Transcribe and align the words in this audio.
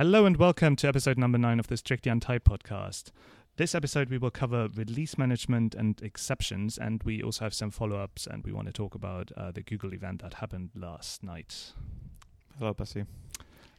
Hello 0.00 0.24
and 0.24 0.38
welcome 0.38 0.76
to 0.76 0.88
episode 0.88 1.18
number 1.18 1.36
nine 1.36 1.60
of 1.60 1.66
the 1.66 1.76
Strictly 1.76 2.10
Untied 2.10 2.42
podcast. 2.42 3.10
This 3.58 3.74
episode, 3.74 4.08
we 4.08 4.16
will 4.16 4.30
cover 4.30 4.70
release 4.74 5.18
management 5.18 5.74
and 5.74 6.00
exceptions, 6.00 6.78
and 6.78 7.02
we 7.02 7.22
also 7.22 7.44
have 7.44 7.52
some 7.52 7.70
follow 7.70 7.96
ups, 7.96 8.26
and 8.26 8.42
we 8.42 8.50
want 8.50 8.66
to 8.68 8.72
talk 8.72 8.94
about 8.94 9.30
uh, 9.36 9.50
the 9.50 9.60
Google 9.60 9.92
event 9.92 10.22
that 10.22 10.32
happened 10.32 10.70
last 10.74 11.22
night. 11.22 11.74
Hello, 12.58 12.72
Pasi. 12.72 13.04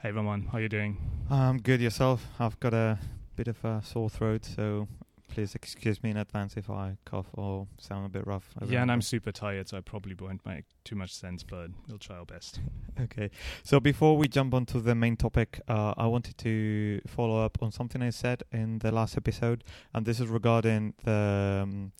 Hey, 0.03 0.11
Roman, 0.11 0.45
how 0.45 0.59
are 0.59 0.61
you 0.61 0.69
doing? 0.69 0.97
I'm 1.27 1.41
um, 1.41 1.57
good 1.57 1.81
yourself. 1.81 2.23
I've 2.39 2.59
got 2.59 2.75
a 2.75 2.99
bit 3.35 3.47
of 3.47 3.65
a 3.65 3.81
sore 3.83 4.11
throat, 4.11 4.45
so 4.45 4.87
please 5.31 5.55
excuse 5.55 6.03
me 6.03 6.11
in 6.11 6.17
advance 6.17 6.57
if 6.57 6.69
I 6.69 6.97
cough 7.05 7.27
or 7.33 7.67
sound 7.79 8.05
a 8.05 8.09
bit 8.09 8.27
rough. 8.27 8.49
Yeah, 8.65 8.81
and 8.81 8.91
I'm 8.91 9.01
super 9.01 9.31
tired, 9.31 9.69
so 9.69 9.77
I 9.77 9.81
probably 9.81 10.13
won't 10.13 10.45
make 10.45 10.65
too 10.83 10.95
much 10.95 11.13
sense, 11.13 11.41
but 11.43 11.69
we'll 11.87 11.97
try 11.97 12.17
our 12.17 12.25
best. 12.25 12.59
okay. 13.01 13.31
So 13.63 13.79
before 13.79 14.17
we 14.17 14.27
jump 14.27 14.53
onto 14.53 14.79
the 14.81 14.93
main 14.93 15.15
topic, 15.15 15.61
uh, 15.67 15.93
I 15.97 16.07
wanted 16.07 16.37
to 16.39 17.01
follow 17.07 17.43
up 17.43 17.57
on 17.61 17.71
something 17.71 18.01
I 18.01 18.09
said 18.09 18.43
in 18.51 18.79
the 18.79 18.91
last 18.91 19.17
episode, 19.17 19.63
and 19.93 20.05
this 20.05 20.19
is 20.19 20.27
regarding 20.27 20.93
the. 21.03 21.61
Um, 21.63 21.91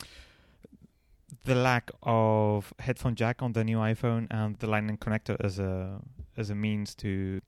the 1.43 1.55
lack 1.55 1.89
of 2.03 2.71
headphone 2.77 3.15
jack 3.15 3.41
on 3.41 3.53
the 3.53 3.63
new 3.63 3.77
iPhone 3.77 4.27
and 4.29 4.59
the 4.59 4.67
Lightning 4.67 4.97
connector 4.97 5.35
as 5.39 5.57
a 5.57 5.99
as 6.41 6.49
a 6.49 6.55
means 6.55 6.93
to 6.95 7.39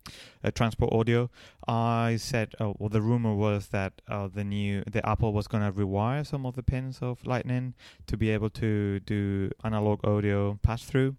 uh, 0.44 0.52
transport 0.52 0.94
audio. 0.94 1.30
I 1.68 2.18
said, 2.18 2.54
uh, 2.62 2.72
well, 2.78 2.90
the 2.90 3.02
rumor 3.02 3.34
was 3.36 3.68
that 3.68 4.02
uh, 4.08 4.30
the 4.34 4.46
new 4.46 4.84
the 4.90 5.08
Apple 5.08 5.34
was 5.34 5.48
going 5.48 5.64
to 5.64 5.72
rewire 5.72 6.26
some 6.26 6.46
of 6.46 6.56
the 6.56 6.64
pins 6.64 7.00
of 7.02 7.26
Lightning 7.26 7.74
to 8.08 8.16
be 8.16 8.30
able 8.30 8.50
to 8.52 9.00
do 9.02 9.52
analog 9.64 10.06
audio 10.08 10.58
pass 10.62 10.84
through. 10.84 11.18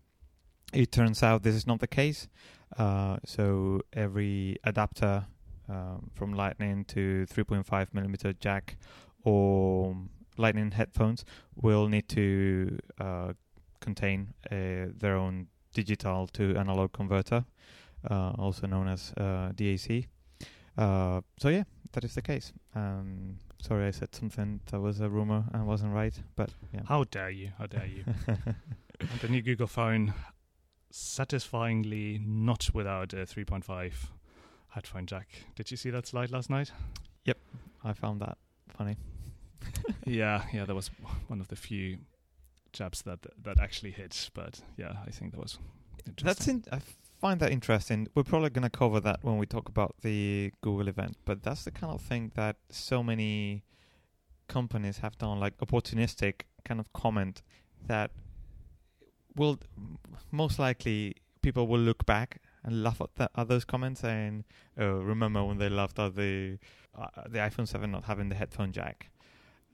It 0.73 0.91
turns 0.91 1.23
out 1.23 1.43
this 1.43 1.55
is 1.55 1.67
not 1.67 1.81
the 1.81 1.87
case. 2.01 2.29
Uh, 2.79 3.19
so 3.25 3.81
every 3.93 4.57
adapter 4.65 5.27
um, 5.69 6.11
from 6.15 6.33
Lightning 6.33 6.85
to 6.87 7.27
3.5 7.33 7.89
millimeter 7.93 8.33
jack 8.33 8.77
or 9.23 9.97
Lightning 10.37 10.73
headphones 10.73 11.25
will 11.55 11.89
need 11.89 12.09
to 12.09 12.79
uh, 12.99 13.33
contain 13.81 14.35
uh, 14.51 14.91
their 14.99 15.17
own 15.17 15.47
digital 15.75 16.27
to 16.29 16.57
analog 16.57 16.93
converter, 16.93 17.45
also 18.11 18.67
known 18.67 18.89
as 18.89 19.13
uh, 19.17 19.51
DAC. 19.55 20.07
Uh, 20.77 21.21
so 21.39 21.49
yeah, 21.49 21.65
that 21.93 22.05
is 22.05 22.15
the 22.15 22.23
case. 22.23 22.53
Um, 22.75 23.39
sorry, 23.61 23.87
I 23.87 23.91
said 23.91 24.15
something 24.15 24.61
that 24.71 24.81
was 24.81 25.01
a 25.01 25.09
rumor 25.09 25.45
and 25.53 25.67
wasn't 25.67 25.95
right, 25.95 26.15
but 26.37 26.51
yeah. 26.73 26.81
How 26.87 27.05
dare 27.05 27.31
you? 27.31 27.51
How 27.59 27.67
dare 27.67 27.87
you? 27.87 28.05
and 28.27 29.21
the 29.21 29.29
new 29.29 29.43
Google 29.43 29.67
phone, 29.67 30.15
satisfyingly 30.91 32.21
not 32.25 32.71
without 32.75 33.13
a 33.13 33.25
3.5 33.27 33.93
headphone 34.69 35.07
jack. 35.07 35.29
Did 35.55 35.71
you 35.71 35.77
see 35.77 35.91
that 35.91 36.07
slide 36.07 36.31
last 36.31 36.51
night? 36.51 36.73
Yep, 37.25 37.39
I 37.85 37.93
found 37.93 38.21
that 38.21 38.37
funny. 38.77 38.97
yeah, 40.07 40.43
yeah, 40.53 40.65
that 40.65 40.75
was 40.75 40.91
one 41.29 41.41
of 41.41 41.49
the 41.49 41.57
few 41.57 41.99
jabs 42.73 43.03
that 43.03 43.21
that 43.43 43.61
actually 43.61 43.93
hit. 43.93 44.31
But 44.35 44.61
yeah, 44.77 44.95
I 45.07 45.11
think 45.11 45.33
that 45.33 45.41
was 45.41 45.59
That's 46.23 46.49
in, 46.49 46.65
I 46.71 46.81
find 47.25 47.41
that 47.41 47.51
interesting. 47.51 48.07
We're 48.15 48.23
probably 48.23 48.51
going 48.51 48.65
to 48.65 48.77
cover 48.79 49.01
that 49.01 49.21
when 49.23 49.39
we 49.39 49.47
talk 49.47 49.71
about 49.71 49.95
the 50.03 50.53
Google 50.61 50.89
event. 50.89 51.17
But 51.25 51.43
that's 51.43 51.65
the 51.65 51.71
kind 51.71 51.91
of 51.91 52.03
thing 52.03 52.33
that 52.35 52.57
so 52.69 53.03
many 53.03 53.65
companies 54.47 54.99
have 54.99 55.17
done, 55.17 55.41
like 55.41 55.57
opportunistic 55.57 56.43
kind 56.67 56.79
of 56.79 56.93
comment 56.93 57.43
that 57.87 58.11
will 59.37 59.59
most 60.31 60.59
likely 60.59 61.15
people 61.41 61.67
will 61.67 61.79
look 61.79 62.05
back 62.05 62.43
and 62.63 62.83
laugh 62.83 63.01
at, 63.01 63.15
that, 63.15 63.31
at 63.35 63.49
those 63.49 63.65
comments 63.65 64.05
and 64.05 64.45
oh, 64.79 64.97
remember 65.01 65.43
when 65.43 65.57
they 65.57 65.71
laughed 65.71 65.99
at 65.99 66.15
the 66.17 66.59
uh, 66.99 67.07
the 67.27 67.39
iPhone 67.39 67.67
7 67.67 67.91
not 67.91 68.05
having 68.05 68.29
the 68.29 68.35
headphone 68.35 68.71
jack 68.71 69.11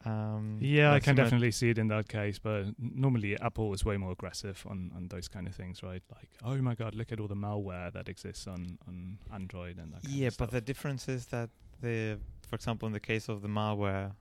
um, 0.07 0.59
yeah, 0.61 0.93
I 0.93 1.01
can 1.01 1.15
definitely 1.15 1.51
see 1.51 1.71
it 1.71 1.79
in 1.79 1.89
that 1.89 2.09
case, 2.09 2.39
but 2.39 2.67
normally 2.79 3.39
Apple 3.39 3.73
is 3.75 3.85
way 3.85 3.99
more 3.99 4.13
aggressive 4.13 4.65
on, 4.69 4.91
on 4.97 5.09
those 5.09 5.29
kind 5.29 5.47
of 5.47 5.55
things, 5.55 5.83
right? 5.83 6.03
Like, 6.11 6.31
oh 6.43 6.57
my 6.57 6.75
god, 6.75 6.95
look 6.95 7.13
at 7.13 7.21
all 7.21 7.29
the 7.29 7.37
malware 7.37 7.93
that 7.93 8.09
exists 8.09 8.47
on, 8.47 8.79
on 8.89 9.19
Android 9.33 9.79
and 9.79 9.93
that. 9.93 10.09
yeah, 10.09 10.31
but 10.39 10.51
the 10.51 10.61
difference 10.63 11.07
is 11.09 11.27
that 11.27 11.51
the, 11.83 12.19
for 12.49 12.57
example, 12.57 12.87
in 12.87 12.93
the 12.95 13.01
case 13.01 13.29
of 13.29 13.43
the 13.43 13.49
malware, 13.49 14.13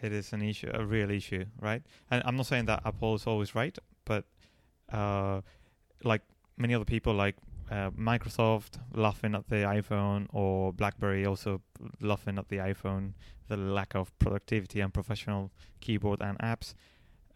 it 0.00 0.12
is 0.12 0.32
an 0.32 0.42
issue, 0.42 0.70
a 0.72 0.84
real 0.84 1.10
issue, 1.10 1.44
right? 1.60 1.82
And 2.10 2.22
I'm 2.24 2.36
not 2.36 2.46
saying 2.46 2.66
that 2.66 2.82
Apple 2.84 3.16
is 3.16 3.26
always 3.26 3.56
right, 3.56 3.76
but 4.04 4.24
uh, 4.92 5.40
like 6.04 6.22
many 6.56 6.74
other 6.74 6.84
people, 6.84 7.14
like 7.14 7.34
uh, 7.70 7.90
Microsoft 7.90 8.78
laughing 8.94 9.34
at 9.34 9.48
the 9.48 9.56
iPhone 9.56 10.26
or 10.30 10.72
BlackBerry 10.72 11.26
also 11.26 11.60
laughing 12.00 12.38
at 12.38 12.48
the 12.48 12.56
iPhone, 12.56 13.14
the 13.48 13.56
lack 13.56 13.94
of 13.94 14.16
productivity 14.18 14.80
and 14.80 14.92
professional 14.92 15.50
keyboard 15.80 16.20
and 16.20 16.38
apps. 16.38 16.74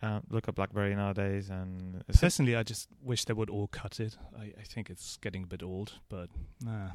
Uh, 0.03 0.21
look 0.31 0.49
at 0.49 0.57
BlackBerry 0.57 0.97
nowadays, 0.97 1.49
and 1.49 2.03
personally, 2.19 2.57
I 2.57 2.65
just 2.65 2.89
wish 3.01 3.25
they 3.25 3.35
would 3.35 3.49
all 3.49 3.69
cut 3.69 4.01
it. 4.01 4.17
I, 4.37 4.53
I 4.59 4.65
think 4.65 4.91
it's 4.91 5.17
getting 5.19 5.45
a 5.45 5.47
bit 5.47 5.63
old, 5.63 5.93
but 6.09 6.29
nah. 6.61 6.89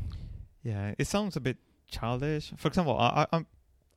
Yeah, 0.61 0.93
it 0.97 1.07
sounds 1.07 1.37
a 1.37 1.39
bit 1.39 1.57
childish. 1.89 2.51
For 2.57 2.67
example, 2.67 2.97
I, 2.97 3.21
I, 3.21 3.27
I'm 3.31 3.47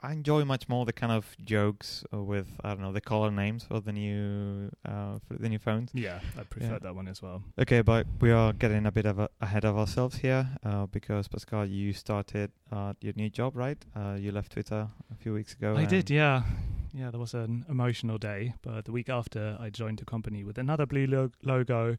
I 0.02 0.12
enjoy 0.12 0.44
much 0.44 0.66
more 0.68 0.86
the 0.86 0.94
kind 0.94 1.12
of 1.12 1.36
jokes 1.44 2.04
with 2.10 2.48
I 2.64 2.70
don't 2.70 2.80
know 2.80 2.92
the 2.92 3.02
color 3.02 3.30
names 3.30 3.64
for 3.64 3.80
the 3.80 3.92
new 3.92 4.70
uh, 4.84 5.18
for 5.26 5.34
the 5.38 5.48
new 5.48 5.58
phones. 5.58 5.90
Yeah, 5.92 6.20
I 6.38 6.44
prefer 6.44 6.72
yeah. 6.72 6.78
that 6.78 6.94
one 6.94 7.06
as 7.06 7.20
well. 7.20 7.42
Okay, 7.58 7.82
but 7.82 8.06
we 8.20 8.30
are 8.30 8.54
getting 8.54 8.86
a 8.86 8.92
bit 8.92 9.04
of 9.04 9.18
a, 9.18 9.28
ahead 9.42 9.64
of 9.66 9.76
ourselves 9.76 10.16
here 10.16 10.48
uh, 10.64 10.86
because 10.86 11.28
Pascal, 11.28 11.66
you 11.66 11.92
started 11.92 12.50
uh, 12.72 12.94
your 13.02 13.12
new 13.14 13.28
job, 13.28 13.54
right? 13.56 13.84
Uh, 13.94 14.16
you 14.18 14.32
left 14.32 14.52
Twitter 14.52 14.88
a 15.10 15.14
few 15.16 15.34
weeks 15.34 15.52
ago. 15.52 15.76
I 15.76 15.84
did, 15.84 16.08
yeah, 16.08 16.44
yeah. 16.94 17.10
There 17.10 17.20
was 17.20 17.34
an 17.34 17.66
emotional 17.68 18.16
day, 18.16 18.54
but 18.62 18.86
the 18.86 18.92
week 18.92 19.10
after, 19.10 19.58
I 19.60 19.68
joined 19.68 20.00
a 20.00 20.06
company 20.06 20.44
with 20.44 20.56
another 20.56 20.86
blue 20.86 21.06
lo- 21.06 21.32
logo, 21.42 21.98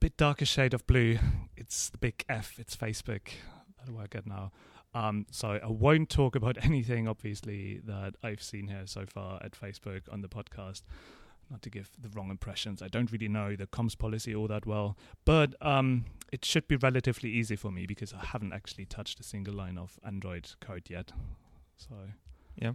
bit 0.00 0.16
darker 0.16 0.44
shade 0.44 0.74
of 0.74 0.84
blue. 0.88 1.18
It's 1.56 1.88
the 1.88 1.98
big 1.98 2.24
F. 2.28 2.58
It's 2.58 2.76
Facebook. 2.76 3.28
That 3.78 3.86
do 3.86 3.98
I 3.98 4.06
get 4.08 4.26
now? 4.26 4.50
Um, 4.96 5.26
so 5.30 5.60
I 5.62 5.66
won't 5.66 6.08
talk 6.08 6.36
about 6.36 6.56
anything, 6.64 7.06
obviously, 7.06 7.80
that 7.84 8.14
I've 8.22 8.42
seen 8.42 8.68
here 8.68 8.86
so 8.86 9.04
far 9.04 9.42
at 9.42 9.52
Facebook 9.52 10.02
on 10.10 10.22
the 10.22 10.28
podcast. 10.28 10.82
Not 11.50 11.62
to 11.62 11.70
give 11.70 11.90
the 12.00 12.08
wrong 12.08 12.30
impressions. 12.30 12.82
I 12.82 12.88
don't 12.88 13.12
really 13.12 13.28
know 13.28 13.54
the 13.54 13.66
comms 13.66 13.96
policy 13.96 14.34
all 14.34 14.48
that 14.48 14.66
well, 14.66 14.96
but 15.24 15.54
um, 15.64 16.06
it 16.32 16.44
should 16.44 16.66
be 16.66 16.74
relatively 16.76 17.30
easy 17.30 17.54
for 17.54 17.70
me 17.70 17.86
because 17.86 18.12
I 18.12 18.24
haven't 18.24 18.52
actually 18.52 18.86
touched 18.86 19.20
a 19.20 19.22
single 19.22 19.54
line 19.54 19.78
of 19.78 20.00
Android 20.04 20.50
code 20.60 20.88
yet. 20.88 21.12
So, 21.76 21.94
yeah. 22.56 22.72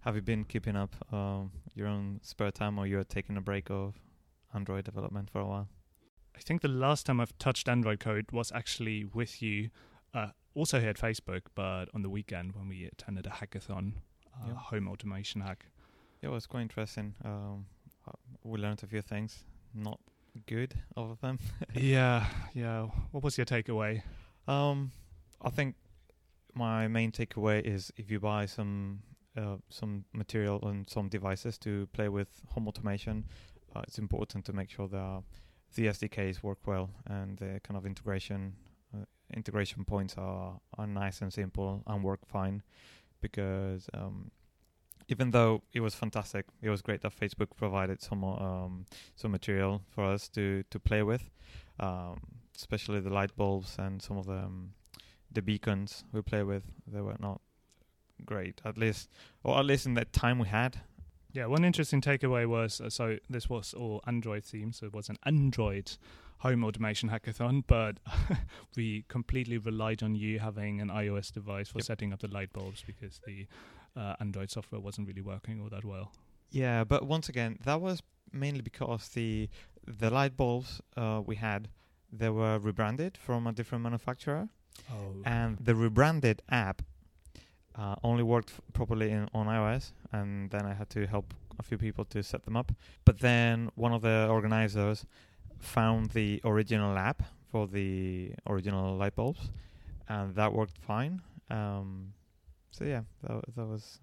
Have 0.00 0.14
you 0.14 0.22
been 0.22 0.44
keeping 0.44 0.76
up 0.76 0.94
um, 1.12 1.50
your 1.74 1.88
own 1.88 2.20
spare 2.22 2.52
time, 2.52 2.78
or 2.78 2.86
you're 2.86 3.02
taking 3.02 3.36
a 3.36 3.40
break 3.40 3.70
of 3.70 3.98
Android 4.54 4.84
development 4.84 5.30
for 5.30 5.40
a 5.40 5.46
while? 5.46 5.68
I 6.36 6.40
think 6.40 6.60
the 6.60 6.68
last 6.68 7.06
time 7.06 7.18
I've 7.18 7.36
touched 7.38 7.66
Android 7.66 7.98
code 7.98 8.26
was 8.30 8.52
actually 8.52 9.04
with 9.04 9.42
you 9.42 9.70
uh, 10.14 10.28
also 10.56 10.80
here 10.80 10.88
at 10.88 10.96
Facebook, 10.96 11.42
but 11.54 11.86
on 11.94 12.02
the 12.02 12.08
weekend 12.08 12.54
when 12.54 12.66
we 12.68 12.86
attended 12.86 13.26
a 13.26 13.30
hackathon, 13.30 13.92
uh, 14.34 14.48
yeah. 14.48 14.54
home 14.54 14.88
automation 14.88 15.42
hack. 15.42 15.66
Yeah, 16.22 16.30
it 16.30 16.32
was 16.32 16.46
quite 16.46 16.62
interesting. 16.62 17.14
Um, 17.24 17.66
uh, 18.08 18.12
we 18.42 18.58
learned 18.58 18.82
a 18.82 18.86
few 18.86 19.02
things, 19.02 19.44
not 19.74 20.00
good, 20.46 20.74
all 20.96 21.12
of 21.12 21.20
them. 21.20 21.38
yeah, 21.74 22.26
yeah. 22.54 22.86
What 23.12 23.22
was 23.22 23.36
your 23.36 23.44
takeaway? 23.44 24.02
Um, 24.48 24.92
I 25.42 25.50
think 25.50 25.76
my 26.54 26.88
main 26.88 27.12
takeaway 27.12 27.60
is 27.60 27.92
if 27.96 28.10
you 28.10 28.18
buy 28.18 28.46
some 28.46 29.02
uh, 29.36 29.56
some 29.68 30.06
material 30.14 30.66
and 30.66 30.88
some 30.88 31.08
devices 31.08 31.58
to 31.58 31.86
play 31.92 32.08
with 32.08 32.28
home 32.48 32.66
automation, 32.66 33.26
uh, 33.74 33.82
it's 33.86 33.98
important 33.98 34.46
to 34.46 34.54
make 34.54 34.70
sure 34.70 34.88
that 34.88 35.22
the 35.74 35.88
SDKs 35.88 36.42
work 36.42 36.58
well 36.66 36.88
and 37.06 37.36
the 37.36 37.60
kind 37.62 37.76
of 37.76 37.84
integration 37.84 38.54
integration 39.34 39.84
points 39.84 40.14
are 40.16 40.60
are 40.78 40.86
nice 40.86 41.20
and 41.20 41.32
simple 41.32 41.82
and 41.86 42.04
work 42.04 42.20
fine 42.26 42.62
because 43.20 43.88
um, 43.94 44.30
even 45.08 45.30
though 45.30 45.62
it 45.72 45.80
was 45.80 45.94
fantastic, 45.94 46.46
it 46.62 46.70
was 46.70 46.82
great 46.82 47.00
that 47.02 47.18
Facebook 47.18 47.48
provided 47.56 48.02
some 48.02 48.24
um, 48.24 48.86
some 49.14 49.30
material 49.30 49.82
for 49.88 50.04
us 50.04 50.28
to 50.30 50.64
to 50.70 50.78
play 50.78 51.02
with, 51.02 51.30
um, 51.80 52.20
especially 52.56 53.00
the 53.00 53.10
light 53.10 53.34
bulbs 53.36 53.76
and 53.78 54.02
some 54.02 54.18
of 54.18 54.26
the 54.26 54.38
um, 54.38 54.72
the 55.30 55.42
beacons 55.42 56.04
we 56.12 56.22
play 56.22 56.42
with. 56.42 56.64
They 56.86 57.00
were 57.00 57.16
not 57.20 57.40
great, 58.24 58.60
at 58.64 58.76
least, 58.78 59.08
or 59.44 59.58
at 59.58 59.64
least 59.64 59.86
in 59.86 59.94
that 59.94 60.12
time 60.12 60.38
we 60.38 60.48
had. 60.48 60.80
Yeah, 61.32 61.46
one 61.46 61.64
interesting 61.64 62.00
takeaway 62.00 62.46
was 62.46 62.80
uh, 62.80 62.90
so 62.90 63.18
this 63.28 63.48
was 63.48 63.74
all 63.74 64.00
Android 64.06 64.42
themed, 64.42 64.74
so 64.74 64.86
it 64.86 64.94
was 64.94 65.08
an 65.08 65.18
Android 65.24 65.92
home 66.38 66.64
automation 66.64 67.08
hackathon, 67.08 67.64
but 67.66 67.98
we 68.76 69.04
completely 69.08 69.58
relied 69.58 70.02
on 70.02 70.14
you 70.14 70.38
having 70.38 70.80
an 70.80 70.88
iOS 70.88 71.32
device 71.32 71.68
for 71.68 71.78
yep. 71.78 71.84
setting 71.84 72.12
up 72.12 72.20
the 72.20 72.28
light 72.28 72.52
bulbs 72.52 72.82
because 72.86 73.20
the 73.26 73.46
uh, 73.96 74.14
Android 74.20 74.50
software 74.50 74.80
wasn't 74.80 75.06
really 75.06 75.22
working 75.22 75.60
all 75.60 75.68
that 75.68 75.84
well. 75.84 76.12
Yeah, 76.50 76.84
but 76.84 77.06
once 77.06 77.28
again, 77.28 77.58
that 77.64 77.80
was 77.80 78.02
mainly 78.32 78.60
because 78.60 79.08
the 79.08 79.48
the 79.86 80.10
light 80.10 80.36
bulbs 80.36 80.80
uh, 80.96 81.22
we 81.24 81.36
had 81.36 81.68
they 82.12 82.28
were 82.28 82.58
rebranded 82.58 83.16
from 83.16 83.46
a 83.46 83.52
different 83.52 83.82
manufacturer. 83.82 84.48
Oh. 84.92 85.22
and 85.24 85.56
the 85.58 85.74
rebranded 85.74 86.42
app 86.50 86.82
uh, 87.76 87.94
only 88.02 88.22
worked 88.22 88.50
f- 88.50 88.60
properly 88.72 89.10
in, 89.10 89.28
on 89.34 89.46
iOS, 89.46 89.92
and 90.12 90.50
then 90.50 90.66
I 90.66 90.74
had 90.74 90.90
to 90.90 91.06
help 91.06 91.34
a 91.58 91.62
few 91.62 91.78
people 91.78 92.04
to 92.06 92.22
set 92.22 92.44
them 92.44 92.56
up. 92.56 92.72
But 93.04 93.20
then 93.20 93.70
one 93.74 93.92
of 93.92 94.02
the 94.02 94.28
organizers 94.30 95.04
found 95.66 96.10
the 96.10 96.40
original 96.44 96.96
app 96.96 97.22
for 97.50 97.66
the 97.66 98.32
original 98.46 98.96
light 98.96 99.14
bulbs, 99.14 99.50
and 100.08 100.34
that 100.34 100.52
worked 100.52 100.78
fine. 100.78 101.20
Um, 101.50 102.12
so 102.70 102.84
yeah, 102.84 103.02
that, 103.22 103.42
that 103.56 103.66
was. 103.66 104.00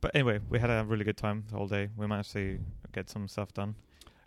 But 0.00 0.14
anyway, 0.14 0.40
we 0.48 0.58
had 0.58 0.70
a 0.70 0.84
really 0.84 1.04
good 1.04 1.16
time 1.16 1.44
the 1.50 1.56
whole 1.56 1.66
day. 1.68 1.88
We 1.96 2.06
managed 2.06 2.32
to 2.32 2.58
get 2.92 3.08
some 3.08 3.26
stuff 3.28 3.52
done. 3.54 3.74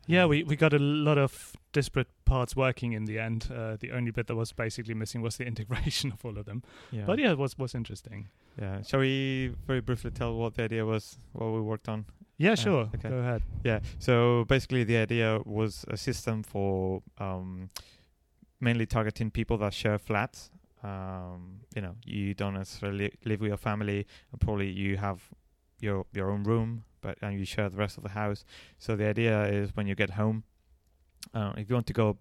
Yeah, 0.07 0.25
we, 0.25 0.44
we 0.44 0.56
got 0.56 0.74
a 0.74 0.80
lot 0.80 1.18
of 1.18 1.54
disparate 1.74 2.07
parts 2.24 2.56
working 2.56 2.94
in 2.94 3.06
the 3.06 3.19
end. 3.19 3.50
Uh, 3.54 3.75
the 3.77 3.92
only 3.92 4.12
bit 4.12 4.27
that 4.27 4.36
was 4.36 4.54
basically 4.54 4.94
missing 4.94 5.21
was 5.21 5.36
the 5.36 5.45
integration 5.51 6.12
of 6.13 6.24
all 6.25 6.38
of 6.38 6.45
them. 6.45 6.63
Yeah. 6.92 7.04
But 7.06 7.19
yeah, 7.19 7.31
it 7.31 7.38
was 7.38 7.57
was 7.57 7.75
interesting. 7.75 8.30
Yeah. 8.59 8.81
Shall 8.81 9.01
we 9.01 9.54
very 9.68 9.81
briefly 9.81 10.12
tell 10.12 10.36
what 10.36 10.56
the 10.56 10.63
idea 10.63 10.86
was, 10.86 11.18
what 11.33 11.51
we 11.51 11.62
worked 11.62 11.89
on? 11.89 12.06
Yeah, 12.38 12.56
sure. 12.56 12.89
okay. 12.95 13.10
Go 13.10 13.18
ahead. 13.18 13.42
Yeah. 13.63 13.80
So 14.00 14.45
basically, 14.48 14.84
the 14.84 14.98
idea 14.98 15.39
was 15.45 15.86
a 15.88 15.98
system 15.98 16.44
for 16.44 17.01
um, 17.18 17.69
mainly 18.60 18.86
targeting 18.86 19.31
people 19.31 19.57
that 19.57 19.74
share 19.74 19.98
flats. 19.98 20.51
Um, 20.84 21.62
you 21.75 21.81
know, 21.81 21.95
you 22.06 22.36
don't 22.36 22.54
necessarily 22.54 23.12
live 23.25 23.42
with 23.42 23.50
your 23.50 23.57
family, 23.57 24.06
and 24.31 24.39
probably 24.39 24.69
you 24.69 24.98
have 24.98 25.22
your 25.80 26.06
your 26.13 26.30
own 26.30 26.44
room, 26.44 26.84
but 27.01 27.18
and 27.22 27.39
you 27.39 27.45
share 27.45 27.69
the 27.69 27.78
rest 27.78 27.98
of 27.98 28.04
the 28.04 28.10
house. 28.10 28.45
So 28.78 28.95
the 28.95 29.07
idea 29.07 29.45
is 29.45 29.75
when 29.75 29.88
you 29.88 29.95
get 29.95 30.12
home, 30.12 30.44
uh, 31.33 31.54
if 31.57 31.69
you 31.69 31.75
want 31.75 31.88
to 31.88 31.94
go 31.94 32.18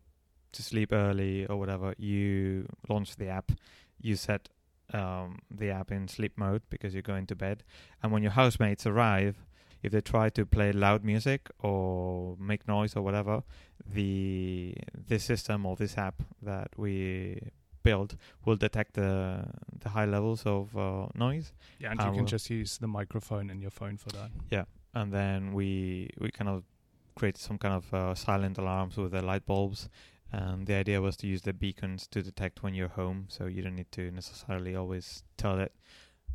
to 0.53 0.63
sleep 0.63 0.93
early 0.93 1.47
or 1.47 1.57
whatever, 1.57 1.95
you 1.99 2.67
launch 2.89 3.17
the 3.17 3.29
app. 3.29 3.53
You 4.01 4.17
set 4.17 4.49
um, 4.95 5.41
the 5.51 5.71
app 5.71 5.91
in 5.91 6.09
sleep 6.09 6.33
mode 6.37 6.63
because 6.71 6.95
you're 6.95 7.03
going 7.03 7.27
to 7.27 7.37
bed, 7.37 7.65
and 8.03 8.13
when 8.13 8.23
your 8.23 8.33
housemates 8.33 8.87
arrive, 8.87 9.46
if 9.83 9.93
they 9.93 10.01
try 10.01 10.31
to 10.31 10.45
play 10.47 10.73
loud 10.73 11.05
music 11.05 11.49
or 11.61 12.37
make 12.39 12.67
noise 12.69 12.97
or 12.97 13.03
whatever, 13.03 13.43
the 13.93 14.75
this 15.09 15.25
system 15.25 15.67
or 15.67 15.77
this 15.77 15.97
app 15.99 16.23
that 16.43 16.69
we 16.77 17.41
build 17.83 18.17
will 18.45 18.57
detect 18.57 18.95
the 18.95 19.45
the 19.81 19.89
high 19.91 20.05
levels 20.07 20.45
of 20.45 20.77
uh, 20.77 21.07
noise, 21.15 21.53
Yeah, 21.79 21.91
and 21.93 22.01
I 22.01 22.07
you 22.07 22.11
can 22.13 22.21
will- 22.21 22.27
just 22.27 22.51
use 22.51 22.79
the 22.79 22.89
microphone 22.89 23.51
in 23.51 23.61
your 23.61 23.71
phone 23.71 23.97
for 23.97 24.11
that. 24.11 24.31
Yeah, 24.51 24.65
and 24.95 25.13
then 25.13 25.53
we 25.53 26.11
we 26.19 26.31
kind 26.31 26.49
of 26.51 26.65
create 27.15 27.39
some 27.39 27.59
kind 27.59 27.75
of 27.75 27.95
uh, 27.95 28.15
silent 28.15 28.59
alarms 28.59 28.97
with 28.97 29.13
the 29.13 29.23
light 29.23 29.47
bulbs. 29.47 29.89
And 30.33 30.67
the 30.67 30.75
idea 30.75 31.01
was 31.01 31.17
to 31.19 31.27
use 31.29 31.43
the 31.43 31.53
beacons 31.53 32.09
to 32.09 32.21
detect 32.21 32.63
when 32.63 32.75
you're 32.75 32.89
home, 32.89 33.27
so 33.29 33.47
you 33.47 33.63
don't 33.63 33.77
need 33.77 33.93
to 33.93 34.11
necessarily 34.11 34.75
always 34.75 35.23
tell 35.37 35.61
it. 35.61 35.73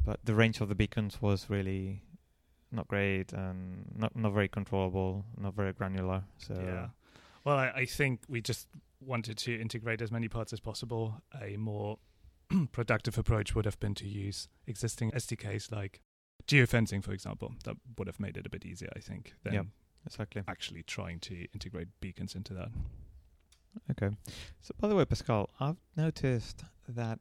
But 0.06 0.22
the 0.24 0.34
range 0.34 0.62
of 0.62 0.70
the 0.70 0.76
beacons 0.76 1.22
was 1.22 1.50
really 1.50 2.02
not 2.72 2.88
great 2.88 3.34
and 3.34 3.86
not 3.96 4.16
not 4.16 4.34
very 4.34 4.48
controllable, 4.48 5.26
not 5.38 5.54
very 5.56 5.74
granular. 5.74 6.24
So 6.38 6.54
Yeah. 6.54 6.90
Well, 7.44 7.58
I, 7.58 7.70
I 7.76 7.86
think 7.86 8.22
we 8.30 8.42
just 8.42 8.68
wanted 9.00 9.38
to 9.40 9.60
integrate 9.60 10.02
as 10.02 10.12
many 10.12 10.28
parts 10.28 10.54
as 10.54 10.60
possible. 10.60 11.22
A 11.42 11.58
more 11.58 11.98
productive 12.72 13.18
approach 13.18 13.56
would 13.56 13.66
have 13.66 13.80
been 13.80 13.96
to 13.96 14.08
use 14.08 14.48
existing 14.68 15.12
SDKs 15.12 15.72
like 15.72 16.02
geofencing, 16.48 17.04
for 17.04 17.12
example. 17.14 17.54
That 17.64 17.78
would 17.98 18.08
have 18.08 18.20
made 18.20 18.38
it 18.38 18.46
a 18.46 18.50
bit 18.50 18.66
easier, 18.66 18.90
I 18.96 19.00
think, 19.00 19.34
than 19.44 19.54
Yep. 19.54 19.66
exactly. 20.06 20.44
actually 20.48 20.84
trying 20.84 21.20
to 21.22 21.48
integrate 21.54 21.88
beacons 22.00 22.36
into 22.36 22.54
that. 22.54 22.70
Okay. 23.90 24.16
So, 24.60 24.74
by 24.80 24.88
the 24.88 24.96
way, 24.96 25.06
Pascal, 25.06 25.50
I've 25.60 25.78
noticed 25.96 26.64
that 26.90 27.20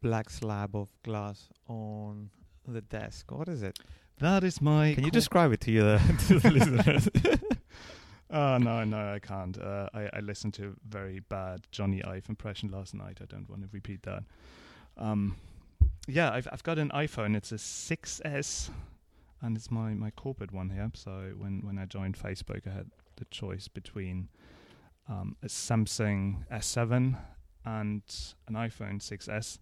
black 0.00 0.30
slab 0.30 0.74
of 0.76 0.88
glass 1.02 1.48
on 1.68 2.30
the 2.66 2.80
desk. 2.80 3.30
What 3.32 3.48
is 3.48 3.62
it? 3.62 3.78
That 4.22 4.44
is 4.44 4.62
my. 4.62 4.94
Can 4.94 5.02
you 5.02 5.10
describe 5.10 5.50
it 5.50 5.60
to, 5.62 5.72
you, 5.72 5.82
to 6.28 6.38
the 6.38 6.50
listeners? 6.52 7.08
Oh 8.30 8.56
no, 8.58 8.84
no, 8.84 9.14
I 9.14 9.18
can't. 9.18 9.60
Uh, 9.60 9.88
I, 9.92 10.10
I 10.12 10.20
listened 10.20 10.54
to 10.54 10.66
a 10.68 10.72
very 10.88 11.18
bad 11.18 11.66
Jony 11.72 12.06
Ive 12.06 12.28
impression 12.28 12.70
last 12.70 12.94
night. 12.94 13.18
I 13.20 13.24
don't 13.24 13.50
want 13.50 13.62
to 13.62 13.68
repeat 13.72 14.04
that. 14.04 14.22
Um, 14.96 15.34
yeah, 16.06 16.30
I've 16.30 16.46
I've 16.52 16.62
got 16.62 16.78
an 16.78 16.90
iPhone. 16.90 17.36
It's 17.36 17.50
a 17.50 17.56
6S, 17.56 18.70
and 19.40 19.56
it's 19.56 19.72
my, 19.72 19.92
my 19.94 20.12
corporate 20.12 20.52
one 20.52 20.70
here. 20.70 20.88
So 20.94 21.32
when 21.36 21.60
when 21.64 21.76
I 21.76 21.86
joined 21.86 22.16
Facebook, 22.16 22.64
I 22.68 22.70
had 22.70 22.92
the 23.16 23.24
choice 23.24 23.66
between 23.66 24.28
um, 25.08 25.34
a 25.42 25.48
Samsung 25.48 26.46
S7 26.48 27.18
and 27.64 28.02
an 28.46 28.54
iPhone 28.54 29.00
6S. 29.00 29.58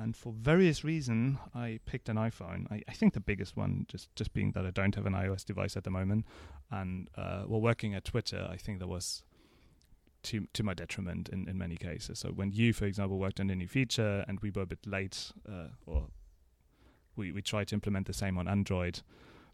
And 0.00 0.14
for 0.16 0.32
various 0.32 0.84
reasons, 0.84 1.38
I 1.54 1.80
picked 1.84 2.08
an 2.08 2.16
iPhone. 2.16 2.70
I, 2.70 2.82
I 2.88 2.92
think 2.92 3.14
the 3.14 3.20
biggest 3.20 3.56
one, 3.56 3.86
just 3.88 4.14
just 4.14 4.32
being 4.32 4.52
that 4.52 4.64
I 4.64 4.70
don't 4.70 4.94
have 4.94 5.06
an 5.06 5.12
iOS 5.12 5.44
device 5.44 5.76
at 5.76 5.84
the 5.84 5.90
moment, 5.90 6.24
and 6.70 7.08
uh, 7.16 7.42
while 7.42 7.60
working 7.60 7.94
at 7.94 8.04
Twitter, 8.04 8.46
I 8.48 8.56
think 8.56 8.78
that 8.78 8.86
was 8.86 9.24
to 10.24 10.46
to 10.52 10.62
my 10.62 10.74
detriment 10.74 11.28
in, 11.28 11.48
in 11.48 11.58
many 11.58 11.76
cases. 11.76 12.20
So 12.20 12.28
when 12.28 12.52
you, 12.52 12.72
for 12.72 12.86
example, 12.86 13.18
worked 13.18 13.40
on 13.40 13.50
a 13.50 13.56
new 13.56 13.68
feature 13.68 14.24
and 14.28 14.38
we 14.40 14.50
were 14.50 14.62
a 14.62 14.66
bit 14.66 14.86
late, 14.86 15.32
uh, 15.48 15.68
or 15.86 16.06
we 17.16 17.32
we 17.32 17.42
tried 17.42 17.68
to 17.68 17.74
implement 17.74 18.06
the 18.06 18.14
same 18.14 18.38
on 18.38 18.46
Android, 18.46 19.00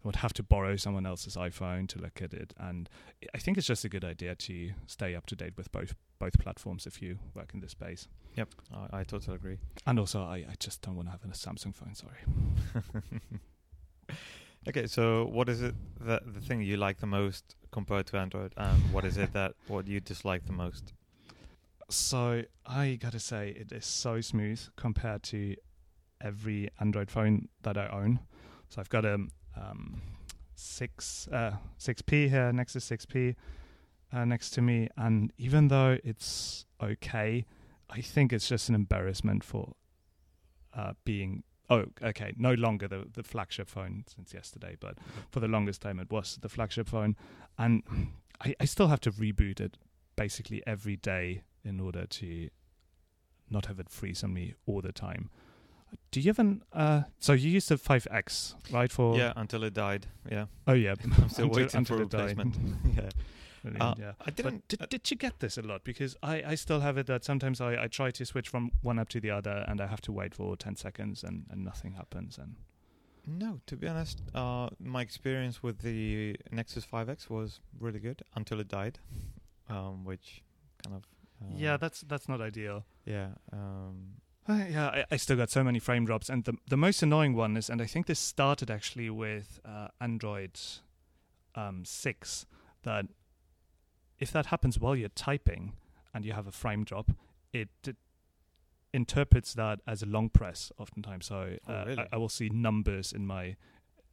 I 0.05 0.09
would 0.09 0.17
have 0.17 0.35
to 0.35 0.43
borrow 0.43 0.77
someone 0.77 1.07
else's 1.07 1.35
iPhone 1.35 1.89
to 1.89 1.99
look 1.99 2.21
at 2.21 2.35
it. 2.35 2.53
And 2.59 2.91
I 3.35 3.39
think 3.39 3.57
it's 3.57 3.67
just 3.67 3.85
a 3.85 3.89
good 3.89 4.05
idea 4.05 4.35
to 4.35 4.71
stay 4.87 5.15
up 5.15 5.25
to 5.27 5.37
date 5.37 5.55
with 5.57 5.73
both 5.73 5.95
both 6.19 6.39
platforms 6.39 6.87
if 6.87 7.01
you 7.01 7.19
work 7.35 7.53
in 7.55 7.61
this 7.61 7.73
space. 7.73 8.07
yep, 8.37 8.49
I, 8.73 9.01
I 9.01 9.05
totally 9.05 9.37
agree. 9.37 9.59
And 9.87 9.99
also, 9.99 10.23
I, 10.23 10.37
I 10.37 10.55
just 10.59 10.83
don't 10.83 10.95
want 10.95 11.09
to 11.09 11.13
have 11.13 11.25
a 11.25 11.29
Samsung 11.29 11.75
phone. 11.75 11.95
Sorry. 11.95 12.19
okay, 14.69 14.87
so 14.87 15.27
what 15.27 15.49
is 15.49 15.63
it 15.63 15.75
that 16.01 16.23
the 16.33 16.41
thing 16.41 16.61
you 16.61 16.77
like 16.77 16.99
the 16.99 17.07
most 17.07 17.57
compared 17.73 18.07
to 18.09 18.19
Android, 18.19 18.53
and 18.57 18.93
what 18.93 19.05
is 19.05 19.17
it 19.17 19.33
that 19.33 19.55
what 19.69 19.89
you 19.89 20.01
dislike 20.01 20.45
the 20.47 20.53
most? 20.53 20.93
So 21.89 22.43
I 22.67 22.99
gotta 23.01 23.21
say, 23.21 23.51
it 23.51 23.73
is 23.73 23.87
so 23.87 24.21
smooth 24.21 24.61
compared 24.77 25.23
to 25.25 25.57
every 26.21 26.69
Android 26.79 27.11
phone 27.11 27.49
that 27.63 27.79
I 27.79 27.89
own. 27.89 28.21
So 28.69 28.81
I've 28.81 28.89
got 28.89 29.05
a 29.05 29.19
um, 29.57 30.03
six 30.55 31.29
uh, 31.29 31.57
six 31.79 32.03
P 32.03 32.29
here, 32.29 32.53
Nexus 32.53 32.85
six 32.85 33.07
P 33.07 33.37
uh, 34.13 34.25
next 34.25 34.51
to 34.51 34.63
me, 34.63 34.89
and 34.97 35.33
even 35.39 35.69
though 35.69 35.99
it's 36.05 36.67
okay, 36.83 37.45
I 37.91 38.01
think 38.01 38.33
it's 38.33 38.49
just 38.49 38.69
an 38.69 38.75
embarrassment 38.75 39.45
for 39.45 39.73
uh, 40.77 40.93
being. 41.05 41.45
Oh, 41.71 41.87
okay. 42.03 42.35
No 42.37 42.53
longer 42.53 42.89
the 42.89 43.07
the 43.13 43.23
flagship 43.23 43.69
phone 43.69 44.05
since 44.07 44.35
yesterday, 44.35 44.77
but 44.79 44.99
for 45.31 45.41
the 45.41 45.49
longest 45.49 45.81
time 45.81 45.99
it 45.99 46.11
was 46.11 46.39
the 46.43 46.49
flagship 46.49 46.89
phone, 46.89 47.17
and 47.57 47.83
I, 48.41 48.55
I 48.61 48.65
still 48.67 48.89
have 48.89 49.01
to 49.01 49.11
reboot 49.11 49.61
it 49.61 49.79
basically 50.17 50.63
every 50.67 50.97
day 50.97 51.43
in 51.65 51.81
order 51.81 52.07
to 52.07 52.51
not 53.51 53.67
have 53.67 53.81
it 53.81 53.89
freeze 53.89 54.23
on 54.23 54.33
me 54.33 54.55
all 54.67 54.81
the 54.81 54.93
time. 54.93 55.31
Do 56.11 56.21
you 56.21 56.29
have 56.31 56.39
an? 56.39 56.63
Uh, 56.73 57.03
so 57.21 57.33
you 57.33 57.51
used 57.51 57.69
the 57.69 57.77
5X, 57.77 58.55
right? 58.73 58.91
For 58.93 59.17
yeah, 59.17 59.33
until 59.37 59.65
it 59.65 59.75
died. 59.75 60.07
Yeah, 60.31 60.47
Oh 60.67 60.73
yeah. 60.75 60.95
I'm 61.05 61.29
still 61.29 61.45
Until- 61.47 61.63
waiting 61.63 61.79
until 61.79 61.97
for 61.97 62.03
replacement. 62.03 62.55
yeah, 62.97 63.11
Uh, 63.81 63.95
yeah. 63.99 64.13
I 64.27 64.31
didn't. 64.31 64.69
Did, 64.69 64.89
did 64.91 65.11
you 65.11 65.17
get 65.17 65.41
this 65.41 65.57
a 65.59 65.63
lot? 65.63 65.85
Because 65.85 66.17
I, 66.23 66.43
I 66.53 66.55
still 66.55 66.81
have 66.81 66.99
it 66.99 67.07
that 67.07 67.25
sometimes 67.25 67.61
I, 67.61 67.85
I 67.85 67.87
try 67.89 68.11
to 68.11 68.25
switch 68.25 68.49
from 68.49 68.71
one 68.83 68.99
app 68.99 69.09
to 69.11 69.21
the 69.21 69.31
other 69.31 69.65
and 69.69 69.81
I 69.81 69.87
have 69.87 70.01
to 70.03 70.13
wait 70.13 70.35
for 70.35 70.57
10 70.57 70.77
seconds 70.77 71.25
and, 71.25 71.47
and 71.51 71.65
nothing 71.65 71.93
happens. 71.95 72.37
And 72.39 72.57
No, 73.27 73.61
to 73.67 73.77
be 73.77 73.89
honest, 73.89 74.21
uh, 74.35 74.69
my 74.79 75.01
experience 75.01 75.63
with 75.63 75.79
the 75.79 76.37
Nexus 76.53 76.85
5X 76.87 77.31
was 77.31 77.61
really 77.81 78.01
good 78.01 78.23
until 78.37 78.61
it 78.61 78.69
died, 78.69 78.99
um, 79.69 80.05
which 80.05 80.43
kind 80.85 80.97
of. 80.97 81.05
Uh, 81.43 81.57
yeah, 81.57 81.77
that's 81.79 82.03
that's 82.03 82.29
not 82.29 82.41
ideal. 82.41 82.85
yeah. 83.07 83.29
Um, 83.53 84.21
Uh, 84.47 84.65
yeah, 84.71 84.89
I, 84.89 85.05
I 85.13 85.17
still 85.17 85.37
got 85.37 85.51
so 85.51 85.65
many 85.65 85.79
frame 85.79 86.05
drops, 86.05 86.29
and 86.29 86.45
the 86.45 86.55
the 86.69 86.77
most 86.77 87.03
annoying 87.03 87.35
one 87.35 87.57
is, 87.57 87.71
and 87.71 87.81
I 87.81 87.87
think 87.87 88.07
this 88.07 88.19
started 88.21 88.71
actually 88.71 89.09
with 89.11 89.59
uh, 89.65 89.89
Android 90.01 90.61
um, 91.55 91.85
six, 91.85 92.45
that 92.83 93.07
if 94.19 94.31
that 94.33 94.47
happens 94.47 94.79
while 94.79 94.95
you're 94.97 95.09
typing 95.09 95.73
and 96.13 96.25
you 96.25 96.33
have 96.35 96.47
a 96.47 96.53
frame 96.53 96.85
drop, 96.85 97.11
it, 97.53 97.69
it 97.87 97.97
interprets 98.93 99.55
that 99.55 99.81
as 99.87 100.03
a 100.03 100.07
long 100.07 100.29
press 100.29 100.71
oftentimes. 100.79 101.27
So 101.27 101.57
Oh, 101.67 101.73
uh, 101.73 101.85
really? 101.87 102.03
I, 102.03 102.09
I 102.13 102.17
will 102.17 102.29
see 102.29 102.49
numbers 102.51 103.13
in 103.13 103.27
my 103.27 103.57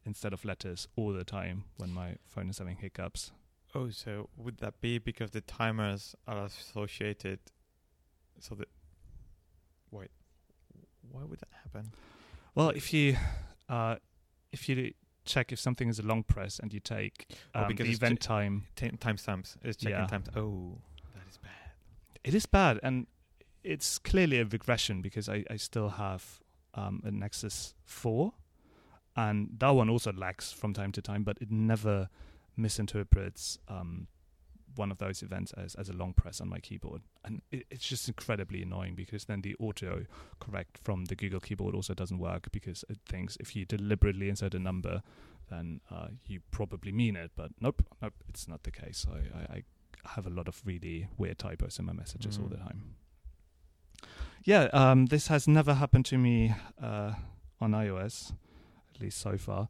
instead 0.04 0.32
of 0.32 0.44
letters 0.44 0.88
all 0.96 1.12
the 1.12 1.24
time 1.24 1.64
when 1.76 1.90
my 1.92 2.16
phone 2.26 2.48
is 2.50 2.58
having 2.58 2.78
hiccups. 2.78 3.32
oh, 3.74 3.90
so 3.90 4.28
would 4.36 4.58
that 4.58 4.80
be 4.80 4.98
because 4.98 5.30
the 5.30 5.40
timers 5.42 6.16
are 6.26 6.44
associated? 6.46 7.38
So 8.40 8.54
that. 8.56 8.68
Wait. 9.90 10.10
Why 11.12 11.24
would 11.24 11.38
that 11.40 11.48
happen? 11.62 11.92
Well, 12.54 12.70
if 12.70 12.92
you 12.92 13.16
uh, 13.68 13.96
if 14.50 14.68
you 14.68 14.92
check 15.24 15.52
if 15.52 15.60
something 15.60 15.88
is 15.88 15.98
a 15.98 16.02
long 16.02 16.22
press 16.24 16.58
and 16.58 16.72
you 16.72 16.80
take 16.80 17.26
um, 17.54 17.74
the 17.76 17.84
event 17.90 18.20
time, 18.20 18.66
T- 18.74 18.90
timestamps. 18.90 19.56
It's 19.62 19.76
checking 19.76 19.98
Yeah. 20.00 20.06
times. 20.06 20.26
Oh, 20.34 20.78
that 21.14 21.22
is 21.30 21.38
bad. 21.38 21.50
it 22.24 22.34
is 22.34 22.46
bad. 22.46 22.80
And 22.82 23.06
it's 23.62 23.98
clearly 23.98 24.40
a 24.40 24.44
regression 24.44 25.00
because 25.02 25.28
I, 25.28 25.44
I 25.48 25.56
still 25.56 25.90
have 25.90 26.40
um, 26.74 27.00
a 27.04 27.10
Nexus 27.12 27.74
4, 27.84 28.32
and 29.14 29.50
that 29.58 29.70
one 29.70 29.88
also 29.88 30.12
lags 30.12 30.50
from 30.50 30.72
time 30.74 30.90
to 30.92 31.02
time, 31.02 31.22
but 31.22 31.36
it 31.40 31.50
never 31.52 32.08
misinterprets 32.56 33.58
um, 33.68 34.08
one 34.76 34.90
of 34.90 34.98
those 34.98 35.22
events 35.22 35.52
as, 35.52 35.74
as 35.74 35.88
a 35.88 35.92
long 35.92 36.12
press 36.12 36.40
on 36.40 36.48
my 36.48 36.58
keyboard. 36.58 37.02
And 37.24 37.42
it, 37.50 37.66
it's 37.70 37.86
just 37.86 38.08
incredibly 38.08 38.62
annoying 38.62 38.94
because 38.94 39.24
then 39.24 39.42
the 39.42 39.56
auto 39.58 40.04
correct 40.40 40.78
from 40.82 41.06
the 41.06 41.14
Google 41.14 41.40
keyboard 41.40 41.74
also 41.74 41.94
doesn't 41.94 42.18
work 42.18 42.50
because 42.52 42.84
it 42.88 42.98
thinks 43.06 43.36
if 43.40 43.54
you 43.56 43.64
deliberately 43.64 44.28
insert 44.28 44.54
a 44.54 44.58
number, 44.58 45.02
then 45.50 45.80
uh, 45.90 46.08
you 46.26 46.40
probably 46.50 46.92
mean 46.92 47.16
it. 47.16 47.32
But 47.36 47.50
nope, 47.60 47.82
nope, 48.00 48.14
it's 48.28 48.48
not 48.48 48.62
the 48.62 48.70
case. 48.70 49.06
I, 49.10 49.38
I, 49.38 49.56
I 49.58 49.62
have 50.14 50.26
a 50.26 50.30
lot 50.30 50.48
of 50.48 50.62
really 50.64 51.08
weird 51.16 51.38
typos 51.38 51.78
in 51.78 51.84
my 51.84 51.92
messages 51.92 52.38
mm. 52.38 52.42
all 52.42 52.48
the 52.48 52.56
mm. 52.56 52.66
time. 52.66 52.94
Yeah, 54.44 54.64
um, 54.72 55.06
this 55.06 55.28
has 55.28 55.46
never 55.46 55.74
happened 55.74 56.04
to 56.06 56.18
me 56.18 56.54
uh, 56.82 57.12
on 57.60 57.72
iOS, 57.72 58.32
at 58.92 59.00
least 59.00 59.18
so 59.18 59.38
far. 59.38 59.68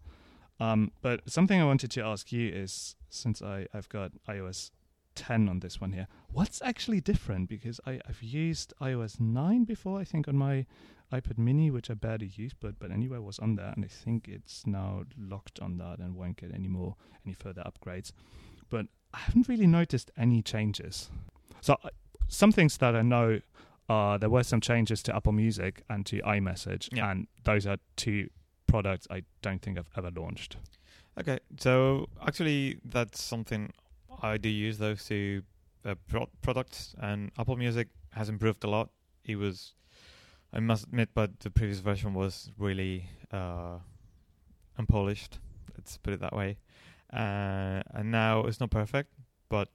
Um, 0.59 0.93
but 1.03 1.29
something 1.29 1.61
I 1.61 1.65
wanted 1.65 1.91
to 1.91 2.03
ask 2.03 2.33
you 2.33 2.49
is 2.49 2.95
since 3.11 3.43
I, 3.43 3.67
I've 3.75 3.89
got 3.89 4.13
iOS 4.29 4.71
10 5.15 5.49
on 5.49 5.61
this 5.61 5.81
one 5.81 5.93
here. 5.93 6.07
What's 6.33 6.63
actually 6.63 7.01
different? 7.01 7.49
Because 7.49 7.81
I, 7.87 8.01
I've 8.09 8.23
used 8.23 8.73
iOS 8.81 9.21
9 9.21 9.65
before, 9.65 10.01
I 10.01 10.05
think, 10.05 10.29
on 10.29 10.37
my 10.37 10.67
iPad 11.13 11.39
mini, 11.39 11.71
which 11.71 11.91
I 11.91 11.95
barely 11.95 12.31
used, 12.35 12.57
but, 12.61 12.79
but 12.79 12.91
anyway, 12.91 13.19
was 13.19 13.39
on 13.39 13.57
there. 13.57 13.73
And 13.77 13.85
I 13.85 13.89
think 13.89 14.29
it's 14.29 14.67
now 14.67 15.05
locked 15.19 15.61
on 15.61 15.77
that 15.79 15.99
and 15.99 16.15
won't 16.15 16.37
get 16.39 16.53
any 16.55 16.69
more, 16.69 16.97
any 17.27 17.35
further 17.35 17.63
upgrades. 17.63 18.13
But 18.71 18.87
I 19.13 19.19
haven't 19.19 19.49
really 19.49 19.67
noticed 19.67 20.11
any 20.17 20.43
changes. 20.43 21.11
So, 21.61 21.77
uh, 21.85 21.91
some 22.29 22.51
things 22.51 22.79
that 22.79 22.97
I 22.97 23.03
know 23.03 23.41
are 23.89 24.19
there 24.19 24.31
were 24.31 24.43
some 24.43 24.61
changes 24.61 25.03
to 25.05 25.15
Apple 25.15 25.33
Music 25.33 25.83
and 25.91 26.07
to 26.07 26.21
iMessage, 26.23 26.89
yeah. 26.97 27.11
and 27.11 27.27
those 27.45 27.67
are 27.67 27.77
two 27.97 28.31
products 28.67 29.07
I 29.11 29.25
don't 29.43 29.61
think 29.61 29.79
I've 29.79 29.91
ever 29.97 30.11
launched. 30.11 30.57
Okay, 31.21 31.41
so 31.59 32.09
actually, 32.27 32.79
that's 32.85 33.23
something 33.23 33.71
I 34.23 34.37
do 34.37 34.49
use 34.49 34.79
those 34.79 35.05
two 35.05 35.43
uh, 35.85 35.97
pro- 36.09 36.31
products, 36.43 36.95
and 37.01 37.33
Apple 37.39 37.57
Music 37.57 37.89
has 38.13 38.29
improved 38.29 38.63
a 38.63 38.69
lot. 38.69 38.91
It 39.25 39.37
was, 39.37 39.75
I 40.53 40.61
must 40.61 40.85
admit, 40.85 41.11
but 41.13 41.41
the 41.41 41.51
previous 41.51 41.81
version 41.81 42.15
was 42.15 42.51
really 42.57 43.09
uh, 43.33 43.79
unpolished. 44.79 45.41
Let's 45.77 45.97
put 45.97 46.15
it 46.15 46.21
that 46.21 46.35
way. 46.35 46.59
Uh, 47.13 47.83
and 47.93 48.11
now 48.11 48.45
it's 48.45 48.61
not 48.61 48.71
perfect, 48.71 49.11
but 49.49 49.69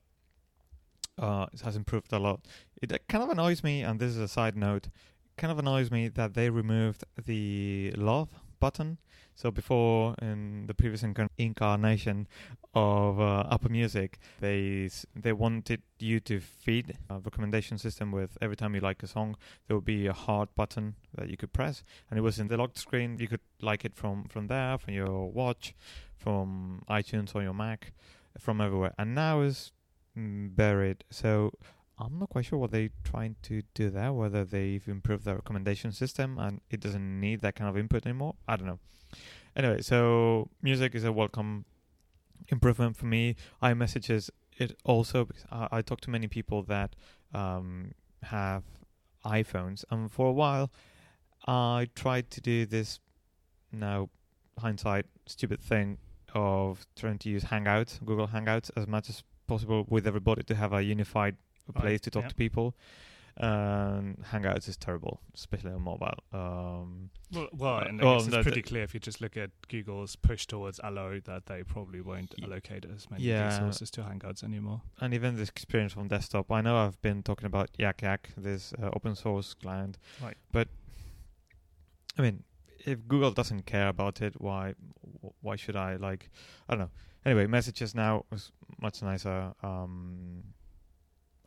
uh, 1.20 1.48
it 1.54 1.62
has 1.62 1.75
improved 1.75 2.13
a 2.13 2.20
lot. 2.20 2.39
It 2.82 2.89
kind 3.10 3.24
of 3.24 3.30
annoys 3.30 3.63
me, 3.63 3.82
and 3.82 4.00
this 4.00 4.12
is 4.12 4.18
a 4.18 4.27
side 4.27 4.56
note. 4.56 4.88
Kind 5.36 5.51
of 5.51 5.60
annoys 5.60 5.92
me 5.92 6.08
that 6.08 6.34
they 6.34 6.50
removed 6.50 7.04
the 7.25 7.94
love 7.98 8.30
button 8.59 8.97
so 9.37 9.51
before, 9.51 10.15
in 10.19 10.65
the 10.65 10.73
previous 10.73 11.03
inc- 11.03 11.29
incarnation 11.37 12.27
of 12.73 13.21
uh, 13.21 13.43
Apple 13.51 13.69
Music, 13.69 14.17
they 14.39 14.89
they 15.15 15.31
wanted 15.31 15.83
you 15.99 16.19
to 16.21 16.39
feed 16.39 16.97
a 17.07 17.19
recommendation 17.19 17.77
system 17.77 18.11
with 18.11 18.35
every 18.41 18.55
time 18.55 18.73
you 18.73 18.81
like 18.81 19.03
a 19.03 19.07
song, 19.07 19.37
there 19.67 19.77
would 19.77 19.85
be 19.85 20.07
a 20.07 20.13
heart 20.13 20.49
button 20.55 20.95
that 21.13 21.29
you 21.29 21.37
could 21.37 21.53
press, 21.53 21.83
and 22.09 22.17
it 22.17 22.23
was 22.23 22.39
in 22.39 22.47
the 22.47 22.57
locked 22.57 22.79
screen. 22.79 23.19
You 23.19 23.27
could 23.27 23.45
like 23.61 23.85
it 23.85 23.95
from 23.95 24.23
from 24.23 24.47
there, 24.47 24.75
from 24.79 24.95
your 24.95 25.29
watch, 25.29 25.75
from 26.17 26.81
iTunes 26.89 27.35
or 27.35 27.43
your 27.43 27.53
Mac, 27.53 27.93
from 28.39 28.59
everywhere. 28.59 28.95
And 28.97 29.13
now 29.13 29.41
it's 29.41 29.71
mm, 30.17 30.55
buried. 30.55 31.03
So 31.11 31.51
I'm 32.00 32.20
not 32.20 32.30
quite 32.30 32.46
sure 32.46 32.60
what 32.60 32.72
they're 32.72 32.89
trying 33.04 33.36
to 33.44 33.63
do 33.74 33.89
there, 33.89 34.13
whether 34.13 34.44
they've 34.44 34.88
improved 34.88 35.25
the 35.25 35.36
recommendation 35.36 35.92
system 35.92 36.38
and 36.38 36.62
it 36.70 36.80
doesn't 36.80 37.20
need 37.20 37.42
that 37.42 37.56
kind 37.56 37.70
of 37.70 37.77
input 37.77 38.06
anymore. 38.06 38.36
I 38.48 38.56
don't 38.56 38.68
know. 38.68 38.80
Anyway, 39.56 39.82
so 39.82 40.50
music 40.62 40.94
is 40.94 41.04
a 41.04 41.12
welcome 41.12 41.66
improvement 42.50 42.96
for 42.96 43.06
me. 43.06 43.36
iMessages 43.63 44.30
it 44.58 44.77
also 44.86 45.25
because 45.25 45.46
I, 45.51 45.68
I 45.72 45.82
talk 45.82 46.01
to 46.01 46.10
many 46.10 46.27
people 46.27 46.63
that 46.63 46.96
um, 47.34 47.94
have 48.24 48.63
iPhones, 49.25 49.84
and 49.89 50.12
for 50.12 50.27
a 50.27 50.32
while 50.32 50.72
I 51.46 51.89
tried 51.96 52.30
to 52.32 52.42
do 52.42 52.66
this 52.66 53.00
now 53.72 54.10
hindsight 54.60 55.06
stupid 55.25 55.62
thing 55.62 55.98
of 56.34 56.86
trying 56.96 57.18
to 57.20 57.30
use 57.30 57.46
Hangouts, 57.46 58.04
Google 58.04 58.27
Hangouts, 58.27 58.70
as 58.75 58.88
much 58.88 59.10
as 59.10 59.24
possible 59.48 59.86
with 59.88 60.06
everybody 60.06 60.44
to 60.44 60.56
have 60.56 60.74
a 60.74 60.84
unified 60.84 61.38
place 61.74 61.91
right. 61.91 62.01
to 62.03 62.12
talk 62.12 62.24
yeah. 62.24 62.29
to 62.29 62.36
people. 62.36 62.75
And 63.39 64.17
Hangouts 64.31 64.67
is 64.67 64.77
terrible, 64.77 65.21
especially 65.36 65.71
on 65.71 65.83
mobile. 65.83 66.17
Um, 66.33 67.12
well, 67.31 67.47
well, 67.53 67.77
and 67.77 68.01
well, 68.01 68.17
it's 68.17 68.25
no, 68.25 68.41
pretty 68.41 68.63
clear 68.63 68.81
if 68.81 68.95
you 68.95 69.00
just 69.00 69.21
look 69.21 69.38
at 69.38 69.51
Google's 69.67 70.15
push 70.15 70.47
towards 70.47 70.79
Allo 70.79 71.19
that 71.25 71.45
they 71.45 71.62
probably 71.62 72.01
won't 72.01 72.33
allocate 72.41 72.86
as 72.86 73.12
many 73.12 73.25
yeah. 73.25 73.45
resources 73.45 73.91
to 73.91 74.01
Hangouts 74.01 74.43
anymore. 74.43 74.81
And 75.00 75.13
even 75.13 75.36
this 75.36 75.50
experience 75.50 75.93
from 75.93 76.07
desktop, 76.07 76.51
I 76.51 76.62
know 76.62 76.77
I've 76.77 77.00
been 77.03 77.21
talking 77.21 77.45
about 77.45 77.69
YakYak, 77.77 78.19
this 78.38 78.74
uh, 78.81 78.89
open 78.93 79.13
source 79.15 79.53
client, 79.53 80.00
right? 80.19 80.38
But 80.51 80.69
I 82.17 82.24
mean, 82.24 82.43
if 82.88 83.07
Google 83.07 83.31
doesn't 83.31 83.67
care 83.67 83.89
about 83.89 84.19
it, 84.21 84.41
why 84.41 84.74
why 85.41 85.57
should 85.57 85.75
I? 85.75 85.97
Like, 85.97 86.31
I 86.67 86.74
don't 86.74 86.79
know. 86.79 86.91
Anyway, 87.24 87.45
messages 87.45 87.93
now 87.93 88.25
is 88.31 88.51
much 88.81 89.03
nicer. 89.03 89.53
Um, 89.62 90.43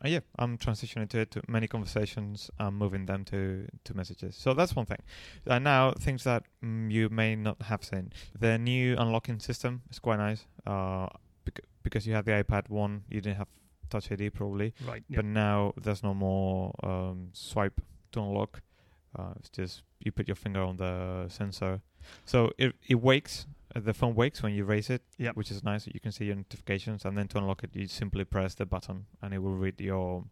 uh, 0.03 0.07
yeah, 0.07 0.19
I'm 0.37 0.57
transitioning 0.57 1.09
to 1.09 1.19
it 1.19 1.31
to 1.31 1.41
many 1.47 1.67
conversations. 1.67 2.49
I'm 2.59 2.77
moving 2.77 3.05
them 3.05 3.23
to 3.25 3.67
to 3.83 3.93
messages. 3.93 4.35
So 4.35 4.53
that's 4.53 4.75
one 4.75 4.85
thing. 4.85 4.99
And 5.45 5.63
now 5.63 5.91
things 5.91 6.23
that 6.23 6.43
mm, 6.63 6.91
you 6.91 7.09
may 7.09 7.35
not 7.35 7.61
have 7.63 7.83
seen. 7.83 8.11
The 8.37 8.57
new 8.57 8.95
unlocking 8.97 9.39
system 9.39 9.81
is 9.89 9.99
quite 9.99 10.17
nice. 10.17 10.45
Uh, 10.65 11.07
bec- 11.45 11.65
because 11.83 12.07
you 12.07 12.13
have 12.13 12.25
the 12.25 12.31
iPad 12.31 12.69
one, 12.69 13.03
you 13.09 13.21
didn't 13.21 13.37
have 13.37 13.47
Touch 13.91 14.11
ID 14.11 14.29
probably. 14.29 14.73
Right. 14.87 15.03
Yep. 15.09 15.17
But 15.17 15.25
now 15.25 15.73
there's 15.79 16.01
no 16.01 16.13
more 16.13 16.73
um, 16.81 17.29
swipe 17.33 17.81
to 18.13 18.21
unlock. 18.21 18.61
Uh, 19.17 19.33
it's 19.37 19.49
just 19.49 19.83
you 19.99 20.11
put 20.13 20.27
your 20.27 20.35
finger 20.35 20.61
on 20.61 20.77
the 20.77 21.27
sensor. 21.27 21.81
So 22.25 22.51
it 22.57 22.73
it 22.87 22.95
wakes 22.95 23.45
uh, 23.45 23.60
the 23.75 23.93
phone 23.93 24.15
wakes 24.15 24.43
when 24.43 24.53
you 24.53 24.65
raise 24.65 24.89
it, 24.89 25.01
yep. 25.17 25.35
which 25.35 25.51
is 25.51 25.63
nice. 25.63 25.87
You 25.87 25.99
can 25.99 26.11
see 26.11 26.25
your 26.25 26.35
notifications, 26.35 27.05
and 27.05 27.17
then 27.17 27.27
to 27.29 27.37
unlock 27.37 27.63
it, 27.63 27.71
you 27.73 27.87
simply 27.87 28.23
press 28.23 28.55
the 28.55 28.65
button, 28.65 29.05
and 29.21 29.33
it 29.33 29.39
will 29.39 29.55
read 29.55 29.79
your 29.79 30.25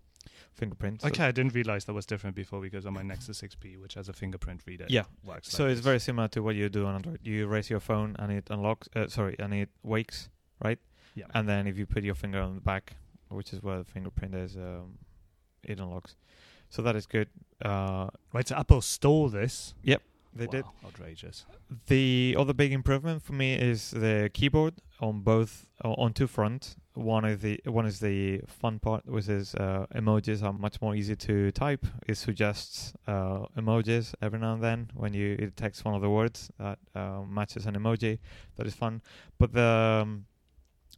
fingerprint. 0.54 1.04
Okay, 1.04 1.18
so 1.18 1.26
I 1.26 1.32
didn't 1.32 1.54
realize 1.54 1.86
that 1.86 1.94
was 1.94 2.06
different 2.06 2.36
before 2.36 2.62
because 2.62 2.86
on 2.86 2.94
my 2.94 3.02
Nexus 3.02 3.42
6P, 3.42 3.80
which 3.80 3.94
has 3.94 4.10
a 4.10 4.14
fingerprint 4.14 4.62
reader, 4.66 4.86
yeah, 4.90 5.04
works. 5.24 5.50
So 5.50 5.64
like 5.64 5.72
it's 5.72 5.80
this. 5.80 5.86
very 5.86 6.00
similar 6.00 6.28
to 6.30 6.42
what 6.42 6.56
you 6.56 6.70
do 6.70 6.86
on 6.86 6.96
Android. 6.96 7.20
You 7.24 7.48
raise 7.48 7.70
your 7.70 7.80
phone, 7.80 8.16
and 8.20 8.32
it 8.32 8.48
unlocks. 8.50 8.90
Uh, 8.96 9.08
sorry, 9.08 9.36
and 9.40 9.54
it 9.54 9.70
wakes, 9.84 10.30
right? 10.64 10.80
Yeah. 11.16 11.26
And 11.34 11.48
then 11.48 11.68
if 11.68 11.78
you 11.78 11.86
put 11.86 12.04
your 12.04 12.16
finger 12.16 12.40
on 12.40 12.56
the 12.56 12.62
back, 12.62 12.96
which 13.30 13.54
is 13.54 13.62
where 13.62 13.80
the 13.80 13.86
fingerprint 13.86 14.36
is, 14.36 14.56
um, 14.56 14.98
it 15.64 15.80
unlocks. 15.80 16.16
So 16.70 16.82
that 16.84 16.96
is 16.96 17.06
good. 17.06 17.30
Uh, 17.64 18.10
right, 18.32 18.48
so 18.48 18.56
Apple 18.56 18.82
stole 18.82 19.30
this. 19.30 19.74
Yep. 19.84 20.02
They 20.34 20.46
wow, 20.46 20.52
did. 20.52 20.66
Outrageous. 20.86 21.46
The 21.88 22.36
other 22.38 22.54
big 22.54 22.72
improvement 22.72 23.24
for 23.24 23.34
me 23.34 23.56
is 23.56 23.92
the 23.92 24.30
keyboard 24.34 24.76
on 25.00 25.22
both 25.22 25.66
on 25.84 26.14
two 26.14 26.28
fronts. 26.28 26.76
One 26.94 27.26
is 27.26 27.42
the 27.42 27.60
one 27.66 27.86
is 27.86 28.00
the 28.00 28.42
fun 28.48 28.80
part, 28.80 29.06
which 29.06 29.28
is 29.28 29.56
uh, 29.56 29.86
emojis 29.96 30.44
are 30.44 30.54
much 30.54 30.82
more 30.82 30.96
easy 30.96 31.16
to 31.16 31.52
type. 31.52 31.86
It 32.08 32.16
suggests 32.16 32.94
uh, 33.08 33.46
emojis 33.58 34.14
every 34.22 34.40
now 34.40 34.54
and 34.54 34.64
then 34.64 34.92
when 34.94 35.14
you 35.14 35.36
it 35.40 35.56
text 35.56 35.86
one 35.86 35.96
of 35.96 36.02
the 36.02 36.10
words 36.10 36.52
that 36.60 36.80
uh, 36.96 37.22
matches 37.28 37.66
an 37.66 37.76
emoji. 37.76 38.20
That 38.58 38.68
is 38.68 38.76
fun. 38.76 39.02
But 39.38 39.54
the 39.54 40.02
um, 40.04 40.26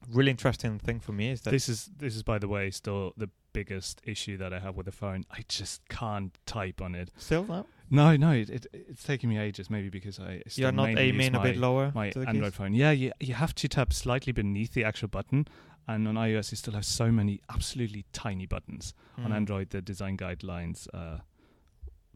really 0.10 0.31
interesting 0.31 0.79
thing 0.79 1.00
for 1.00 1.12
me 1.12 1.29
is 1.29 1.41
that 1.41 1.51
this 1.51 1.70
is 1.70 1.89
this 1.98 2.15
is 2.15 2.24
by 2.24 2.39
the 2.39 2.48
way 2.48 2.72
still 2.72 3.13
the 3.17 3.29
biggest 3.53 4.01
issue 4.05 4.38
that 4.38 4.53
I 4.53 4.60
have 4.60 4.75
with 4.77 4.86
the 4.86 4.91
phone. 4.91 5.25
I 5.31 5.43
just 5.48 5.88
can't 5.89 6.38
type 6.46 6.81
on 6.81 6.96
it. 6.96 7.12
Still 7.17 7.46
no. 7.46 7.65
No, 7.93 8.15
no, 8.15 8.31
it, 8.31 8.50
it, 8.50 8.67
it's 8.72 9.03
taking 9.03 9.29
me 9.29 9.38
ages. 9.38 9.70
Maybe 9.70 9.89
because 9.89 10.20
I 10.20 10.41
you're 10.55 10.72
not 10.72 10.98
aiming 10.98 11.34
my, 11.34 11.39
a 11.39 11.43
bit 11.43 11.58
lower. 11.58 11.91
My 11.93 12.12
Android 12.15 12.43
keys? 12.43 12.53
phone, 12.55 12.74
yeah, 12.74 12.91
you 12.91 13.12
you 13.20 13.34
have 13.34 13.53
to 13.55 13.67
tap 13.67 13.91
slightly 13.91 14.31
beneath 14.31 14.74
the 14.74 14.86
actual 14.86 15.10
button, 15.10 15.48
and 15.88 16.08
on 16.08 16.15
iOS 16.15 16.51
you 16.51 16.58
still 16.58 16.74
have 16.74 16.86
so 16.86 17.12
many 17.12 17.41
absolutely 17.50 18.05
tiny 18.13 18.46
buttons. 18.46 18.93
Mm. 19.20 19.25
On 19.25 19.31
hmm. 19.31 19.38
Android, 19.38 19.70
the 19.72 19.81
design 19.81 20.15
guidelines 20.17 20.88
uh, 20.93 21.17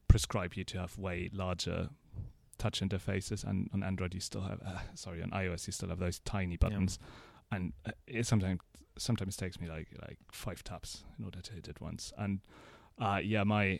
prescribe 0.07 0.53
you 0.53 0.63
to 0.63 0.79
have 0.79 0.97
way 0.97 1.29
larger 1.33 1.89
touch 2.57 2.79
interfaces, 2.79 3.43
and 3.43 3.69
on 3.73 3.83
Android 3.83 4.13
you 4.13 4.21
still 4.21 4.41
have, 4.41 4.61
uh, 4.65 4.79
sorry, 4.93 5.21
on 5.21 5.29
iOS 5.31 5.67
you 5.67 5.73
still 5.73 5.89
have 5.89 5.99
those 5.99 6.19
tiny 6.19 6.55
buttons, 6.55 6.99
yeah. 7.01 7.07
And 7.51 7.73
uh, 7.85 7.91
it 8.07 8.25
sometimes 8.25 8.59
sometimes 8.97 9.35
takes 9.35 9.59
me 9.59 9.67
like 9.67 9.87
like 10.01 10.17
five 10.31 10.63
taps 10.63 11.03
in 11.19 11.25
order 11.25 11.41
to 11.41 11.53
hit 11.53 11.67
it 11.67 11.81
once, 11.81 12.13
and 12.17 12.39
uh, 12.99 13.19
yeah, 13.23 13.43
my 13.43 13.79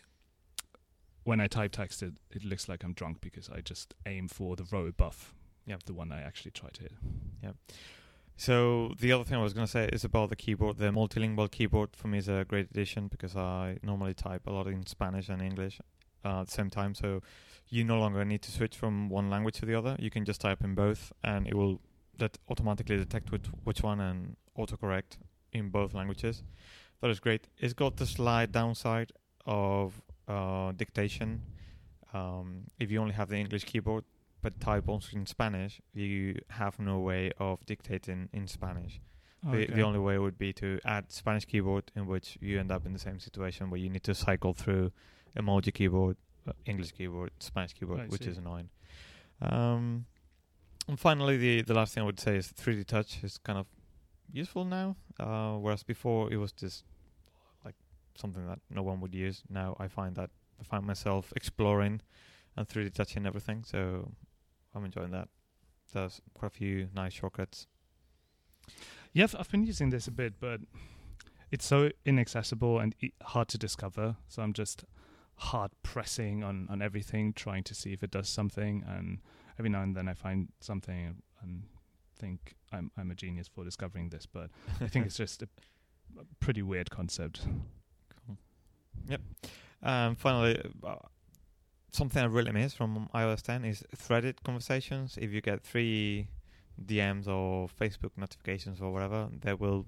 when 1.24 1.42
I 1.42 1.48
type 1.48 1.72
text, 1.72 2.04
it, 2.04 2.14
it 2.32 2.46
looks 2.46 2.70
like 2.70 2.84
I'm 2.84 2.94
drunk 2.94 3.20
because 3.20 3.50
I 3.50 3.62
just 3.62 3.96
aim 4.06 4.28
for 4.28 4.56
the 4.56 4.66
row 4.72 4.86
above. 4.86 5.34
Yeah, 5.66 5.78
the 5.86 5.94
one 5.94 6.12
I 6.12 6.22
actually 6.22 6.52
try 6.52 6.70
to 6.70 6.82
hit. 6.82 6.94
Yeah. 7.42 7.52
So 8.38 8.94
the 9.00 9.12
other 9.12 9.24
thing 9.24 9.38
I 9.38 9.42
was 9.42 9.54
going 9.54 9.66
to 9.66 9.72
say 9.72 9.90
is 9.92 10.04
about 10.04 10.30
the 10.30 10.36
keyboard. 10.36 10.78
The 10.78 10.92
multilingual 10.92 11.50
keyboard 11.50 11.96
for 11.96 12.08
me 12.08 12.20
is 12.20 12.30
a 12.30 12.46
great 12.48 12.70
addition 12.70 13.08
because 13.08 13.36
I 13.36 13.80
normally 13.82 14.14
type 14.14 14.46
a 14.46 14.52
lot 14.52 14.68
in 14.68 14.86
Spanish 14.86 15.30
and 15.30 15.42
English 15.42 15.80
uh, 16.24 16.42
at 16.42 16.48
the 16.48 16.52
same 16.52 16.70
time. 16.70 16.94
So 16.94 17.22
you 17.70 17.84
no 17.84 17.98
longer 17.98 18.24
need 18.24 18.42
to 18.44 18.52
switch 18.52 18.76
from 18.76 19.10
one 19.10 19.30
language 19.30 19.56
to 19.56 19.66
the 19.66 19.74
other. 19.74 19.96
You 19.98 20.12
can 20.12 20.26
just 20.26 20.42
type 20.42 20.64
in 20.64 20.76
both, 20.76 21.12
and 21.24 21.48
it 21.48 21.56
will 21.56 21.82
that 22.20 22.38
automatically 22.50 22.98
detect 22.98 23.32
which 23.32 23.48
which 23.64 23.84
one 23.84 24.00
and 24.00 24.36
autocorrect 24.58 25.18
in 25.52 25.70
both 25.70 25.94
languages. 25.94 26.44
That 27.02 27.10
is 27.10 27.20
great. 27.20 27.48
It's 27.58 27.74
got 27.74 27.98
the 27.98 28.06
slight 28.06 28.52
downside 28.52 29.12
of 29.46 30.02
uh, 30.28 30.72
dictation. 30.72 31.42
Um, 32.14 32.64
if 32.80 32.92
you 32.92 33.02
only 33.02 33.14
have 33.14 33.30
the 33.30 33.36
English 33.36 33.66
keyboard, 33.66 34.06
but 34.42 34.60
type 34.60 34.88
also 34.88 35.18
in 35.18 35.26
Spanish, 35.26 35.82
you 35.94 36.40
have 36.50 36.80
no 36.80 37.00
way 37.00 37.32
of 37.38 37.66
dictating 37.66 38.30
in 38.32 38.48
Spanish. 38.48 39.02
Okay. 39.48 39.66
The, 39.66 39.74
the 39.74 39.82
only 39.82 40.00
way 40.00 40.18
would 40.18 40.38
be 40.38 40.54
to 40.54 40.80
add 40.86 41.12
Spanish 41.12 41.46
keyboard, 41.46 41.92
in 41.96 42.08
which 42.08 42.38
you 42.42 42.60
end 42.60 42.72
up 42.72 42.86
in 42.86 42.94
the 42.94 43.00
same 43.00 43.20
situation 43.20 43.70
where 43.70 43.80
you 43.80 43.90
need 43.90 44.04
to 44.04 44.16
cycle 44.16 44.54
through 44.54 44.92
emoji 45.38 45.74
keyboard, 45.74 46.18
uh, 46.48 46.54
English 46.66 46.94
keyboard, 46.94 47.32
Spanish 47.40 47.74
keyboard, 47.74 48.00
I 48.00 48.06
which 48.06 48.24
see. 48.24 48.30
is 48.32 48.38
annoying. 48.38 48.70
Um, 49.42 50.06
and 50.88 51.00
finally, 51.00 51.38
the 51.38 51.62
the 51.62 51.74
last 51.74 51.94
thing 51.94 52.04
I 52.04 52.06
would 52.06 52.20
say 52.20 52.38
is 52.38 52.48
3D 52.48 52.86
Touch 52.86 53.24
is 53.24 53.38
kind 53.38 53.60
of 53.60 53.68
useful 54.32 54.66
now, 54.66 54.96
uh, 55.20 55.54
whereas 55.54 55.84
before 55.84 56.32
it 56.32 56.38
was 56.38 56.52
just 56.52 56.84
like 57.64 57.76
something 58.16 58.46
that 58.48 58.60
no 58.70 58.84
one 58.84 59.00
would 59.02 59.16
use. 59.16 59.44
Now 59.50 59.76
I 59.80 59.88
find 59.88 60.16
that 60.16 60.30
I 60.60 60.64
find 60.64 60.86
myself 60.86 61.34
exploring 61.36 62.02
and 62.56 62.68
3D 62.68 62.94
touching 62.94 63.26
everything, 63.26 63.64
so 63.64 64.12
I'm 64.74 64.86
enjoying 64.86 65.12
that. 65.12 65.30
There's 65.94 66.22
quite 66.34 66.48
a 66.48 66.56
few 66.56 66.90
nice 66.94 67.14
shortcuts. 67.14 67.68
Yeah, 69.14 69.28
I've, 69.38 69.50
been 69.50 69.64
using 69.64 69.92
this 69.92 70.08
a 70.08 70.12
bit, 70.12 70.34
but 70.40 70.60
it's 71.52 71.66
so 71.66 71.92
inaccessible 72.06 72.80
and 72.80 72.96
e- 73.02 73.14
hard 73.22 73.48
to 73.50 73.58
discover. 73.58 74.18
So 74.28 74.42
I'm 74.42 74.52
just 74.54 74.84
hard 75.36 75.72
pressing 75.84 76.44
on, 76.44 76.68
on 76.70 76.82
everything, 76.82 77.32
trying 77.34 77.64
to 77.64 77.76
see 77.76 77.94
if 77.94 78.04
it 78.04 78.12
does 78.12 78.28
something. 78.28 78.84
And 78.86 79.20
every 79.60 79.70
now 79.70 79.82
and 79.82 79.96
then 79.96 80.08
I 80.08 80.14
find 80.14 80.50
something 80.60 81.16
and, 81.42 81.64
think 82.18 82.56
I'm 82.72 82.90
I'm 82.98 83.12
a 83.12 83.14
genius 83.14 83.50
for 83.50 83.66
discovering 83.66 84.08
this. 84.08 84.26
But 84.26 84.50
I 84.80 84.88
think 84.88 85.06
it's 85.06 85.18
just 85.26 85.44
a, 85.44 85.50
a 86.18 86.24
pretty 86.40 86.62
weird 86.62 86.90
concept. 86.90 87.42
Yep. 89.10 89.22
Um, 89.84 90.16
finally, 90.16 90.62
uh, 90.82 90.96
something 91.92 92.22
I 92.22 92.26
really 92.26 92.52
miss 92.52 92.74
from 92.74 93.10
iOS 93.14 93.42
10 93.42 93.66
is 93.66 93.84
threaded 93.96 94.44
conversations. 94.44 95.18
If 95.20 95.32
you 95.32 95.42
get 95.42 95.62
three 95.62 96.30
DMs 96.84 97.28
or 97.28 97.68
Facebook 97.68 98.12
notifications 98.18 98.82
or 98.82 98.92
whatever, 98.92 99.30
they 99.42 99.54
will 99.54 99.86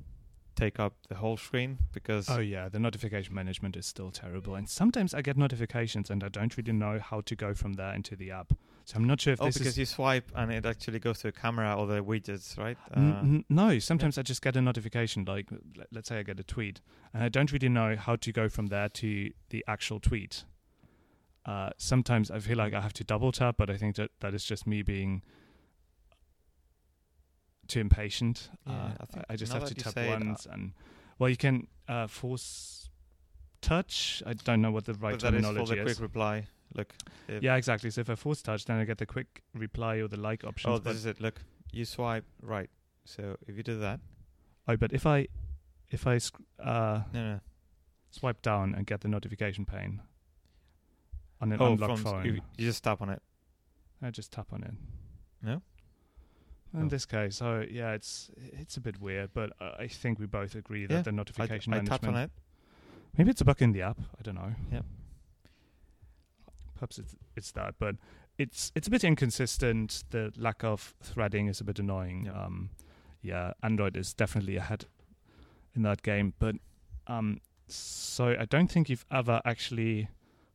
take 0.56 0.80
up 0.80 0.94
the 1.08 1.16
whole 1.16 1.38
screen 1.38 1.78
because 1.94 2.28
Oh 2.30 2.40
yeah, 2.40 2.68
the 2.68 2.80
notification 2.80 3.34
management 3.34 3.76
is 3.76 3.86
still 3.86 4.12
terrible. 4.12 4.56
And 4.56 4.68
sometimes 4.68 5.14
I 5.14 5.22
get 5.22 5.38
notifications 5.38 6.10
and 6.10 6.24
I 6.24 6.30
don't 6.30 6.56
really 6.58 6.74
know 6.74 7.00
how 7.00 7.22
to 7.22 7.36
go 7.36 7.54
from 7.54 7.74
there 7.74 7.94
into 7.94 8.16
the 8.16 8.32
app. 8.32 8.54
So 8.88 8.96
I'm 8.96 9.04
not 9.04 9.20
sure 9.20 9.34
if 9.34 9.42
oh, 9.42 9.48
this 9.48 9.56
because 9.58 9.74
is 9.74 9.80
you 9.80 9.86
swipe 9.86 10.32
and 10.34 10.50
it 10.50 10.66
actually 10.66 11.00
goes 11.00 11.20
to 11.20 11.28
a 11.28 11.32
camera 11.34 11.76
or 11.78 11.88
the 11.88 12.02
widgets, 12.02 12.58
right? 12.58 12.78
Uh, 12.90 13.00
N- 13.02 13.18
n- 13.22 13.46
no, 13.50 13.80
sometimes 13.80 14.18
I 14.18 14.22
just 14.22 14.42
get 14.42 14.56
a 14.56 14.62
notification, 14.62 15.26
like 15.26 15.50
let- 15.76 15.92
let's 15.92 16.08
say 16.08 16.20
I 16.20 16.24
get 16.24 16.40
a 16.40 16.44
tweet, 16.44 16.80
and 17.14 17.22
I 17.22 17.28
don't 17.28 17.52
really 17.52 17.68
know 17.68 17.98
how 17.98 18.16
to 18.16 18.32
go 18.32 18.48
from 18.48 18.68
there 18.68 18.88
to 18.88 19.30
the 19.50 19.66
actual 19.68 20.00
tweet. 20.00 20.46
Uh, 21.46 21.72
sometimes 21.76 22.32
I 22.32 22.40
feel 22.40 22.58
like 22.58 22.74
I 22.74 22.80
have 22.80 22.94
to 22.94 23.04
double 23.04 23.34
tap, 23.34 23.56
but 23.58 23.70
I 23.70 23.76
think 23.76 23.98
that 23.98 24.12
that 24.22 24.34
is 24.34 24.46
just 24.46 24.66
me 24.66 24.84
being 24.84 25.22
too 27.68 27.82
impatient. 27.82 28.50
Yeah, 28.66 28.74
uh, 28.74 28.92
I 29.02 29.06
think 29.06 29.26
I, 29.30 29.36
just 29.36 29.52
have 29.52 29.66
to 29.66 29.76
tap 29.76 29.98
it, 29.98 30.08
uh, 30.08 30.18
once, 30.18 30.46
and 30.46 30.72
well, 31.20 31.30
you 31.30 31.36
can 31.36 31.68
uh, 31.90 32.08
force 32.08 32.90
touch. 33.60 34.24
I 34.26 34.32
don't 34.32 34.62
know 34.62 34.72
what 34.72 34.86
the 34.86 34.94
right 34.94 35.12
but 35.12 35.20
that 35.24 35.34
is 35.34 35.46
for 35.46 35.54
terminology 35.54 35.76
the 35.76 35.84
quick 35.84 36.00
reply. 36.00 36.48
Look. 36.78 36.94
Yeah, 37.42 37.56
exactly. 37.56 37.90
So 37.90 38.02
if 38.02 38.10
I 38.10 38.16
force 38.16 38.42
touch, 38.42 38.66
then 38.66 38.78
I 38.78 38.86
get 38.86 38.98
the 39.00 39.06
quick 39.06 39.42
reply 39.54 39.96
or 39.98 40.08
the 40.08 40.18
like 40.18 40.44
option. 40.44 40.72
Oh, 40.72 40.78
this 40.78 40.96
is 40.96 41.06
it. 41.06 41.20
Look, 41.20 41.42
you 41.72 41.84
swipe 41.86 42.26
right. 42.42 42.70
So 43.06 43.36
if 43.48 43.58
you 43.58 43.64
do 43.64 43.80
that, 43.80 44.00
oh, 44.68 44.78
but 44.78 44.94
if 44.94 45.06
I 45.06 45.28
if 45.90 46.06
I 46.08 46.18
sc- 46.20 46.40
uh, 46.60 47.02
no, 47.14 47.24
no. 47.34 47.40
swipe 48.12 48.42
down 48.42 48.76
and 48.76 48.86
get 48.86 49.02
the 49.02 49.08
notification 49.08 49.66
pane 49.66 50.02
on 51.42 51.52
an 51.52 51.62
Oh, 51.62 51.74
unlocked 51.74 52.00
phone. 52.02 52.26
you, 52.26 52.34
you 52.58 52.66
just 52.66 52.84
tap 52.84 53.02
on 53.02 53.10
it. 53.10 53.22
I 54.02 54.12
just 54.12 54.32
tap 54.32 54.48
on 54.52 54.64
it. 54.64 54.74
No? 55.42 55.62
In 56.74 56.84
Oh. 56.84 56.90
this 56.90 57.06
case, 57.06 57.38
so 57.38 57.66
yeah, 57.70 57.94
it's 57.94 58.30
it's 58.36 58.76
a 58.78 58.82
bit 58.82 59.00
weird, 59.02 59.30
but 59.34 59.52
I 59.60 59.88
think 59.88 60.20
we 60.20 60.26
both 60.26 60.54
agree 60.56 60.86
that 60.86 60.94
Yeah, 60.94 61.02
the 61.02 61.12
I, 61.12 61.14
notification 61.14 61.74
I 61.74 61.78
management. 61.78 62.02
tapped 62.04 62.14
on 62.14 62.22
it. 62.22 62.32
Maybe 63.18 63.32
it's 63.32 63.42
a 63.42 63.46
bug 63.46 63.62
in 63.62 63.72
the 63.72 63.82
app. 63.84 63.98
I 64.20 64.22
don't 64.22 64.36
know. 64.36 64.54
Yep. 64.72 64.86
Perhaps 66.78 67.00
it's 67.00 67.16
it's 67.36 67.52
that, 67.54 67.76
but 67.80 67.96
it's 68.38 68.72
it's 68.76 68.88
a 68.88 68.92
bit 68.92 69.04
inconsistent. 69.04 70.04
The 70.12 70.32
lack 70.38 70.64
of 70.64 70.94
threading 71.02 71.48
is 71.48 71.60
a 71.62 71.64
bit 71.64 71.80
annoying. 71.80 72.26
Yep. 72.26 72.36
Um, 72.36 72.70
yeah, 73.22 73.54
Android 73.64 73.98
is 73.98 74.14
definitely 74.14 74.58
ahead 74.58 74.86
in 75.76 75.82
that 75.84 76.02
game, 76.04 76.34
but 76.40 76.56
um, 77.08 77.42
so 77.68 78.36
I 78.40 78.46
don't 78.46 78.70
think 78.72 78.90
you've 78.90 79.06
ever 79.12 79.42
actually 79.44 80.10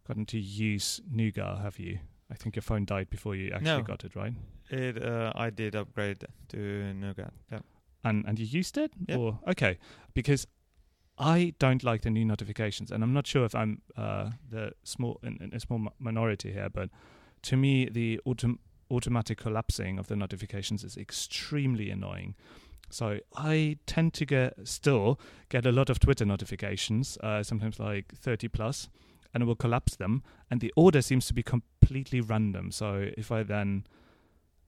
gotten 0.06 0.24
to 0.26 0.38
use 0.38 1.00
Nougat, 1.10 1.58
have 1.60 1.78
you? 1.78 1.98
I 2.30 2.34
think 2.34 2.56
your 2.56 2.62
phone 2.62 2.84
died 2.84 3.10
before 3.10 3.34
you 3.36 3.50
actually 3.52 3.66
No. 3.78 3.82
got 3.82 4.04
it, 4.04 4.14
right? 4.16 4.32
It. 4.70 5.02
Uh, 5.02 5.32
I 5.34 5.50
did 5.50 5.74
upgrade 5.76 6.24
to 6.48 6.94
Nougat. 6.94 7.32
Yeah. 7.50 7.60
and 8.04 8.24
and 8.26 8.38
you 8.38 8.46
used 8.46 8.78
it 8.78 8.92
Yep. 9.08 9.18
or 9.18 9.38
okay 9.48 9.78
because 10.14 10.46
i 11.18 11.54
don't 11.58 11.82
like 11.84 12.02
the 12.02 12.10
new 12.10 12.24
notifications 12.24 12.90
and 12.90 13.02
i'm 13.02 13.12
not 13.12 13.26
sure 13.26 13.44
if 13.44 13.54
i'm 13.54 13.82
uh 13.96 14.30
the 14.50 14.72
small 14.84 15.18
in, 15.22 15.38
in 15.40 15.54
a 15.54 15.60
small 15.60 15.78
mi- 15.78 15.90
minority 15.98 16.52
here 16.52 16.68
but 16.72 16.88
to 17.42 17.56
me 17.56 17.88
the 17.88 18.20
autom- 18.26 18.58
automatic 18.90 19.38
collapsing 19.38 19.98
of 19.98 20.06
the 20.06 20.16
notifications 20.16 20.84
is 20.84 20.96
extremely 20.96 21.90
annoying. 21.90 22.34
So 22.90 23.20
i 23.34 23.78
tend 23.86 24.12
to 24.14 24.26
get 24.26 24.54
still 24.64 25.18
get 25.48 25.64
a 25.66 25.72
lot 25.72 25.88
of 25.88 25.98
twitter 25.98 26.26
notifications 26.26 27.16
uh 27.22 27.42
sometimes 27.42 27.80
like 27.80 28.14
30 28.14 28.48
plus 28.48 28.88
and 29.32 29.42
it 29.42 29.46
will 29.46 29.56
collapse 29.56 29.96
them 29.96 30.22
and 30.50 30.60
the 30.60 30.72
order 30.76 31.00
seems 31.00 31.26
to 31.26 31.34
be 31.34 31.42
completely 31.42 32.20
random. 32.20 32.70
So 32.70 33.08
if 33.16 33.32
i 33.32 33.42
then 33.42 33.86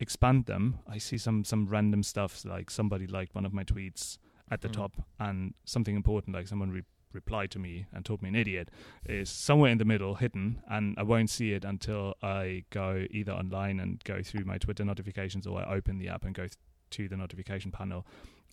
expand 0.00 0.46
them, 0.46 0.80
I 0.88 0.98
see 0.98 1.18
some 1.18 1.44
some 1.44 1.66
random 1.66 2.02
stuff 2.02 2.44
like 2.44 2.70
somebody 2.70 3.06
liked 3.06 3.34
one 3.34 3.46
of 3.46 3.52
my 3.52 3.62
tweets 3.64 4.18
at 4.50 4.60
the 4.60 4.68
Mhm. 4.68 4.72
top, 4.74 5.06
and 5.18 5.54
something 5.64 5.94
important 5.96 6.34
like 6.36 6.46
someone 6.48 6.70
re- 6.70 6.82
replied 7.12 7.50
to 7.52 7.58
me 7.60 7.86
and 7.92 8.04
told 8.04 8.20
me 8.22 8.28
an 8.28 8.34
idiot 8.34 8.70
is 9.06 9.30
somewhere 9.30 9.70
in 9.70 9.78
the 9.78 9.84
middle, 9.84 10.16
hidden, 10.16 10.60
and 10.68 10.98
I 10.98 11.02
won't 11.04 11.30
see 11.30 11.52
it 11.52 11.64
until 11.64 12.14
I 12.22 12.64
go 12.70 13.06
either 13.10 13.32
online 13.32 13.78
and 13.80 14.02
go 14.04 14.20
through 14.22 14.44
my 14.44 14.58
Twitter 14.58 14.84
notifications, 14.84 15.46
or 15.46 15.60
I 15.60 15.74
open 15.76 15.98
the 15.98 16.08
app 16.08 16.24
and 16.24 16.34
go 16.34 16.42
th- 16.48 16.56
to 16.90 17.08
the 17.08 17.16
notification 17.16 17.70
panel, 17.70 18.04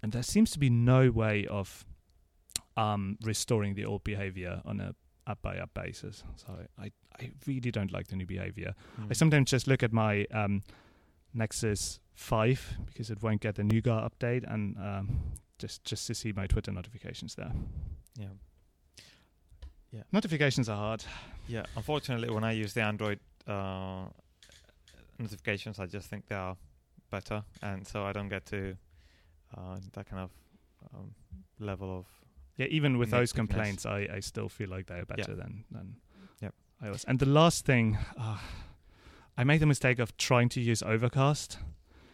and 0.04 0.12
there 0.12 0.24
seems 0.24 0.52
to 0.52 0.60
be 0.60 0.70
no 0.70 1.10
way 1.12 1.46
of 1.48 1.86
um, 2.78 3.18
restoring 3.24 3.74
the 3.76 3.84
old 3.86 4.04
behavior 4.04 4.62
on 4.66 4.80
a 4.80 4.96
app 5.28 5.42
by 5.42 5.56
app 5.58 5.74
basis. 5.74 6.24
So 6.36 6.68
I 6.78 6.92
I 7.20 7.32
really 7.46 7.72
don't 7.72 7.92
like 7.92 8.08
the 8.08 8.16
new 8.16 8.26
behavior. 8.26 8.74
I 8.98 9.02
Mm. 9.14 9.16
sometimes 9.16 9.52
just 9.52 9.68
look 9.68 9.84
at 9.84 9.92
my 9.92 10.26
um, 10.32 10.64
Nexus 11.34 12.00
5 12.14 12.78
because 12.86 13.10
it 13.12 13.22
won't 13.22 13.42
get 13.42 13.56
the 13.56 13.64
Nougat 13.64 14.04
update 14.12 14.44
and 14.52 14.78
um, 14.78 15.34
just 15.62 15.84
just 15.92 16.08
to 16.08 16.14
see 16.14 16.34
my 16.34 16.48
Twitter 16.48 16.72
notifications 16.74 17.36
there. 17.36 17.52
Yeah. 18.20 18.34
Yeah. 19.92 20.04
Notifications 20.12 20.70
are 20.70 20.78
hard. 20.78 21.04
Yeah. 21.48 21.66
Unfortunately, 21.76 22.30
when 22.30 22.44
I 22.44 22.54
use 22.64 22.74
the 22.74 22.82
Android 22.82 23.20
uh, 23.48 24.06
notifications, 25.20 25.80
I 25.80 25.86
just 25.86 26.10
think 26.10 26.26
they 26.28 26.36
are 26.36 26.56
better, 27.10 27.44
and 27.62 27.88
so 27.88 28.06
I 28.06 28.12
don't 28.14 28.30
get 28.30 28.46
to 28.48 28.76
uh, 29.58 29.78
that 29.94 30.06
kind 30.10 30.22
of 30.24 30.32
um, 30.94 31.12
level 31.60 31.98
of. 32.00 32.06
Yeah, 32.58 32.68
even 32.70 32.98
with 32.98 33.10
those 33.12 33.34
complaints, 33.34 33.86
I, 33.86 34.08
I 34.18 34.20
still 34.22 34.50
feel 34.50 34.70
like 34.70 34.86
they 34.88 35.00
are 35.00 35.06
better 35.06 35.36
than 35.36 35.64
than 35.72 35.96
Yep. 36.42 36.54
iOS. 36.84 37.06
And 37.08 37.20
the 37.20 37.26
last 37.26 37.66
thing, 37.66 37.98
uh, 38.18 38.38
I 39.38 39.44
made 39.44 39.60
the 39.60 39.66
mistake 39.66 40.00
of 40.00 40.16
trying 40.18 40.50
to 40.50 40.62
use 40.62 40.84
Overcast. 40.84 41.58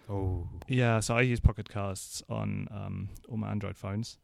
Oh. 0.09 0.47
Yeah, 0.67 0.99
so 0.99 1.15
I 1.17 1.21
use 1.21 1.39
Pocket 1.39 1.69
Casts 1.69 2.23
on 2.29 2.67
um, 2.71 3.09
all 3.29 3.37
my 3.37 3.49
Android 3.51 3.77
phones. 3.77 4.17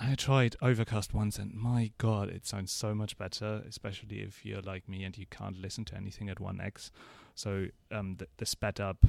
I 0.00 0.14
tried 0.14 0.54
Overcast 0.62 1.12
once, 1.12 1.38
and 1.38 1.52
my 1.54 1.90
god, 1.98 2.28
it 2.28 2.46
sounds 2.46 2.70
so 2.70 2.94
much 2.94 3.18
better, 3.18 3.62
especially 3.68 4.20
if 4.20 4.44
you're 4.46 4.62
like 4.62 4.88
me 4.88 5.02
and 5.02 5.18
you 5.18 5.26
can't 5.28 5.60
listen 5.60 5.84
to 5.86 5.96
anything 5.96 6.28
at 6.28 6.38
1x. 6.38 6.90
So 7.34 7.66
um, 7.90 8.14
the, 8.18 8.28
the 8.36 8.46
sped 8.46 8.78
up 8.80 9.04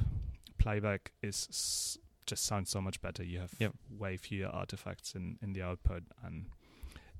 playback 0.58 1.12
is 1.22 1.46
s- 1.48 1.98
just 2.26 2.44
sounds 2.44 2.70
so 2.70 2.80
much 2.80 3.00
better. 3.00 3.22
You 3.22 3.38
have 3.38 3.52
Yep. 3.60 3.74
way 3.88 4.16
fewer 4.16 4.48
artifacts 4.48 5.14
in, 5.14 5.38
in 5.40 5.52
the 5.52 5.62
output, 5.62 6.02
and 6.24 6.46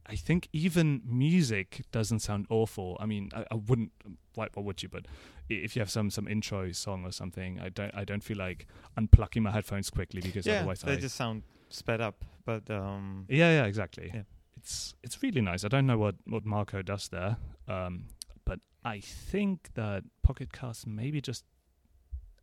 I 0.07 0.17
think 0.17 0.49
even 0.53 1.03
music 1.05 1.83
doesn't 1.93 2.21
sound 2.21 2.47
awful. 2.51 2.97
I 3.01 3.07
mean, 3.07 3.31
I, 3.35 3.45
I 3.51 3.55
wouldn't. 3.55 3.93
Why, 4.35 4.49
what 4.55 4.65
would 4.65 4.83
you? 4.83 4.89
But 4.89 5.07
if 5.49 5.77
you 5.77 5.81
have 5.81 5.91
some 5.91 6.11
some 6.11 6.27
intro 6.29 6.73
song 6.73 7.05
or 7.05 7.13
something, 7.13 7.61
I 7.61 7.69
don't 7.69 7.95
I 7.95 8.05
don't 8.05 8.23
feel 8.23 8.39
like 8.39 8.67
unplugging 8.99 9.43
my 9.43 9.51
headphones 9.51 9.91
quickly 9.91 10.21
because 10.21 10.47
yeah, 10.47 10.59
otherwise 10.59 10.81
they 10.81 10.93
I 10.93 10.97
just 10.97 11.17
sound 11.17 11.43
sped 11.69 12.01
up. 12.01 12.25
But 12.45 12.71
um, 12.71 13.27
yeah 13.29 13.51
yeah 13.51 13.65
exactly. 13.65 14.11
Yeah. 14.13 14.23
It's 14.57 14.95
it's 15.03 15.23
really 15.23 15.41
nice. 15.41 15.65
I 15.65 15.69
don't 15.69 15.87
know 15.87 15.99
what 15.99 16.17
what 16.27 16.45
Marco 16.45 16.83
does 16.83 17.09
there, 17.09 17.37
um, 17.69 18.07
but 18.45 18.61
I 18.85 19.01
think 19.01 19.71
that 19.75 20.05
Pocket 20.23 20.53
Cast 20.53 20.87
maybe 20.87 21.21
just 21.21 21.45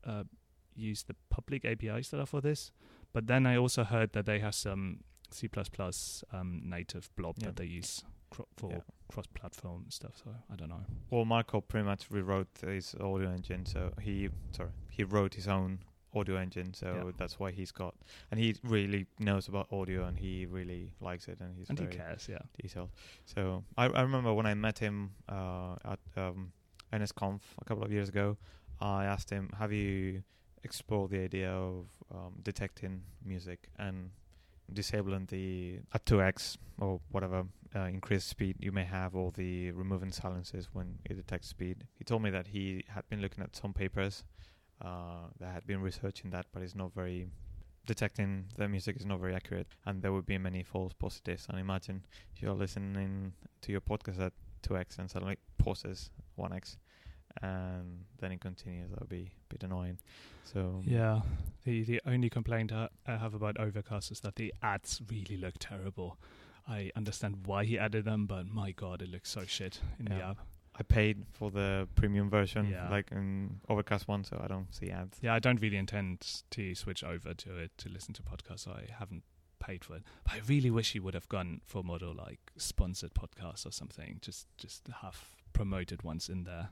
uh, 0.06 0.24
use 0.76 1.04
the 1.04 1.16
public 1.30 1.66
APIs 1.66 2.10
that 2.10 2.20
are 2.20 2.26
for 2.26 2.42
this. 2.42 2.72
But 3.14 3.28
then 3.28 3.46
I 3.46 3.58
also 3.58 3.84
heard 3.84 4.14
that 4.14 4.26
they 4.26 4.40
have 4.40 4.56
some 4.56 5.02
C++ 5.32 5.50
um, 6.32 6.62
native 6.66 7.10
blob 7.16 7.36
Yeah. 7.38 7.48
that 7.48 7.56
they 7.58 7.66
use 7.66 8.04
cro- 8.30 8.48
for 8.58 8.72
Yeah. 8.72 8.80
cross-platform 9.10 9.86
stuff. 9.90 10.18
So 10.24 10.36
I 10.52 10.56
don't 10.56 10.70
know. 10.70 10.86
well, 11.10 11.26
Marco 11.26 11.62
pretty 11.62 11.86
much 11.86 12.10
rewrote 12.12 12.48
his 12.62 12.96
audio 12.96 13.32
engine. 13.32 13.66
So 13.66 13.94
he 14.02 14.30
sorry 14.52 14.72
he 14.90 15.04
wrote 15.04 15.36
his 15.36 15.48
own 15.48 15.80
audio 16.14 16.38
engine. 16.38 16.74
So 16.74 16.88
Yeah. 17.06 17.12
that's 17.18 17.40
why 17.40 17.52
he's 17.52 17.72
got 17.72 17.96
and 18.32 18.40
he 18.40 18.56
really 18.64 19.06
knows 19.20 19.48
about 19.48 19.72
audio 19.72 20.06
and 20.06 20.18
he 20.18 20.46
really 20.46 20.94
likes 21.00 21.28
it 21.28 21.40
and 21.40 21.56
he's 21.58 21.70
and 21.70 21.78
he 21.80 21.86
very 21.86 21.98
cares, 21.98 22.28
yeah. 22.30 22.40
detailed. 22.62 22.90
So 23.26 23.64
I, 23.78 23.86
I 23.86 24.02
remember 24.02 24.34
when 24.34 24.46
I 24.46 24.54
met 24.54 24.80
him 24.80 25.12
uh, 25.30 25.76
at 25.86 26.00
um, 26.16 26.54
NSConf 26.92 27.42
a 27.62 27.66
couple 27.66 27.84
of 27.84 27.92
years 27.92 28.10
ago, 28.10 28.38
I 28.80 29.06
asked 29.06 29.30
him, 29.30 29.50
"Have 29.58 29.72
you 29.74 30.24
explored 30.64 31.12
the 31.12 31.20
idea 31.20 31.52
of 31.52 31.88
um, 32.12 32.40
detecting 32.44 33.04
music 33.24 33.70
and 33.78 34.12
disabling 34.72 35.26
the 35.28 35.80
at 35.94 36.06
2x 36.06 36.58
or 36.80 37.00
whatever 37.12 37.46
uh, 37.76 37.82
increased 37.82 38.28
speed 38.28 38.56
you 38.60 38.72
may 38.72 38.84
have, 38.84 39.16
or 39.16 39.32
the 39.32 39.72
removing 39.72 40.12
silences 40.12 40.70
when 40.74 41.00
it 41.06 41.16
detects 41.16 41.50
speed?" 41.50 41.86
He 41.98 42.04
told 42.04 42.22
me 42.22 42.30
that 42.32 42.48
he 42.48 42.84
had 42.88 43.08
been 43.10 43.22
looking 43.22 43.44
at 43.44 43.56
some 43.56 43.74
papers 43.74 44.24
uh, 44.82 45.28
that 45.40 45.54
had 45.54 45.66
been 45.66 45.82
researching 45.82 46.32
that, 46.32 46.46
but 46.52 46.62
it's 46.64 46.76
not 46.76 46.94
very 46.94 47.28
detecting 47.88 48.44
the 48.58 48.68
music 48.68 48.98
is 48.98 49.06
not 49.06 49.20
very 49.20 49.34
accurate 49.34 49.68
and 49.86 50.02
there 50.02 50.12
would 50.12 50.26
be 50.26 50.38
many 50.38 50.62
false 50.62 50.92
positives 50.94 51.48
and 51.50 51.58
imagine 51.58 52.06
if 52.36 52.42
you're 52.42 52.54
listening 52.54 53.32
to 53.62 53.72
your 53.72 53.80
podcast 53.80 54.20
at 54.20 54.34
2x 54.68 55.00
and 55.00 55.10
suddenly 55.10 55.38
pauses 55.58 56.12
1x 56.38 56.76
and 57.42 58.06
then 58.20 58.32
it 58.32 58.42
continues 58.42 58.90
that 58.92 59.00
would 59.00 59.10
be 59.10 59.32
a 59.50 59.54
bit 59.54 59.64
annoying 59.64 59.98
so 60.44 60.82
Yeah. 60.86 61.22
The 61.66 61.84
the 61.84 62.02
only 62.06 62.30
complaint 62.30 62.72
I, 62.72 62.88
I 63.06 63.18
have 63.18 63.34
about 63.34 63.60
Overcast 63.60 64.12
is 64.12 64.20
that 64.22 64.36
the 64.36 64.54
ads 64.64 65.02
really 65.12 65.36
look 65.38 65.56
terrible. 65.60 66.18
I 66.68 66.92
understand 66.96 67.46
why 67.46 67.66
he 67.66 67.78
added 67.78 68.06
them, 68.06 68.26
but 68.28 68.46
my 68.48 68.72
god, 68.72 69.02
it 69.02 69.10
looks 69.10 69.30
so 69.30 69.44
shit 69.46 69.80
in 70.00 70.06
the 70.06 70.22
app. 70.22 70.38
i 70.80 70.84
paid 70.84 71.26
for 71.34 71.50
the 71.52 71.88
premium 71.96 72.30
version 72.30 72.68
Yeah. 72.70 72.88
like 72.90 73.12
in 73.12 73.60
overcast 73.68 74.08
one 74.08 74.24
so 74.24 74.40
i 74.44 74.48
don't 74.48 74.72
see 74.74 74.90
ads 74.92 75.18
Yeah, 75.22 75.34
I 75.34 75.40
don't 75.40 75.60
really 75.62 75.78
intend 75.78 76.44
to 76.52 76.76
switch 76.76 77.04
over 77.04 77.34
to 77.34 77.58
it 77.58 77.72
to 77.80 77.90
listen 77.90 78.14
to 78.14 78.22
podcasts. 78.24 78.60
so 78.66 78.72
I 78.72 78.84
haven't 79.00 79.24
paid 79.60 79.84
for 79.84 79.96
it. 79.98 80.04
But 80.24 80.34
I 80.36 80.40
really 80.48 80.70
wish 80.70 80.92
he 80.94 81.00
would 81.00 81.16
have 81.16 81.28
gone 81.28 81.62
for 81.66 81.84
model 81.84 82.14
like 82.14 82.40
sponsored 82.58 83.14
podcasts 83.16 83.66
or 83.66 83.72
something. 83.72 84.20
Just 84.22 84.48
just 84.64 84.88
have 85.02 85.20
promoted 85.52 86.04
ones 86.04 86.30
in 86.30 86.44
there. 86.44 86.70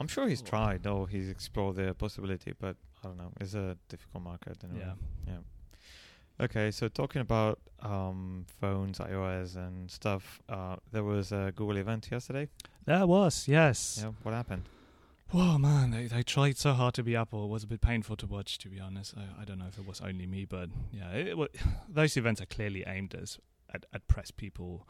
I'm 0.00 0.08
sure 0.08 0.26
he's 0.26 0.42
tried 0.42 0.86
or 0.86 1.06
he's 1.08 1.28
explored 1.28 1.76
the 1.76 1.94
possibility 1.94 2.52
but 2.58 2.76
i 3.04 3.06
don't 3.06 3.18
know 3.18 3.30
it's 3.40 3.54
a 3.54 3.76
difficult 3.88 4.24
market 4.24 4.56
anyway. 4.64 4.86
Yeah. 5.26 5.34
Okay, 6.40 6.70
so 6.70 6.88
talking 6.88 7.20
about 7.20 7.58
um, 7.80 8.46
phones, 8.62 8.98
iOS, 8.98 9.56
and 9.56 9.90
stuff, 9.90 10.40
uh, 10.48 10.76
there 10.90 11.04
was 11.04 11.32
a 11.32 11.52
Google 11.54 11.76
event 11.76 12.08
yesterday. 12.10 12.48
There 12.86 13.06
was, 13.06 13.46
yes. 13.46 14.00
Yeah, 14.02 14.12
what 14.22 14.34
happened? 14.34 14.62
Oh 15.34 15.58
man, 15.58 15.90
they 15.90 16.06
they 16.06 16.22
tried 16.22 16.56
so 16.56 16.72
hard 16.72 16.94
to 16.94 17.02
be 17.02 17.14
Apple. 17.14 17.44
It 17.44 17.48
was 17.48 17.62
a 17.62 17.66
bit 17.66 17.82
painful 17.82 18.16
to 18.16 18.26
watch, 18.26 18.56
to 18.58 18.68
be 18.70 18.80
honest. 18.80 19.14
I, 19.16 19.42
I 19.42 19.44
don't 19.44 19.58
know 19.58 19.66
if 19.68 19.78
it 19.78 19.86
was 19.86 20.00
only 20.00 20.26
me, 20.26 20.46
but 20.46 20.70
yeah, 20.92 21.12
it, 21.12 21.36
wa 21.38 21.46
those 21.88 22.16
events 22.16 22.40
are 22.40 22.46
clearly 22.46 22.84
aimed 22.86 23.14
as 23.14 23.38
at, 23.72 23.84
at 23.92 24.08
press 24.08 24.30
people 24.30 24.88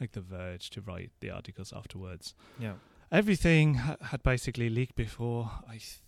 like 0.00 0.12
The 0.12 0.20
Verge 0.20 0.70
to 0.70 0.80
write 0.80 1.10
the 1.20 1.30
articles 1.30 1.72
afterwards. 1.76 2.34
Yeah, 2.60 2.74
Everything 3.12 3.74
had 3.74 4.22
basically 4.22 4.70
leaked 4.70 4.94
before. 4.94 5.50
I 5.68 5.72
th- 5.72 5.98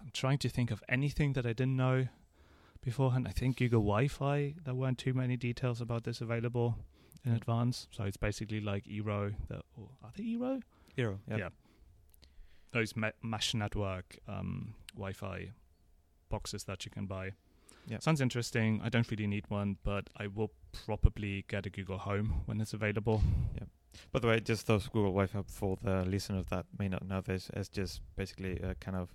I'm 0.00 0.10
trying 0.12 0.38
to 0.38 0.48
think 0.48 0.70
of 0.70 0.82
anything 0.88 1.32
that 1.32 1.44
I 1.44 1.52
didn't 1.52 1.74
know 1.76 2.06
beforehand. 2.82 3.26
I 3.26 3.32
think 3.32 3.56
Google 3.56 3.80
Wi-Fi. 3.80 4.54
There 4.64 4.74
weren't 4.74 4.98
too 4.98 5.12
many 5.12 5.36
details 5.36 5.80
about 5.80 6.04
this 6.04 6.20
available 6.20 6.78
in 7.24 7.32
advance, 7.32 7.88
so 7.90 8.04
it's 8.04 8.16
basically 8.16 8.60
like 8.60 8.84
Eero. 8.84 9.34
The, 9.48 9.56
or 9.76 9.88
are 10.04 10.12
they 10.16 10.22
Eero? 10.22 10.62
Hero. 10.94 11.18
Yeah. 11.28 11.36
Yeah. 11.36 11.48
those 12.72 12.94
me- 12.94 13.10
mesh 13.22 13.54
network 13.54 14.18
um, 14.28 14.74
Wi-Fi 14.94 15.50
boxes 16.28 16.62
that 16.64 16.84
you 16.84 16.92
can 16.92 17.06
buy. 17.06 17.32
Yeah. 17.88 17.98
Sounds 17.98 18.20
interesting. 18.20 18.80
I 18.84 18.88
don't 18.88 19.10
really 19.10 19.26
need 19.26 19.46
one, 19.48 19.78
but 19.82 20.08
I 20.16 20.28
will 20.28 20.52
probably 20.86 21.44
get 21.48 21.66
a 21.66 21.70
Google 21.70 21.98
Home 21.98 22.42
when 22.46 22.60
it's 22.60 22.72
available. 22.72 23.20
By 24.10 24.20
the 24.20 24.26
way, 24.28 24.40
just 24.40 24.66
those 24.66 24.86
Google 24.86 25.12
Wi-Fi 25.12 25.42
for 25.46 25.76
the 25.82 26.04
listeners 26.04 26.46
that 26.46 26.66
may 26.78 26.88
not 26.88 27.06
know 27.06 27.20
this, 27.20 27.50
it's 27.54 27.68
just 27.68 28.00
basically 28.16 28.58
a 28.60 28.74
kind 28.74 28.96
of 28.96 29.14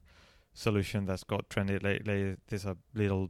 solution 0.53 1.05
that's 1.05 1.23
got 1.23 1.49
trendy 1.49 1.81
lately. 1.81 2.35
These 2.47 2.65
are 2.65 2.75
little 2.93 3.29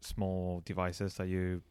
small 0.00 0.62
devices 0.64 1.14
that 1.14 1.28
you 1.28 1.62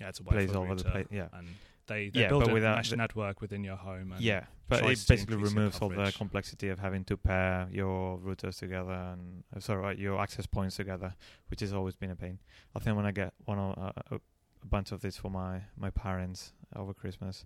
Yeah, 0.00 0.08
it's 0.08 0.20
a 0.20 0.24
place 0.24 0.48
Wi-Fi 0.50 0.58
all 0.58 0.64
over 0.64 0.74
the 0.82 0.90
place. 0.90 1.06
Yeah, 1.10 1.28
and 1.32 1.48
they, 1.86 2.08
they 2.08 2.22
Yeah, 2.22 2.28
build 2.28 2.48
a 2.48 2.52
without 2.52 2.76
mesh 2.76 2.92
network 2.92 3.40
within 3.40 3.64
your 3.64 3.76
home. 3.76 4.12
And 4.12 4.20
yeah, 4.20 4.44
but 4.68 4.80
it 4.80 4.98
basically 5.08 5.36
removes 5.36 5.78
all 5.80 5.88
the 5.88 6.12
complexity 6.16 6.68
of 6.68 6.78
having 6.78 7.04
to 7.04 7.16
pair 7.16 7.68
your 7.70 8.18
routers 8.18 8.58
together 8.58 8.92
and 8.92 9.44
uh, 9.54 9.60
sorry, 9.60 9.80
right, 9.80 9.98
your 9.98 10.20
access 10.20 10.46
points 10.46 10.76
together, 10.76 11.14
which 11.48 11.60
has 11.60 11.72
always 11.72 11.94
been 11.94 12.10
a 12.10 12.16
pain. 12.16 12.38
I 12.74 12.80
think 12.80 12.96
when 12.96 13.06
I 13.06 13.12
get 13.12 13.32
one 13.44 13.58
of, 13.58 13.78
uh, 14.12 14.18
a, 14.66 14.70
bunch 14.76 14.92
of 14.92 15.00
this 15.00 15.16
for 15.16 15.30
my 15.30 15.52
my 15.76 15.90
parents 15.90 16.52
over 16.74 16.92
Christmas, 17.02 17.44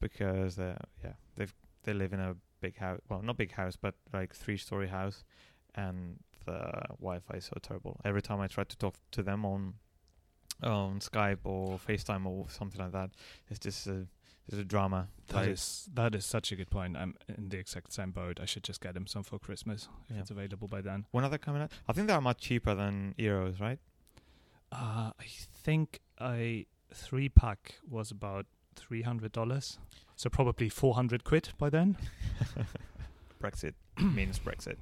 because 0.00 0.56
they 0.56 0.74
yeah 1.04 1.14
they've 1.36 1.54
they 1.84 1.92
live 1.94 2.12
in 2.12 2.20
a 2.20 2.34
big 2.60 2.76
house, 2.78 3.00
well 3.08 3.22
not 3.22 3.36
big 3.36 3.52
house, 3.52 3.76
but 3.76 3.94
like 4.12 4.34
three 4.34 4.56
story 4.56 4.88
house, 4.88 5.24
and 5.74 6.18
the 6.46 6.58
Wi-Fi 7.00 7.34
is 7.36 7.44
so 7.46 7.56
terrible. 7.62 8.00
Every 8.04 8.22
time 8.22 8.40
I 8.40 8.46
try 8.46 8.64
to 8.64 8.76
talk 8.76 8.94
to 9.12 9.22
them 9.22 9.44
on 9.44 9.74
on 10.62 11.00
Skype 11.00 11.40
or 11.44 11.78
FaceTime 11.78 12.24
or 12.26 12.46
something 12.48 12.80
like 12.80 12.92
that, 12.92 13.10
it's 13.50 13.58
just 13.58 13.86
a 13.86 14.06
it's 14.48 14.58
a 14.58 14.64
drama. 14.64 15.08
That 15.28 15.36
Like, 15.36 15.48
is 15.50 15.88
that 15.94 16.14
is 16.14 16.24
such 16.24 16.52
a 16.52 16.56
good 16.56 16.70
point. 16.70 16.96
I'm 16.96 17.14
in 17.36 17.48
the 17.48 17.58
exact 17.58 17.92
same 17.92 18.12
boat. 18.12 18.38
I 18.40 18.46
should 18.46 18.62
just 18.62 18.80
get 18.80 18.96
him 18.96 19.06
some 19.06 19.24
for 19.24 19.38
Christmas 19.38 19.88
if 20.08 20.14
Yeah. 20.14 20.20
it's 20.22 20.30
available 20.30 20.68
by 20.68 20.80
then. 20.82 21.06
When 21.10 21.24
are 21.24 21.30
they 21.30 21.38
coming 21.38 21.62
out? 21.62 21.72
I 21.88 21.92
think 21.92 22.06
they 22.08 22.14
are 22.14 22.20
much 22.30 22.40
cheaper 22.40 22.74
than 22.74 23.14
Eeros, 23.18 23.60
right? 23.60 23.80
Uh, 24.72 25.10
I 25.18 25.26
think 25.64 26.00
a 26.20 26.66
three 26.92 27.28
pack 27.28 27.76
was 27.88 28.10
about 28.10 28.46
three 28.74 29.02
hundred 29.02 29.32
dollars, 29.32 29.78
so 30.14 30.28
probably 30.30 30.68
four 30.68 30.94
hundred 30.94 31.24
quid 31.24 31.50
by 31.58 31.70
then. 31.70 31.96
Brexit 33.42 33.74
means 33.98 34.38
Brexit. 34.38 34.76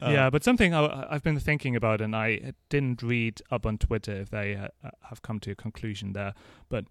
Uh, 0.00 0.10
yeah, 0.10 0.30
but 0.30 0.44
something 0.44 0.74
I, 0.74 1.06
I've 1.10 1.22
been 1.22 1.38
thinking 1.38 1.74
about, 1.76 2.00
and 2.00 2.14
I 2.14 2.52
didn't 2.68 3.02
read 3.02 3.42
up 3.50 3.66
on 3.66 3.78
Twitter 3.78 4.12
if 4.12 4.30
they 4.30 4.54
uh, 4.54 4.68
uh, 4.84 4.90
have 5.08 5.22
come 5.22 5.40
to 5.40 5.52
a 5.52 5.54
conclusion 5.54 6.12
there. 6.12 6.34
But 6.68 6.84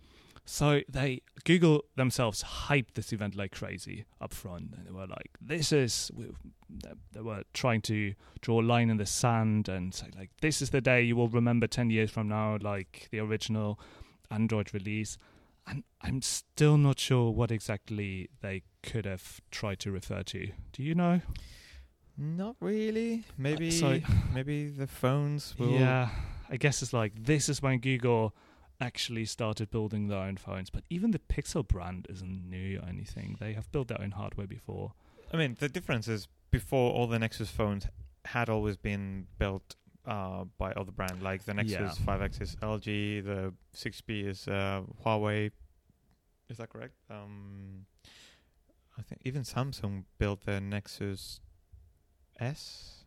so 0.45 0.81
they 0.87 1.21
Google 1.43 1.83
themselves 1.95 2.43
hyped 2.43 2.93
this 2.93 3.11
event 3.11 3.35
like 3.35 3.51
crazy 3.51 4.05
up 4.21 4.33
front, 4.33 4.73
and 4.77 4.85
they 4.85 4.91
were 4.91 5.07
like, 5.07 5.37
"This 5.41 5.71
is." 5.71 6.11
They 7.13 7.21
were 7.21 7.43
trying 7.53 7.81
to 7.83 8.13
draw 8.41 8.61
a 8.61 8.63
line 8.63 8.89
in 8.89 8.97
the 8.97 9.05
sand 9.05 9.69
and 9.69 9.93
say 9.93 10.07
like, 10.17 10.31
"This 10.41 10.61
is 10.61 10.69
the 10.71 10.81
day 10.81 11.01
you 11.01 11.15
will 11.15 11.29
remember 11.29 11.67
ten 11.67 11.89
years 11.89 12.11
from 12.11 12.27
now, 12.27 12.57
like 12.61 13.07
the 13.11 13.19
original 13.19 13.79
Android 14.29 14.73
release." 14.73 15.17
And 15.69 15.83
I'm 16.01 16.21
still 16.21 16.77
not 16.77 16.97
sure 16.97 17.29
what 17.31 17.51
exactly 17.51 18.29
they 18.41 18.63
could 18.83 19.05
have 19.05 19.41
tried 19.51 19.79
to 19.79 19.91
refer 19.91 20.23
to. 20.23 20.51
Do 20.71 20.81
you 20.81 20.95
know? 20.95 21.21
Not 22.17 22.55
really. 22.59 23.23
Maybe 23.37 23.71
so- 23.71 23.99
maybe 24.33 24.67
the 24.69 24.87
phones 24.87 25.53
will. 25.57 25.71
Yeah, 25.71 26.09
I 26.49 26.57
guess 26.57 26.81
it's 26.81 26.93
like 26.93 27.13
this 27.15 27.47
is 27.49 27.61
when 27.61 27.79
Google 27.79 28.35
actually 28.79 29.25
started 29.25 29.69
building 29.71 30.07
their 30.07 30.19
own 30.19 30.37
phones. 30.37 30.69
But 30.69 30.83
even 30.89 31.11
the 31.11 31.19
Pixel 31.19 31.67
brand 31.67 32.07
isn't 32.09 32.49
new 32.49 32.79
or 32.79 32.87
anything. 32.87 33.35
They 33.39 33.53
have 33.53 33.71
built 33.71 33.87
their 33.87 34.01
own 34.01 34.11
hardware 34.11 34.47
before. 34.47 34.93
I 35.33 35.37
mean, 35.37 35.57
the 35.59 35.69
difference 35.69 36.07
is 36.07 36.27
before 36.51 36.93
all 36.93 37.07
the 37.07 37.19
Nexus 37.19 37.49
phones 37.49 37.87
had 38.25 38.49
always 38.49 38.77
been 38.77 39.27
built 39.39 39.75
uh, 40.05 40.45
by 40.57 40.71
other 40.73 40.91
brand, 40.91 41.21
like 41.21 41.43
the 41.45 41.53
Nexus 41.53 41.99
Yeah. 41.99 42.05
5X 42.05 42.41
is 42.41 42.55
LG, 42.61 43.25
the 43.25 43.53
6P 43.75 44.25
is 44.27 44.47
uh, 44.47 44.81
Huawei. 45.05 45.51
Is 46.49 46.57
that 46.57 46.69
correct? 46.69 46.93
Um, 47.09 47.85
I 48.97 49.01
think 49.01 49.21
even 49.25 49.41
Samsung 49.43 50.05
built 50.17 50.45
the 50.45 50.61
Nexus 50.61 51.41
S. 52.39 53.03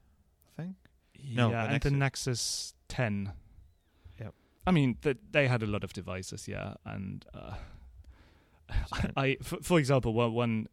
I 0.59 0.63
think. 0.63 0.77
No, 1.35 1.51
yeah, 1.51 1.67
the 1.67 1.73
and 1.75 1.83
the 1.83 1.91
Nexus- 1.91 1.99
Nexus 1.99 2.75
10. 2.89 3.33
Yep. 4.21 4.35
I 4.67 4.71
mean, 4.71 4.97
th- 5.03 5.19
they 5.31 5.49
had 5.49 5.63
a 5.63 5.67
lot 5.67 5.85
of 5.85 5.93
devices, 5.93 6.49
yeah, 6.49 6.75
and 6.85 7.25
uh, 7.35 7.55
I, 9.17 9.37
for, 9.43 9.59
for 9.63 9.79
example, 9.79 10.13
one, 10.15 10.33
one 10.33 10.67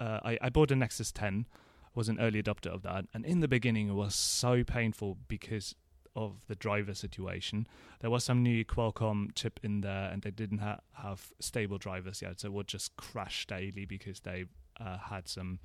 uh, 0.00 0.20
I, 0.24 0.38
I 0.42 0.48
bought 0.50 0.70
a 0.70 0.76
Nexus 0.76 1.12
10, 1.12 1.46
was 1.94 2.08
an 2.08 2.18
early 2.20 2.42
adopter 2.42 2.66
of 2.68 2.82
that, 2.82 3.06
and 3.14 3.24
in 3.24 3.40
the 3.40 3.48
beginning 3.48 3.88
it 3.88 3.94
was 3.94 4.14
so 4.14 4.64
painful 4.64 5.18
because 5.28 5.74
of 6.14 6.44
the 6.46 6.54
driver 6.54 6.94
situation. 6.94 7.66
There 8.00 8.10
was 8.10 8.24
some 8.24 8.42
new 8.42 8.64
Qualcomm 8.64 9.34
chip 9.34 9.60
in 9.62 9.80
there, 9.80 10.10
and 10.10 10.22
they 10.22 10.30
didn't 10.30 10.58
ha- 10.58 10.80
have 10.94 11.28
stable 11.40 11.78
drivers 11.78 12.20
yet, 12.20 12.40
so 12.40 12.48
it 12.48 12.52
would 12.52 12.68
just 12.68 12.96
crash 12.96 13.46
daily 13.46 13.84
because 13.86 14.20
they 14.20 14.44
uh, 14.80 14.98
had 14.98 15.28
some 15.28 15.58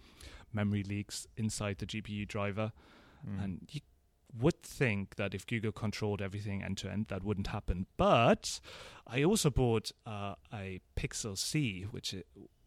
memory 0.57 0.83
leaks 0.83 1.27
inside 1.37 1.77
the 1.77 1.85
GPU 1.85 2.27
driver. 2.27 2.71
Mm. 3.27 3.43
And 3.43 3.69
you 3.71 3.81
would 4.39 4.61
think 4.61 5.15
that 5.15 5.33
if 5.33 5.45
Google 5.47 5.71
controlled 5.71 6.21
everything 6.21 6.63
end 6.63 6.77
to 6.79 6.91
end, 6.91 7.07
that 7.07 7.23
wouldn't 7.23 7.47
happen. 7.47 7.85
But 7.95 8.59
I 9.05 9.23
also 9.23 9.49
bought 9.49 9.91
uh, 10.05 10.35
a 10.53 10.81
Pixel 10.95 11.37
C, 11.37 11.85
which 11.91 12.15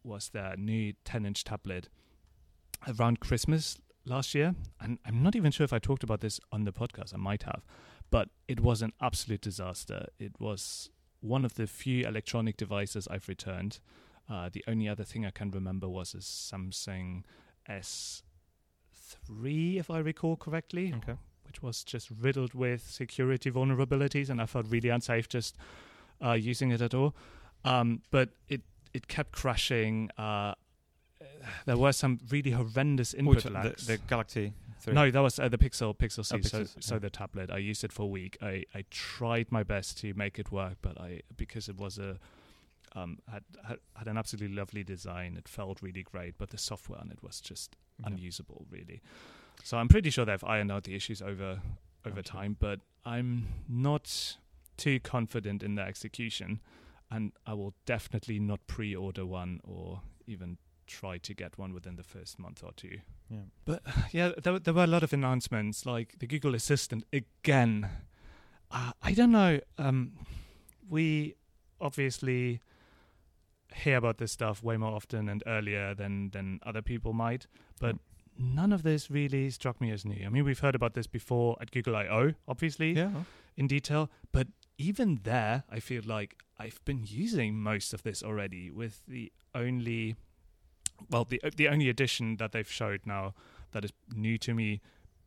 was 0.02 0.30
their 0.30 0.56
new 0.56 0.94
10 1.04 1.26
inch 1.26 1.44
tablet 1.44 1.88
around 2.88 3.20
Christmas 3.20 3.78
last 4.04 4.34
year. 4.34 4.54
And 4.80 4.98
I'm 5.04 5.22
not 5.22 5.36
even 5.36 5.52
sure 5.52 5.64
if 5.64 5.72
I 5.72 5.78
talked 5.78 6.02
about 6.02 6.20
this 6.20 6.40
on 6.50 6.64
the 6.64 6.72
podcast. 6.72 7.14
I 7.14 7.18
might 7.18 7.42
have. 7.42 7.62
But 8.10 8.30
it 8.48 8.60
was 8.60 8.82
an 8.82 8.92
absolute 9.00 9.42
disaster. 9.42 10.06
It 10.18 10.40
was 10.40 10.90
one 11.20 11.44
of 11.44 11.54
the 11.54 11.66
few 11.66 12.06
electronic 12.06 12.56
devices 12.56 13.06
I've 13.10 13.28
returned. 13.28 13.80
Uh, 14.28 14.48
the 14.50 14.64
only 14.66 14.88
other 14.88 15.04
thing 15.04 15.26
I 15.26 15.30
can 15.30 15.50
remember 15.50 15.88
was 15.88 16.14
a 16.14 16.18
Samsung 16.18 17.24
S3, 17.68 19.76
if 19.76 19.90
I 19.90 19.98
recall 19.98 20.36
correctly 20.36 20.94
okay. 20.96 21.18
which 21.46 21.62
was 21.62 21.84
just 21.84 22.10
riddled 22.10 22.54
with 22.54 22.88
security 22.88 23.50
vulnerabilities, 23.50 24.30
and 24.30 24.40
I 24.40 24.46
felt 24.46 24.66
really 24.68 24.88
unsafe 24.88 25.28
just 25.28 25.56
uh, 26.24 26.32
using 26.32 26.70
it 26.70 26.80
at 26.80 26.94
all. 26.94 27.14
Um, 27.64 28.02
but 28.10 28.30
it 28.48 28.62
it 28.92 29.08
kept 29.08 29.32
crashing. 29.32 30.10
Uh, 30.16 30.54
there 31.66 31.76
were 31.76 31.92
some 31.92 32.18
really 32.30 32.50
horrendous 32.50 33.14
input 33.14 33.36
Which, 33.36 33.44
the, 33.44 33.50
lags. 33.50 33.86
the 33.86 33.98
Galaxy 33.98 34.52
3. 34.80 34.94
no, 34.94 35.10
that 35.10 35.20
was 35.20 35.38
uh, 35.38 35.48
the 35.48 35.58
Pixel 35.58 35.96
Pixel 35.96 36.24
C. 36.24 36.36
Oh, 36.36 36.40
so, 36.40 36.64
so 36.80 36.94
yeah. 36.94 36.98
the 36.98 37.10
tablet. 37.10 37.50
I 37.50 37.58
used 37.58 37.84
it 37.84 37.92
for 37.92 38.02
a 38.02 38.06
week. 38.06 38.38
I, 38.42 38.64
I 38.74 38.84
tried 38.90 39.52
my 39.52 39.62
best 39.62 39.98
to 39.98 40.14
make 40.14 40.38
it 40.38 40.50
work, 40.50 40.78
but 40.82 41.00
I 41.00 41.20
because 41.36 41.68
it 41.68 41.76
was 41.76 41.98
a 41.98 42.18
um, 42.94 43.18
had, 43.30 43.44
had 43.66 43.78
had 43.96 44.08
an 44.08 44.16
absolutely 44.16 44.54
lovely 44.56 44.82
design. 44.84 45.36
It 45.36 45.48
felt 45.48 45.80
really 45.82 46.02
great, 46.02 46.36
but 46.38 46.50
the 46.50 46.58
software 46.58 46.98
on 47.00 47.10
it 47.10 47.22
was 47.22 47.40
just 47.40 47.76
Yeah. 47.98 48.06
unusable, 48.08 48.66
really. 48.70 49.00
So 49.62 49.76
I'm 49.78 49.88
pretty 49.88 50.10
sure 50.10 50.24
they've 50.24 50.42
ironed 50.44 50.72
out 50.72 50.84
the 50.84 50.94
issues 50.94 51.20
over 51.22 51.60
over 52.06 52.20
Okay. 52.20 52.22
time, 52.22 52.56
but 52.58 52.80
I'm 53.04 53.46
not 53.68 54.36
too 54.78 54.98
confident 55.00 55.62
in 55.62 55.74
the 55.74 55.82
execution, 55.82 56.60
and 57.10 57.32
I 57.46 57.52
will 57.54 57.74
definitely 57.84 58.38
not 58.40 58.66
pre-order 58.66 59.26
one 59.26 59.60
or 59.64 60.00
even 60.26 60.56
try 60.86 61.18
to 61.18 61.34
get 61.34 61.58
one 61.58 61.72
within 61.74 61.96
the 61.96 62.02
first 62.02 62.38
month 62.38 62.64
or 62.64 62.72
two. 62.72 63.00
Yeah. 63.28 63.44
But 63.66 63.82
yeah, 64.12 64.32
there, 64.42 64.58
there 64.58 64.72
were 64.74 64.84
a 64.84 64.86
lot 64.86 65.02
of 65.02 65.12
announcements, 65.12 65.84
like 65.84 66.18
the 66.18 66.26
Google 66.26 66.54
Assistant 66.54 67.04
again. 67.12 67.88
Uh, 68.70 68.92
I 69.02 69.12
don't 69.12 69.30
know. 69.32 69.60
Um, 69.76 70.12
we 70.88 71.34
obviously 71.80 72.60
hear 73.74 73.96
about 73.96 74.18
this 74.18 74.32
stuff 74.32 74.62
way 74.62 74.76
more 74.76 74.94
often 74.94 75.28
and 75.28 75.42
earlier 75.46 75.94
than 75.94 76.30
than 76.30 76.60
other 76.62 76.82
people 76.82 77.12
might, 77.12 77.46
but 77.80 77.94
mm. 77.96 78.00
none 78.38 78.72
of 78.72 78.82
this 78.82 79.10
really 79.10 79.50
struck 79.50 79.80
me 79.80 79.90
as 79.90 80.04
new. 80.04 80.26
I 80.26 80.28
mean, 80.28 80.44
we've 80.44 80.60
heard 80.60 80.74
about 80.74 80.94
this 80.94 81.06
before 81.06 81.56
at 81.60 81.70
Google 81.70 81.96
I/O, 81.96 82.34
obviously 82.48 82.92
Yeah. 82.92 83.24
in 83.56 83.66
detail, 83.66 84.10
but 84.32 84.48
even 84.78 85.20
there, 85.24 85.64
I 85.70 85.80
feel 85.80 86.02
like 86.04 86.36
I've 86.58 86.80
been 86.84 87.04
using 87.06 87.58
most 87.60 87.92
of 87.94 88.02
this 88.02 88.22
already. 88.22 88.70
With 88.70 89.02
the 89.06 89.32
only, 89.54 90.16
well, 91.10 91.24
the 91.24 91.40
the 91.56 91.68
only 91.68 91.88
addition 91.88 92.36
that 92.36 92.52
they've 92.52 92.70
showed 92.70 93.06
now 93.06 93.34
that 93.72 93.84
is 93.84 93.92
new 94.14 94.38
to 94.38 94.54
me 94.54 94.80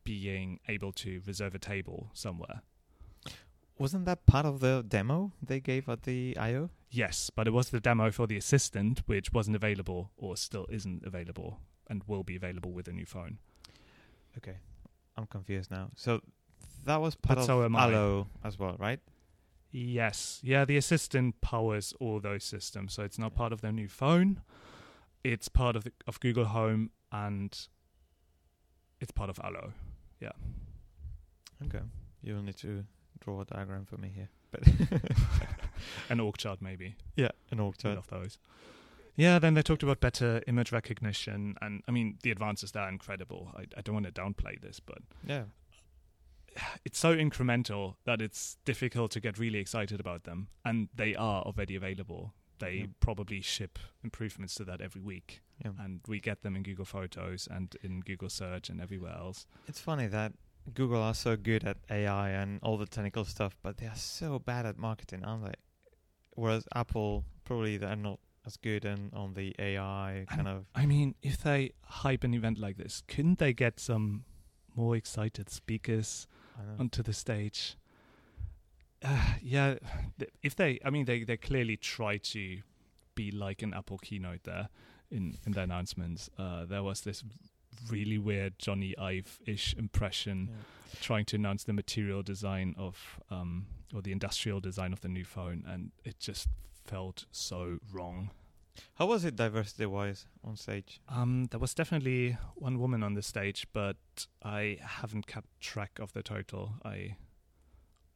being 0.04 0.60
able 0.68 0.92
to 0.92 1.22
reserve 1.26 1.54
a 1.54 1.58
table 1.58 2.10
somewhere. 2.12 2.62
Wasn't 3.78 4.04
that 4.04 4.24
part 4.26 4.46
of 4.46 4.60
the 4.60 4.84
demo 4.86 5.32
they 5.42 5.60
gave 5.60 5.88
at 5.88 6.04
the 6.04 6.36
I/O? 6.38 6.70
Yes, 6.90 7.30
but 7.34 7.48
it 7.48 7.50
was 7.52 7.70
the 7.70 7.80
demo 7.80 8.10
for 8.12 8.26
the 8.26 8.36
assistant, 8.36 9.02
which 9.06 9.32
wasn't 9.32 9.56
available 9.56 10.12
or 10.16 10.36
still 10.36 10.66
isn't 10.70 11.04
available 11.04 11.58
and 11.90 12.02
will 12.06 12.22
be 12.22 12.36
available 12.36 12.70
with 12.72 12.86
a 12.86 12.92
new 12.92 13.04
phone. 13.04 13.38
Okay, 14.38 14.56
I'm 15.16 15.26
confused 15.26 15.70
now. 15.72 15.90
So 15.96 16.20
that 16.84 17.00
was 17.00 17.16
part 17.16 17.36
But 17.36 17.42
of 17.42 17.46
so 17.46 17.62
I. 17.62 17.66
Allo 17.66 18.28
as 18.44 18.58
well, 18.58 18.76
right? 18.78 19.00
Yes. 19.72 20.40
Yeah, 20.44 20.64
the 20.64 20.76
assistant 20.76 21.40
powers 21.40 21.92
all 21.98 22.20
those 22.20 22.44
systems. 22.44 22.94
So 22.94 23.02
it's 23.02 23.18
not 23.18 23.32
Yeah. 23.32 23.38
part 23.38 23.52
of 23.52 23.60
their 23.60 23.72
new 23.72 23.88
phone. 23.88 24.40
It's 25.24 25.48
part 25.48 25.74
of 25.74 25.82
the, 25.82 25.92
of 26.06 26.20
Google 26.20 26.44
Home 26.44 26.90
and 27.10 27.50
it's 29.00 29.10
part 29.10 29.30
of 29.30 29.40
Allo. 29.42 29.72
Yeah. 30.20 30.30
Okay, 31.66 31.80
you'll 32.22 32.42
need 32.42 32.56
to 32.58 32.84
draw 33.24 33.40
a 33.40 33.44
diagram 33.44 33.84
for 33.86 33.96
me 33.96 34.12
here. 34.14 34.28
But 34.50 34.62
An 36.08 36.20
org 36.20 36.36
chart 36.36 36.60
maybe. 36.62 36.94
yeah, 37.16 37.30
an 37.50 37.60
org 37.60 37.76
chart. 37.78 37.98
of 37.98 38.06
those. 38.08 38.38
Yeah, 39.16 39.38
then 39.38 39.54
they 39.54 39.62
talked 39.62 39.82
about 39.82 40.00
better 40.00 40.42
image 40.46 40.72
recognition 40.72 41.56
and 41.60 41.82
I 41.88 41.92
mean 41.92 42.18
the 42.22 42.30
advances 42.30 42.72
there 42.72 42.82
are 42.82 42.88
incredible. 42.88 43.50
I, 43.56 43.62
I 43.76 43.80
don't 43.82 43.94
want 43.94 44.06
to 44.06 44.12
downplay 44.12 44.60
this, 44.60 44.80
but 44.80 44.98
Yeah, 45.26 45.44
it's 46.84 46.98
so 46.98 47.16
incremental 47.16 47.94
that 48.04 48.20
it's 48.20 48.56
difficult 48.64 49.10
to 49.12 49.20
get 49.20 49.38
really 49.38 49.58
excited 49.58 50.00
about 50.00 50.24
them. 50.24 50.48
And 50.64 50.88
they 50.94 51.14
are 51.14 51.42
already 51.42 51.76
available. 51.76 52.34
They 52.58 52.72
Yeah. 52.74 52.86
probably 53.00 53.40
ship 53.40 53.78
improvements 54.02 54.54
to 54.56 54.64
that 54.64 54.80
every 54.80 55.00
week. 55.02 55.40
yeah. 55.64 55.72
and 55.78 56.00
we 56.08 56.18
get 56.20 56.42
them 56.42 56.56
in 56.56 56.62
Google 56.64 56.84
Photos 56.84 57.46
and 57.50 57.76
in 57.82 58.00
Google 58.00 58.28
Search 58.28 58.68
and 58.70 58.80
everywhere 58.80 59.16
else. 59.16 59.46
It's 59.68 59.80
funny 59.80 60.06
that 60.08 60.32
Google 60.72 61.02
are 61.02 61.14
so 61.14 61.36
good 61.36 61.64
at 61.64 61.76
AI 61.90 62.30
and 62.30 62.58
all 62.62 62.78
the 62.78 62.86
technical 62.86 63.24
stuff, 63.24 63.56
but 63.62 63.76
they 63.76 63.86
are 63.86 63.94
so 63.96 64.38
bad 64.38 64.64
at 64.66 64.78
marketing, 64.78 65.24
aren't 65.24 65.44
they? 65.44 65.54
Whereas 66.32 66.66
Apple 66.74 67.24
probably 67.44 67.76
they're 67.76 67.96
not 67.96 68.18
as 68.46 68.56
good 68.56 68.84
in, 68.84 69.10
on 69.14 69.34
the 69.34 69.54
AI 69.58 70.24
kind 70.28 70.48
of. 70.48 70.66
I 70.74 70.86
mean, 70.86 71.14
if 71.22 71.38
they 71.38 71.72
hype 71.82 72.24
an 72.24 72.34
event 72.34 72.58
like 72.58 72.76
this, 72.76 73.02
couldn't 73.06 73.38
they 73.38 73.52
get 73.52 73.78
some 73.78 74.24
more 74.74 74.96
excited 74.96 75.48
speakers 75.50 76.26
I 76.56 76.62
don't 76.62 76.76
know. 76.76 76.80
onto 76.80 77.02
the 77.02 77.12
stage? 77.12 77.76
Uh, 79.02 79.34
yeah, 79.42 79.74
th- 80.18 80.30
if 80.42 80.56
they, 80.56 80.80
I 80.84 80.90
mean, 80.90 81.04
they 81.04 81.24
they 81.24 81.36
clearly 81.36 81.76
try 81.76 82.16
to 82.18 82.58
be 83.14 83.30
like 83.30 83.62
an 83.62 83.74
Apple 83.74 83.98
keynote 83.98 84.44
there 84.44 84.68
in 85.10 85.36
in 85.46 85.52
their 85.52 85.64
announcements. 85.64 86.30
Uh, 86.38 86.64
there 86.64 86.82
was 86.82 87.02
this 87.02 87.22
really 87.90 88.18
weird 88.18 88.58
Jony 88.58 88.94
Ive-ish 88.98 89.74
impression 89.74 90.48
Yeah. 90.50 90.98
trying 91.00 91.24
to 91.26 91.36
announce 91.36 91.64
the 91.64 91.72
material 91.72 92.22
design 92.22 92.74
of 92.78 93.20
um 93.30 93.66
or 93.94 94.02
the 94.02 94.12
industrial 94.12 94.60
design 94.60 94.92
of 94.92 95.00
the 95.00 95.08
new 95.08 95.24
phone 95.24 95.64
and 95.66 95.92
it 96.04 96.18
just 96.18 96.48
felt 96.84 97.26
so 97.30 97.78
wrong 97.92 98.30
How 98.94 99.06
was 99.06 99.24
it 99.24 99.36
diversity 99.36 99.86
wise 99.86 100.26
on 100.42 100.56
stage? 100.56 101.00
um 101.08 101.46
there 101.50 101.60
was 101.60 101.74
definitely 101.74 102.36
one 102.56 102.78
woman 102.78 103.02
on 103.02 103.14
the 103.14 103.22
stage 103.22 103.66
but 103.72 103.96
i 104.42 104.78
haven't 104.80 105.26
kept 105.26 105.48
track 105.60 105.98
of 106.00 106.12
the 106.12 106.22
total 106.22 106.74
i 106.84 107.16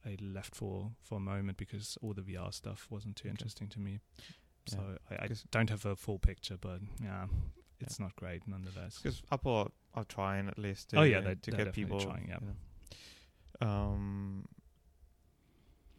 i 0.05 0.15
left 0.21 0.55
for 0.55 0.91
for 1.01 1.15
a 1.17 1.21
moment 1.21 1.57
because 1.57 1.97
all 2.01 2.13
the 2.13 2.21
vr 2.21 2.53
stuff 2.53 2.87
wasn't 2.89 3.15
too 3.15 3.27
Okay. 3.27 3.33
interesting 3.33 3.67
to 3.69 3.79
me 3.79 3.99
so 4.67 4.77
Yeah. 5.11 5.17
I, 5.17 5.23
I 5.23 5.27
'Cause- 5.27 5.45
don't 5.51 5.69
have 5.69 5.85
a 5.85 5.95
full 5.95 6.19
picture 6.19 6.57
but 6.57 6.79
yeah 7.01 7.27
it's 7.79 7.99
not 7.99 8.15
great 8.15 8.47
nonetheless 8.47 8.99
Because 9.01 9.21
Apple 9.31 9.53
are, 9.53 9.71
are 9.95 10.03
trying 10.05 10.47
at 10.47 10.57
least 10.57 10.89
to, 10.91 10.97
Oh, 10.99 11.03
yeah, 11.03 11.21
they- 11.21 11.35
to 11.35 11.51
they're 11.51 11.65
get 11.65 11.73
people. 11.73 11.99
trying, 11.99 12.27
yeah. 12.27 12.37
you 12.41 12.47
know. 13.61 13.67
Um, 13.67 14.45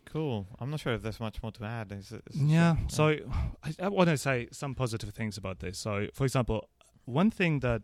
cool. 0.06 0.46
I'm 0.58 0.70
not 0.70 0.80
sure 0.80 0.94
if 0.94 1.02
there's 1.02 1.20
much 1.20 1.42
more 1.42 1.52
to 1.52 1.64
add. 1.64 1.92
Is 1.92 2.12
it, 2.12 2.22
is 2.30 2.40
it- 2.40 2.44
Yeah. 2.46 2.76
So 2.88 3.16
I, 3.62 3.74
I 3.84 3.88
want 3.88 4.08
to 4.10 4.16
say 4.18 4.48
some 4.52 4.74
positive 4.74 5.10
things 5.14 5.36
about 5.36 5.60
this. 5.60 5.78
So, 5.78 6.08
for 6.14 6.24
example, 6.24 6.68
one 7.04 7.30
thing 7.30 7.60
that 7.60 7.82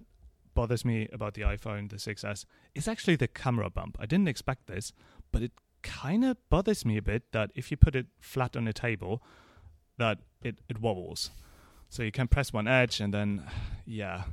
bothers 0.55 0.85
me 0.85 1.09
about 1.13 1.35
the 1.35 1.43
iPhone, 1.43 1.91
the 1.91 1.97
6S, 1.97 2.45
is 2.75 2.89
actually 2.89 3.17
the 3.17 3.29
camera 3.29 3.69
bump. 3.71 3.97
I 4.01 4.07
didn't 4.07 4.29
expect 4.29 4.67
this, 4.67 4.93
but 5.31 5.43
it 5.43 5.53
kind 5.83 6.25
of 6.25 6.37
bothers 6.49 6.85
me 6.85 6.97
a 6.97 7.03
bit 7.03 7.31
that 7.33 7.51
if 7.55 7.71
you 7.71 7.77
put 7.77 7.95
it 7.95 8.07
flat 8.19 8.57
on 8.57 8.67
a 8.67 8.73
table, 8.73 9.23
that 9.99 10.19
it, 10.43 10.61
it 10.69 10.81
wobbles. 10.81 11.31
So 11.89 12.03
you 12.03 12.13
can 12.13 12.29
press 12.29 12.53
one 12.53 12.69
edge 12.69 13.01
and 13.01 13.13
then, 13.15 13.45
yeah. 13.87 14.25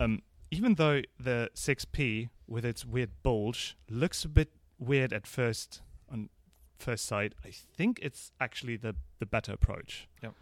Um, 0.00 0.22
even 0.50 0.74
though 0.74 1.02
the 1.18 1.50
6P 1.54 2.28
with 2.46 2.64
its 2.64 2.84
weird 2.84 3.10
bulge 3.22 3.76
looks 3.88 4.24
a 4.24 4.28
bit 4.28 4.50
weird 4.78 5.12
at 5.12 5.26
first 5.26 5.82
on 6.10 6.28
first 6.78 7.06
sight, 7.06 7.34
I 7.44 7.50
think 7.50 7.98
it's 8.02 8.32
actually 8.40 8.76
the 8.76 8.94
the 9.18 9.26
better 9.26 9.52
approach. 9.52 10.08
Yep. 10.22 10.34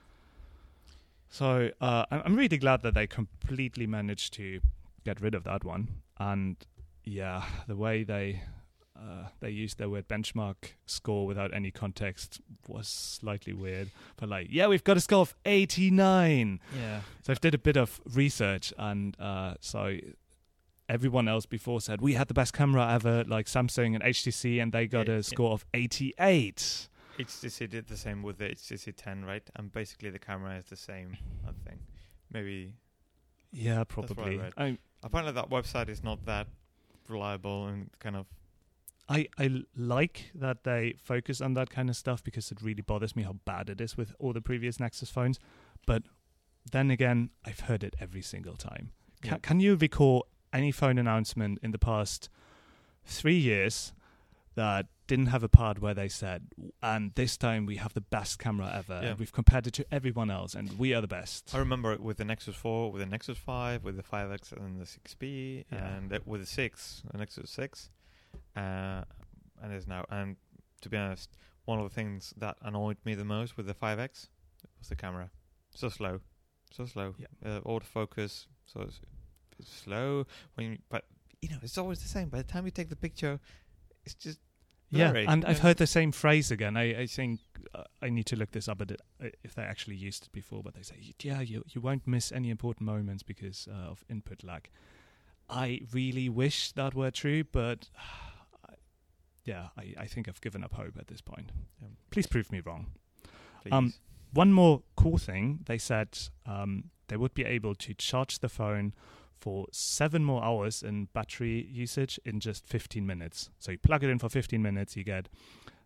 So 1.29 1.71
uh, 1.81 2.05
I'm 2.11 2.23
I'm 2.25 2.37
really 2.37 2.59
glad 2.59 2.83
that 2.83 2.95
they 2.95 3.07
completely 3.07 3.87
managed 3.87 4.35
to 4.35 4.61
get 5.05 5.21
rid 5.21 5.35
of 5.35 5.45
that 5.45 5.65
one, 5.65 5.89
and 6.19 6.57
yeah, 7.05 7.45
the 7.67 7.77
way 7.77 8.05
they 8.05 8.43
uh, 9.03 9.29
they 9.41 9.51
used 9.51 9.79
their 9.79 9.89
word 9.89 10.07
benchmark 10.07 10.55
score 10.87 11.27
without 11.27 11.53
any 11.53 11.71
context 11.71 12.41
was 12.69 12.87
slightly 12.87 13.53
weird. 13.53 13.91
But 14.17 14.29
like, 14.29 14.47
yeah, 14.51 14.69
we've 14.69 14.85
got 14.85 14.97
a 14.97 15.01
score 15.01 15.21
of 15.23 15.35
89. 15.45 16.61
Yeah. 16.79 17.01
So 17.23 17.33
I 17.33 17.37
did 17.37 17.55
a 17.55 17.59
bit 17.59 17.77
of 17.77 18.01
research, 18.15 18.73
and 18.79 19.19
uh, 19.21 19.55
so 19.61 19.97
everyone 20.89 21.27
else 21.29 21.47
before 21.47 21.81
said 21.81 22.01
we 22.01 22.15
had 22.15 22.29
the 22.29 22.35
best 22.35 22.53
camera 22.53 22.93
ever, 22.93 23.25
like 23.25 23.47
Samsung 23.47 23.95
and 23.95 24.03
HTC, 24.05 24.63
and 24.63 24.73
they 24.73 24.87
got 24.87 25.09
Yeah, 25.09 25.15
a 25.15 25.17
yeah. 25.17 25.23
score 25.23 25.53
of 25.53 25.65
88. 25.75 26.89
HTC 27.19 27.69
did 27.69 27.89
the 27.89 27.97
same 27.97 28.23
with 28.23 28.39
the 28.39 28.45
HTC 28.47 28.95
10, 28.97 29.25
right? 29.25 29.43
And 29.57 29.73
basically 29.73 30.11
the 30.11 30.19
camera 30.19 30.57
is 30.57 30.67
the 30.67 30.77
same, 30.77 31.17
I 31.47 31.51
think. 31.69 31.81
Maybe. 32.33 32.75
Yeah, 33.53 33.79
what 33.79 33.81
I 33.81 33.85
probably. 34.15 34.39
read. 34.39 34.53
I, 34.57 34.79
Apparently 35.03 35.33
that 35.35 35.51
website 35.51 35.89
is 35.89 36.03
not 36.05 36.25
that 36.27 36.47
reliable 37.09 37.67
and 37.67 37.91
kind 37.99 38.17
of. 38.17 38.27
I 39.09 39.29
I 39.39 39.63
like 39.77 40.31
that 40.35 40.65
they 40.65 40.95
focus 41.03 41.41
on 41.41 41.55
that 41.55 41.71
kind 41.71 41.91
of 41.91 41.97
stuff 41.97 42.23
because 42.23 42.51
it 42.53 42.63
really 42.63 42.83
bothers 42.83 43.15
me 43.17 43.23
how 43.25 43.35
bad 43.45 43.69
it 43.69 43.81
is 43.81 43.97
with 43.97 44.15
all 44.19 44.33
the 44.33 44.41
previous 44.41 44.79
Nexus 44.81 45.11
phones. 45.11 45.39
But 45.87 46.05
then 46.71 46.91
again, 46.91 47.31
I've 47.45 47.61
heard 47.61 47.83
it 47.83 47.97
every 48.01 48.23
single 48.23 48.57
time. 48.57 48.93
Can, 49.23 49.33
Yeah. 49.33 49.39
can 49.39 49.61
you 49.61 49.75
recall 49.77 50.27
any 50.53 50.71
phone 50.73 50.99
announcement 50.99 51.59
in 51.63 51.73
the 51.73 51.79
past 51.79 52.29
three 53.05 53.39
years 53.39 53.93
that 54.55 54.87
didn't 55.09 55.27
have 55.27 55.43
a 55.43 55.49
part 55.49 55.81
where 55.81 55.95
they 55.95 56.09
said, 56.09 56.49
"And 56.83 57.13
this 57.15 57.37
time 57.37 57.67
we 57.67 57.77
have 57.77 57.95
the 57.95 58.01
best 58.01 58.39
camera 58.39 58.71
ever. 58.73 59.01
Yeah. 59.03 59.11
and 59.11 59.19
We've 59.19 59.33
compared 59.33 59.67
it 59.67 59.73
to 59.75 59.87
everyone 59.93 60.31
else, 60.31 60.55
and 60.55 60.79
we 60.79 60.95
are 60.95 61.01
the 61.01 61.09
best." 61.09 61.55
I 61.55 61.59
remember 61.59 61.97
with 61.97 62.19
the 62.19 62.25
Nexus 62.25 62.55
4, 62.55 62.93
with 62.93 63.01
the 63.01 63.07
Nexus 63.07 63.37
5, 63.39 63.83
with 63.83 63.97
the 63.97 64.03
5X 64.03 64.53
and 64.53 64.81
the 64.81 64.87
6P, 64.87 65.65
Yeah. 65.73 65.97
and 65.97 66.11
with 66.25 66.41
the 66.43 66.47
6, 66.47 67.03
the 67.11 67.19
Nexus 67.19 67.51
6. 67.51 67.91
Uh, 68.57 69.03
and 69.63 69.73
is 69.73 69.87
now. 69.87 70.05
And 70.11 70.37
to 70.83 70.89
be 70.89 70.97
honest, 70.97 71.37
one 71.65 71.79
of 71.79 71.85
the 71.89 71.95
things 71.95 72.35
that 72.37 72.57
annoyed 72.63 72.97
me 73.05 73.15
the 73.15 73.25
most 73.25 73.57
with 73.57 73.67
the 73.67 73.75
5X 73.75 74.29
was 74.79 74.89
the 74.89 74.97
camera. 74.97 75.31
So 75.75 75.89
slow. 75.89 76.21
So 76.71 76.87
slow. 76.87 77.15
Yeah. 77.19 77.27
Uh, 77.45 77.61
autofocus, 77.61 78.47
so 78.67 78.81
it's, 78.83 79.01
it's 79.59 79.73
slow. 79.73 80.27
When 80.55 80.73
you, 80.73 80.79
But, 80.89 81.05
you 81.41 81.51
know, 81.51 81.59
it's 81.63 81.79
always 81.79 82.03
the 82.03 82.09
same. 82.09 82.29
By 82.29 82.39
the 82.39 82.45
time 82.45 82.65
you 82.65 82.71
take 82.71 82.89
the 82.89 82.97
picture, 82.97 83.41
it's 84.05 84.15
just. 84.15 84.39
Yeah, 84.91 85.11
blurry. 85.11 85.27
and 85.27 85.47
I've 85.47 85.61
heard 85.61 85.79
the 85.79 85.87
same 85.87 86.13
phrase 86.13 86.51
again. 86.51 86.77
I, 86.77 87.01
I 87.01 87.07
think 87.07 87.41
uh, 87.75 87.85
I 88.03 88.11
need 88.11 88.27
to 88.27 88.37
look 88.37 88.51
this 88.51 88.69
up, 88.69 88.77
but 88.77 88.93
uh, 88.93 89.29
if 89.43 89.55
they 89.55 89.63
actually 89.63 89.97
used 89.97 90.25
it 90.25 90.33
before, 90.33 90.63
but 90.63 90.75
they 90.75 90.83
say, 90.83 90.97
yeah, 91.23 91.41
you 91.41 91.65
you 91.67 91.81
won't 91.81 92.07
miss 92.07 92.31
any 92.31 92.51
important 92.51 92.85
moments 92.85 93.23
because 93.23 93.67
uh, 93.71 93.91
of 93.91 94.05
input 94.11 94.45
lag. 94.45 94.69
I 95.53 95.81
really 95.93 96.29
wish 96.29 96.73
that 96.73 96.95
were 96.95 97.11
true, 97.11 97.45
but 97.45 97.89
yeah, 99.45 99.69
I, 99.77 99.95
I 99.99 100.07
think 100.07 100.29
I've 100.29 100.41
given 100.41 100.65
up 100.65 100.75
hope 100.75 100.97
at 100.99 101.09
this 101.09 101.21
point. 101.21 101.51
Yeah. 101.81 101.89
Please 102.11 102.27
prove 102.27 102.51
me 102.51 102.61
wrong. 102.65 102.87
Um, 103.71 103.93
One 104.33 104.53
more 104.53 104.83
cool 104.97 105.19
thing 105.19 105.61
they 105.67 105.79
said 105.79 106.19
um, 106.47 106.91
they 107.09 107.17
would 107.17 107.35
be 107.35 107.45
able 107.45 107.75
to 107.77 107.95
charge 107.95 108.41
the 108.41 108.49
phone 108.49 108.95
for 109.41 109.67
seven 109.73 110.25
more 110.25 110.43
hours 110.43 110.83
in 110.83 111.07
battery 111.13 111.69
usage 111.71 112.19
in 112.25 112.41
just 112.41 112.67
15 112.67 113.05
minutes. 113.07 113.51
So 113.59 113.73
you 113.73 113.79
plug 113.79 114.05
it 114.05 114.11
in 114.11 114.19
for 114.19 114.29
15 114.29 114.63
minutes, 114.63 114.97
you 114.97 115.05
get 115.05 115.29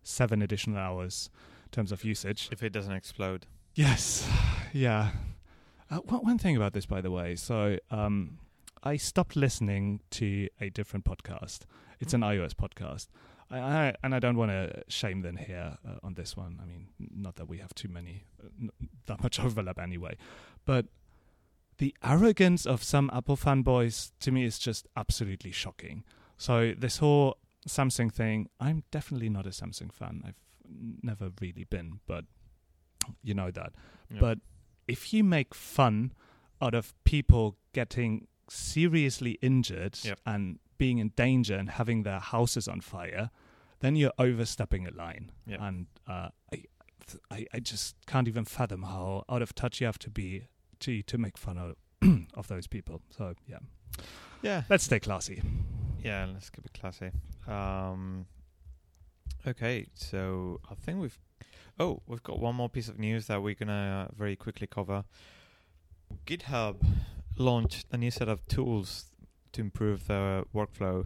seven 0.03 0.41
additional 0.41 0.77
hours 0.77 1.29
in 1.65 1.71
terms 1.71 1.91
of 1.91 2.03
usage. 2.03 2.49
if 2.51 2.63
it 2.63 2.71
doesn't 2.71 2.93
explode. 2.93 3.45
Yes, 3.75 4.27
yeah. 4.73 5.09
Uh, 5.89 5.97
one, 5.97 6.21
one 6.21 6.37
thing 6.37 6.55
about 6.55 6.73
this, 6.73 6.85
by 6.85 7.01
the 7.01 7.11
way, 7.11 7.35
so 7.35 7.77
um, 7.91 8.37
I 8.87 8.95
stopped 8.95 9.35
listening 9.35 9.99
to 10.11 10.47
a 10.61 10.69
different 10.69 11.03
podcast. 11.03 11.63
It's 11.99 12.13
an 12.13 12.21
iOS 12.21 12.53
podcast. 12.53 13.07
I, 13.51 13.59
I, 13.59 13.95
and 14.01 14.15
I 14.15 14.19
don't 14.19 14.37
want 14.37 14.51
to 14.51 14.81
shame 14.87 15.23
them 15.23 15.35
here 15.35 15.77
uh, 15.85 15.95
on 16.03 16.13
this 16.13 16.37
one. 16.37 16.57
I 16.63 16.65
mean, 16.65 16.87
not 16.97 17.35
that 17.35 17.49
we 17.49 17.57
have 17.57 17.75
too 17.75 17.89
many, 17.89 18.23
uh, 18.41 18.47
n- 18.61 18.69
that 19.07 19.21
much 19.21 19.39
overlap 19.45 19.77
anyway. 19.77 20.15
But 20.63 20.85
the 21.79 21.93
arrogance 22.01 22.65
of 22.65 22.81
some 22.81 23.09
Apple 23.13 23.35
fanboys 23.35 24.11
to 24.21 24.31
me 24.31 24.45
is 24.45 24.57
just 24.57 24.87
absolutely 24.95 25.51
shocking. 25.51 26.05
So, 26.37 26.73
this 26.77 26.99
whole 26.99 27.35
Samsung 27.67 28.09
thing, 28.09 28.47
I'm 28.61 28.83
definitely 28.89 29.27
not 29.27 29.45
a 29.45 29.49
Samsung 29.49 29.91
fan. 29.91 30.23
I've 30.25 30.39
never 31.03 31.29
really 31.41 31.65
been, 31.65 31.99
but 32.07 32.23
you 33.21 33.33
know 33.33 33.51
that. 33.51 33.73
Yeah. 34.09 34.21
But 34.21 34.39
if 34.87 35.13
you 35.13 35.25
make 35.25 35.53
fun 35.53 36.13
out 36.61 36.73
of 36.73 36.93
people 37.03 37.57
getting 37.73 38.27
seriously 38.49 39.37
injured 39.41 39.97
Yep. 40.03 40.19
and 40.25 40.59
being 40.77 40.99
in 40.99 41.09
danger 41.15 41.55
and 41.55 41.69
having 41.71 42.03
their 42.03 42.19
houses 42.19 42.67
on 42.67 42.81
fire, 42.81 43.31
then 43.79 43.95
you're 43.95 44.13
overstepping 44.17 44.87
a 44.87 44.91
line. 44.91 45.31
Yep. 45.47 45.59
And 45.61 45.85
uh, 46.07 46.29
I, 46.53 46.63
I, 47.31 47.45
I 47.53 47.59
just 47.59 47.95
can't 48.05 48.27
even 48.27 48.45
fathom 48.45 48.83
how 48.83 49.23
out 49.29 49.41
of 49.41 49.55
touch 49.55 49.79
you 49.81 49.85
have 49.87 49.99
to 49.99 50.09
be 50.09 50.43
to 50.79 51.01
to 51.03 51.17
make 51.17 51.37
fun 51.37 51.57
of 51.57 51.75
of 52.33 52.47
those 52.47 52.67
people. 52.67 53.01
So 53.09 53.33
yeah, 53.47 53.59
yeah. 54.41 54.63
let's 54.69 54.83
stay 54.83 54.99
classy. 54.99 55.41
Yeah, 56.03 56.27
let's 56.31 56.49
keep 56.49 56.65
it 56.65 56.73
classy. 56.79 57.11
Um, 57.47 58.27
okay, 59.45 59.87
so 59.95 60.59
I 60.69 60.75
think 60.75 61.01
we've. 61.01 61.17
Oh, 61.79 62.01
we've 62.07 62.23
got 62.23 62.39
one 62.39 62.55
more 62.55 62.69
piece 62.69 62.87
of 62.89 62.97
news 62.97 63.27
that 63.27 63.41
we're 63.43 63.53
gonna 63.53 64.09
very 64.17 64.35
quickly 64.35 64.65
cover. 64.67 65.03
GitHub 66.25 66.75
launched 67.37 67.85
a 67.91 67.97
new 67.97 68.11
set 68.11 68.27
of 68.27 68.45
tools 68.47 69.05
to 69.53 69.61
improve 69.61 70.07
the 70.07 70.45
workflow. 70.53 71.05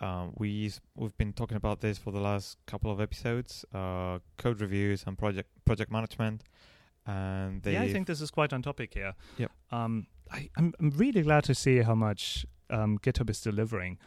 Um, 0.00 0.32
we 0.36 0.72
we've 0.94 1.16
been 1.16 1.32
talking 1.32 1.56
about 1.56 1.80
this 1.80 1.98
for 1.98 2.10
the 2.10 2.20
last 2.20 2.56
couple 2.66 2.90
of 2.90 3.00
episodes. 3.00 3.64
Uh, 3.74 4.20
code 4.38 4.60
reviews 4.60 5.04
and 5.06 5.18
project 5.18 5.50
project 5.64 5.90
management, 5.90 6.44
and 7.06 7.64
yeah, 7.66 7.82
I 7.82 7.92
think 7.92 8.06
this 8.06 8.20
is 8.20 8.30
quite 8.30 8.52
on 8.52 8.62
topic 8.62 8.94
here. 8.94 9.14
Yep. 9.36 9.50
Um, 9.70 10.06
I, 10.30 10.48
I'm 10.56 10.72
I'm 10.80 10.90
really 10.90 11.22
glad 11.22 11.44
to 11.44 11.54
see 11.54 11.78
how 11.82 11.94
much 11.94 12.46
um, 12.70 12.98
GitHub 12.98 13.28
is 13.28 13.40
delivering, 13.40 13.98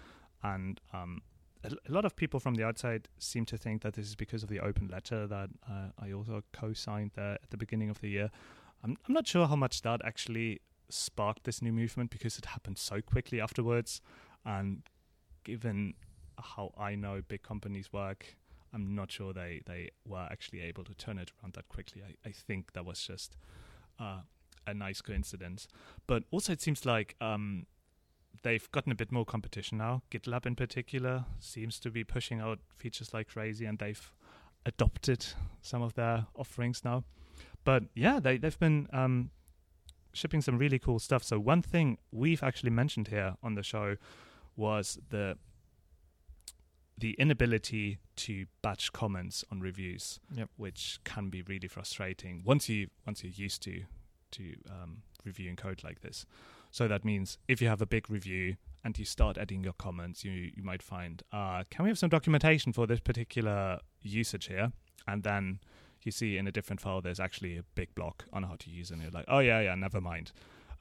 and 0.41 0.81
um, 0.93 1.21
a, 1.63 1.69
a 1.69 1.91
lot 1.91 2.05
of 2.05 2.15
people 2.15 2.39
from 2.39 2.55
the 2.55 2.63
outside 2.63 3.07
seem 3.19 3.45
to 3.45 3.57
think 3.57 3.83
that 3.83 3.93
this 3.93 4.07
is 4.07 4.15
because 4.15 4.41
of 4.41 4.49
the 4.49 4.61
open 4.61 4.87
letter 4.87 5.27
that 5.27 5.49
uh, 5.69 5.89
I 5.99 6.11
also 6.11 6.43
co-signed 6.53 7.11
there 7.15 7.33
at 7.33 7.51
the 7.51 7.57
beginning 7.57 7.91
of 7.91 8.01
the 8.01 8.09
year. 8.09 8.31
I'm 8.83 8.97
I'm 9.07 9.13
not 9.13 9.27
sure 9.27 9.47
how 9.47 9.55
much 9.55 9.83
that 9.83 10.01
actually 10.03 10.61
sparked 10.93 11.43
this 11.43 11.61
new 11.61 11.73
movement 11.73 12.11
because 12.11 12.37
it 12.37 12.45
happened 12.45 12.77
so 12.77 13.01
quickly 13.01 13.41
afterwards, 13.41 14.01
and 14.45 14.83
given 15.43 15.95
how 16.37 16.73
I 16.77 16.95
know 16.95 17.21
big 17.27 17.43
companies 17.43 17.91
work, 17.91 18.37
I'm 18.73 18.95
not 18.95 19.11
sure 19.11 19.33
they, 19.33 19.61
they 19.65 19.91
were 20.05 20.27
actually 20.31 20.61
able 20.61 20.83
to 20.85 20.95
turn 20.95 21.19
it 21.19 21.31
around 21.41 21.53
that 21.53 21.67
quickly. 21.69 22.01
I, 22.03 22.29
I 22.29 22.31
think 22.31 22.73
that 22.73 22.85
was 22.85 23.01
just 23.01 23.37
uh, 23.99 24.21
a 24.65 24.73
nice 24.73 25.01
coincidence. 25.01 25.67
But 26.07 26.23
also, 26.31 26.53
it 26.53 26.61
seems 26.61 26.85
like 26.85 27.15
um, 27.21 27.67
they've 28.41 28.69
gotten 28.71 28.91
a 28.91 28.95
bit 28.95 29.11
more 29.11 29.25
competition 29.25 29.77
now. 29.77 30.01
GitLab, 30.11 30.45
in 30.45 30.55
particular, 30.55 31.25
seems 31.39 31.79
to 31.81 31.91
be 31.91 32.03
pushing 32.03 32.39
out 32.39 32.59
features 32.75 33.13
like 33.13 33.27
crazy, 33.27 33.65
and 33.65 33.77
they've 33.77 34.11
adopted 34.65 35.25
some 35.61 35.81
of 35.81 35.93
their 35.93 36.25
offerings 36.35 36.83
now. 36.83 37.03
But 37.63 37.83
yeah, 37.95 38.19
they, 38.19 38.37
they've 38.37 38.59
been 38.59 38.87
um, 38.91 39.29
shipping 40.13 40.41
some 40.41 40.57
really 40.57 40.79
cool 40.79 40.99
stuff. 40.99 41.23
So, 41.23 41.39
one 41.39 41.61
thing 41.61 41.97
we've 42.11 42.43
actually 42.43 42.71
mentioned 42.71 43.07
here 43.09 43.35
on 43.43 43.55
the 43.55 43.63
show 43.63 43.97
was 44.55 44.99
the 45.09 45.37
the 46.97 47.13
inability 47.13 47.97
to 48.15 48.45
batch 48.61 48.93
comments 48.93 49.43
on 49.51 49.59
reviews, 49.59 50.19
Yep. 50.35 50.49
which 50.57 50.99
can 51.03 51.29
be 51.29 51.41
really 51.41 51.67
frustrating 51.67 52.43
once 52.45 52.69
you 52.69 52.87
once 53.05 53.23
you're 53.23 53.33
used 53.33 53.61
to 53.63 53.83
to 54.31 54.55
um, 54.69 55.01
reviewing 55.25 55.55
code 55.55 55.83
like 55.83 56.01
this. 56.01 56.25
So 56.71 56.87
that 56.87 57.03
means 57.05 57.37
if 57.47 57.61
you 57.61 57.67
have 57.67 57.81
a 57.81 57.85
big 57.85 58.09
review 58.09 58.55
and 58.83 58.97
you 58.97 59.05
start 59.05 59.37
adding 59.37 59.63
your 59.63 59.73
comments, 59.73 60.23
you 60.23 60.51
you 60.55 60.63
might 60.63 60.81
find, 60.83 61.23
uh, 61.31 61.63
can 61.69 61.83
we 61.83 61.89
have 61.89 61.99
some 61.99 62.09
documentation 62.09 62.73
for 62.73 62.87
this 62.87 62.99
particular 62.99 63.79
usage 64.01 64.47
here? 64.47 64.71
And 65.07 65.23
then 65.23 65.59
you 66.05 66.11
see 66.11 66.37
in 66.37 66.47
a 66.47 66.51
different 66.51 66.81
file 66.81 67.01
there's 67.01 67.19
actually 67.19 67.57
a 67.57 67.63
big 67.75 67.93
block 67.95 68.25
on 68.33 68.43
how 68.43 68.55
to 68.59 68.69
use 68.69 68.89
it, 68.91 68.95
and 68.95 69.01
you're 69.03 69.11
like, 69.11 69.25
oh 69.27 69.39
yeah, 69.39 69.59
yeah, 69.61 69.75
never 69.75 70.01
mind. 70.01 70.31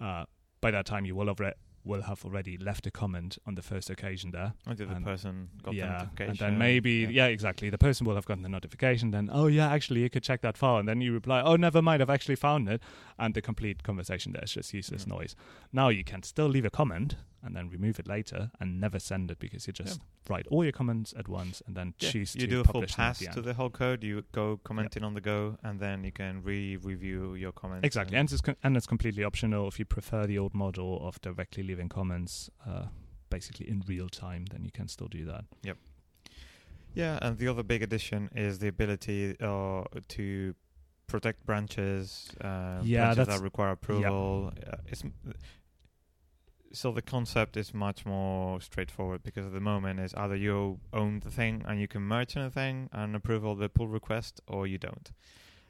Uh, 0.00 0.24
by 0.60 0.70
that 0.70 0.86
time, 0.86 1.04
you 1.04 1.14
will 1.14 1.26
have 1.26 1.40
re- 1.40 1.54
will 1.84 2.02
have 2.02 2.24
already 2.24 2.56
left 2.56 2.86
a 2.86 2.92
comment 2.92 3.38
on 3.44 3.56
the 3.56 3.62
first 3.62 3.90
occasion 3.90 4.30
there. 4.30 4.52
Until 4.66 4.86
the 4.86 4.94
and- 4.94 5.04
person 5.04 5.48
got 5.64 5.74
the 5.74 5.80
notification. 5.80 6.30
and 6.30 6.38
then 6.38 6.58
maybe 6.58 6.92
yeah. 6.92 7.08
yeah. 7.08 7.26
exactly. 7.26 7.70
The 7.70 7.78
person 7.78 8.06
will 8.06 8.14
have 8.14 8.24
gotten 8.24 8.42
the 8.44 8.48
notification. 8.48 9.10
Then 9.10 9.28
oh 9.32 9.48
yeah, 9.48 9.68
actually 9.68 10.00
you 10.02 10.08
could 10.10 10.22
check 10.22 10.42
that 10.42 10.56
file, 10.56 10.76
and 10.78 10.88
then 10.88 11.00
you 11.00 11.12
reply, 11.12 11.42
oh 11.42 11.56
never 11.56 11.82
mind, 11.82 12.00
I've 12.02 12.10
actually 12.10 12.36
found 12.36 12.68
it, 12.68 12.80
and 13.18 13.34
the 13.34 13.42
complete 13.42 13.82
conversation 13.82 14.32
there 14.32 14.44
is 14.44 14.52
just 14.52 14.72
useless 14.72 15.06
Yeah. 15.08 15.14
noise. 15.16 15.34
Now 15.72 15.88
you 15.88 16.04
can 16.04 16.22
still 16.22 16.46
leave 16.46 16.64
a 16.64 16.70
comment 16.70 17.16
and 17.42 17.56
then 17.56 17.68
remove 17.68 17.98
it 17.98 18.06
later 18.06 18.50
and 18.60 18.80
never 18.80 18.98
send 18.98 19.30
it 19.30 19.38
because 19.38 19.66
you 19.66 19.72
just 19.72 20.00
write 20.28 20.46
all 20.48 20.62
your 20.64 20.72
comments 20.72 21.12
at 21.18 21.28
once 21.28 21.62
and 21.66 21.76
then 21.76 21.94
Yeah, 21.98 22.10
choose 22.10 22.34
you 22.34 22.42
to 22.42 22.46
do 22.46 22.60
a 22.60 22.64
full 22.64 22.82
pass 22.86 23.18
the 23.18 23.26
to 23.26 23.40
the 23.42 23.54
whole 23.54 23.70
code. 23.70 24.04
You 24.04 24.24
go 24.32 24.58
commenting 24.64 25.02
on 25.04 25.14
the 25.14 25.20
go, 25.20 25.58
and 25.62 25.80
then 25.80 26.04
you 26.04 26.12
can 26.12 26.42
re-review 26.42 27.34
your 27.34 27.52
comments. 27.52 27.84
Exactly, 27.86 28.16
and 28.16 28.30
it's 28.30 28.40
co- 28.40 28.54
and 28.62 28.76
it's 28.76 28.86
completely 28.86 29.24
optional. 29.24 29.66
If 29.68 29.78
you 29.78 29.84
prefer 29.84 30.26
the 30.26 30.38
old 30.38 30.54
model 30.54 31.06
of 31.06 31.20
directly 31.20 31.62
leaving 31.62 31.88
comments, 31.88 32.50
uh, 32.66 32.86
basically 33.30 33.68
in 33.68 33.82
real 33.86 34.08
time, 34.08 34.44
then 34.52 34.64
you 34.64 34.70
can 34.70 34.88
still 34.88 35.08
do 35.08 35.24
that. 35.24 35.44
Yep. 35.62 35.78
Yeah, 36.94 37.18
and 37.22 37.38
the 37.38 37.48
other 37.48 37.62
big 37.62 37.82
addition 37.82 38.28
is 38.34 38.58
the 38.58 38.68
ability 38.68 39.36
uh, 39.40 39.84
to 40.08 40.54
protect 41.06 41.44
branches. 41.46 42.30
Uh, 42.40 42.80
Yeah, 42.82 43.14
branches 43.14 43.28
that 43.28 43.42
require 43.42 43.70
approval. 43.72 44.52
Uh, 44.66 44.76
it's 44.86 45.02
m- 45.04 45.14
so 46.72 46.92
the 46.92 47.02
concept 47.02 47.56
is 47.56 47.72
much 47.74 48.04
more 48.06 48.60
straightforward 48.60 49.22
because 49.22 49.46
at 49.46 49.52
the 49.52 49.60
moment 49.60 50.00
is 50.00 50.14
either 50.14 50.36
you 50.36 50.80
own 50.92 51.20
the 51.20 51.30
thing 51.30 51.64
and 51.66 51.80
you 51.80 51.88
can 51.88 52.02
merge 52.02 52.36
anything 52.36 52.88
and 52.92 53.14
approve 53.16 53.44
all 53.44 53.54
the 53.54 53.68
pull 53.68 53.88
request, 53.88 54.40
or 54.46 54.66
you 54.66 54.78
don't. 54.78 55.10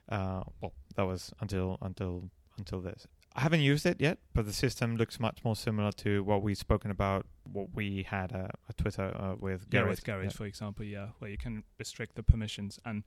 Uh, 0.08 0.42
well, 0.60 0.72
that 0.96 1.04
was 1.06 1.32
until 1.40 1.78
until 1.80 2.30
until 2.58 2.80
this. 2.80 3.06
I 3.34 3.40
haven't 3.40 3.60
used 3.60 3.86
it 3.86 3.98
yet, 3.98 4.18
but 4.34 4.44
the 4.44 4.52
system 4.52 4.96
looks 4.96 5.18
much 5.18 5.38
more 5.42 5.56
similar 5.56 5.90
to 5.92 6.22
what 6.22 6.42
we've 6.42 6.58
spoken 6.58 6.90
about, 6.90 7.24
what 7.50 7.68
we 7.74 8.02
had 8.02 8.30
uh, 8.32 8.48
at 8.68 8.76
Twitter 8.76 9.10
uh, 9.18 9.36
with 9.40 9.66
Yeah, 9.70 9.84
with 9.88 10.04
Gerrit, 10.04 10.24
Yeah. 10.24 10.30
for 10.30 10.44
example, 10.44 10.84
yeah, 10.84 11.08
where 11.18 11.30
you 11.30 11.38
can 11.38 11.64
restrict 11.78 12.14
the 12.16 12.22
permissions, 12.22 12.78
and 12.84 13.04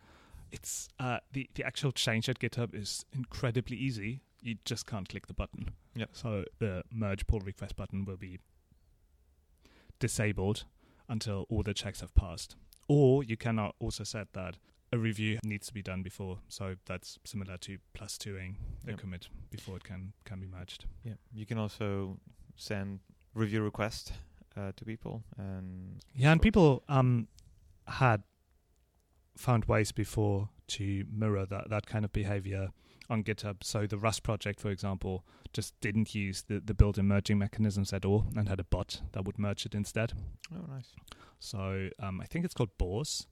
it's 0.52 0.90
uh, 1.00 1.20
the 1.34 1.48
the 1.54 1.64
actual 1.64 1.92
change 1.92 2.28
at 2.28 2.40
GitHub 2.40 2.74
is 2.74 3.06
incredibly 3.14 3.78
easy. 3.78 4.22
You 4.46 4.56
just 4.64 4.86
can't 4.86 5.10
click 5.10 5.26
the 5.28 5.34
button. 5.34 5.72
Yep. 5.96 6.10
So 6.14 6.46
the 6.60 6.84
merge 6.92 7.26
pull 7.26 7.40
request 7.40 7.76
button 7.76 8.06
will 8.06 8.18
be 8.18 8.40
disabled 10.00 10.66
until 11.10 11.46
all 11.50 11.64
the 11.64 11.74
checks 11.74 12.02
have 12.02 12.14
passed. 12.16 12.56
Or 12.88 13.24
you 13.24 13.38
can 13.38 13.58
also 13.80 14.04
set 14.04 14.34
that 14.34 14.58
a 14.94 14.98
review 14.98 15.40
needs 15.44 15.68
to 15.68 15.74
be 15.74 15.82
done 15.82 16.04
before. 16.04 16.40
So 16.48 16.76
that's 16.86 17.18
similar 17.26 17.58
to 17.58 17.78
plus 17.94 18.18
twoing 18.18 18.56
the 18.84 18.92
Yep. 18.92 19.00
commit 19.00 19.30
before 19.50 19.78
it 19.78 19.84
can 19.84 20.14
can 20.26 20.40
be 20.40 20.48
merged. 20.48 20.86
Yeah, 21.04 21.16
you 21.34 21.46
can 21.46 21.58
also 21.58 22.20
send 22.56 23.00
review 23.34 23.64
requests 23.64 24.12
uh, 24.56 24.72
to 24.76 24.86
people, 24.86 25.24
and 25.38 26.02
Yeah, 26.14 26.32
and 26.32 26.42
people 26.42 26.84
um 26.88 27.28
had 27.88 28.24
found 29.36 29.66
ways 29.66 29.92
before 29.92 30.50
to 30.68 31.06
mirror 31.12 31.46
that 31.48 31.70
that 31.70 31.86
kind 31.88 32.06
of 32.06 32.14
behavior 32.14 32.72
on 33.10 33.24
GitHub. 33.24 33.64
So 33.64 33.88
the 33.88 33.98
Rust 33.98 34.24
project, 34.24 34.60
for 34.60 34.70
example, 34.70 35.24
just 35.54 35.80
didn't 35.82 36.14
use 36.16 36.44
the, 36.44 36.60
the 36.60 36.74
built-in 36.74 37.08
merging 37.08 37.38
mechanisms 37.38 37.94
at 37.94 38.06
all 38.06 38.28
and 38.36 38.50
had 38.50 38.60
a 38.60 38.64
bot 38.64 39.02
that 39.14 39.26
would 39.26 39.40
merge 39.40 39.66
it 39.66 39.76
instead. 39.76 40.14
Oh, 40.54 40.66
nice. 40.72 40.94
So 41.40 41.90
um, 42.00 42.22
I 42.22 42.26
think 42.26 42.46
it's 42.46 42.54
called 42.54 42.78
Bors. 42.78 43.28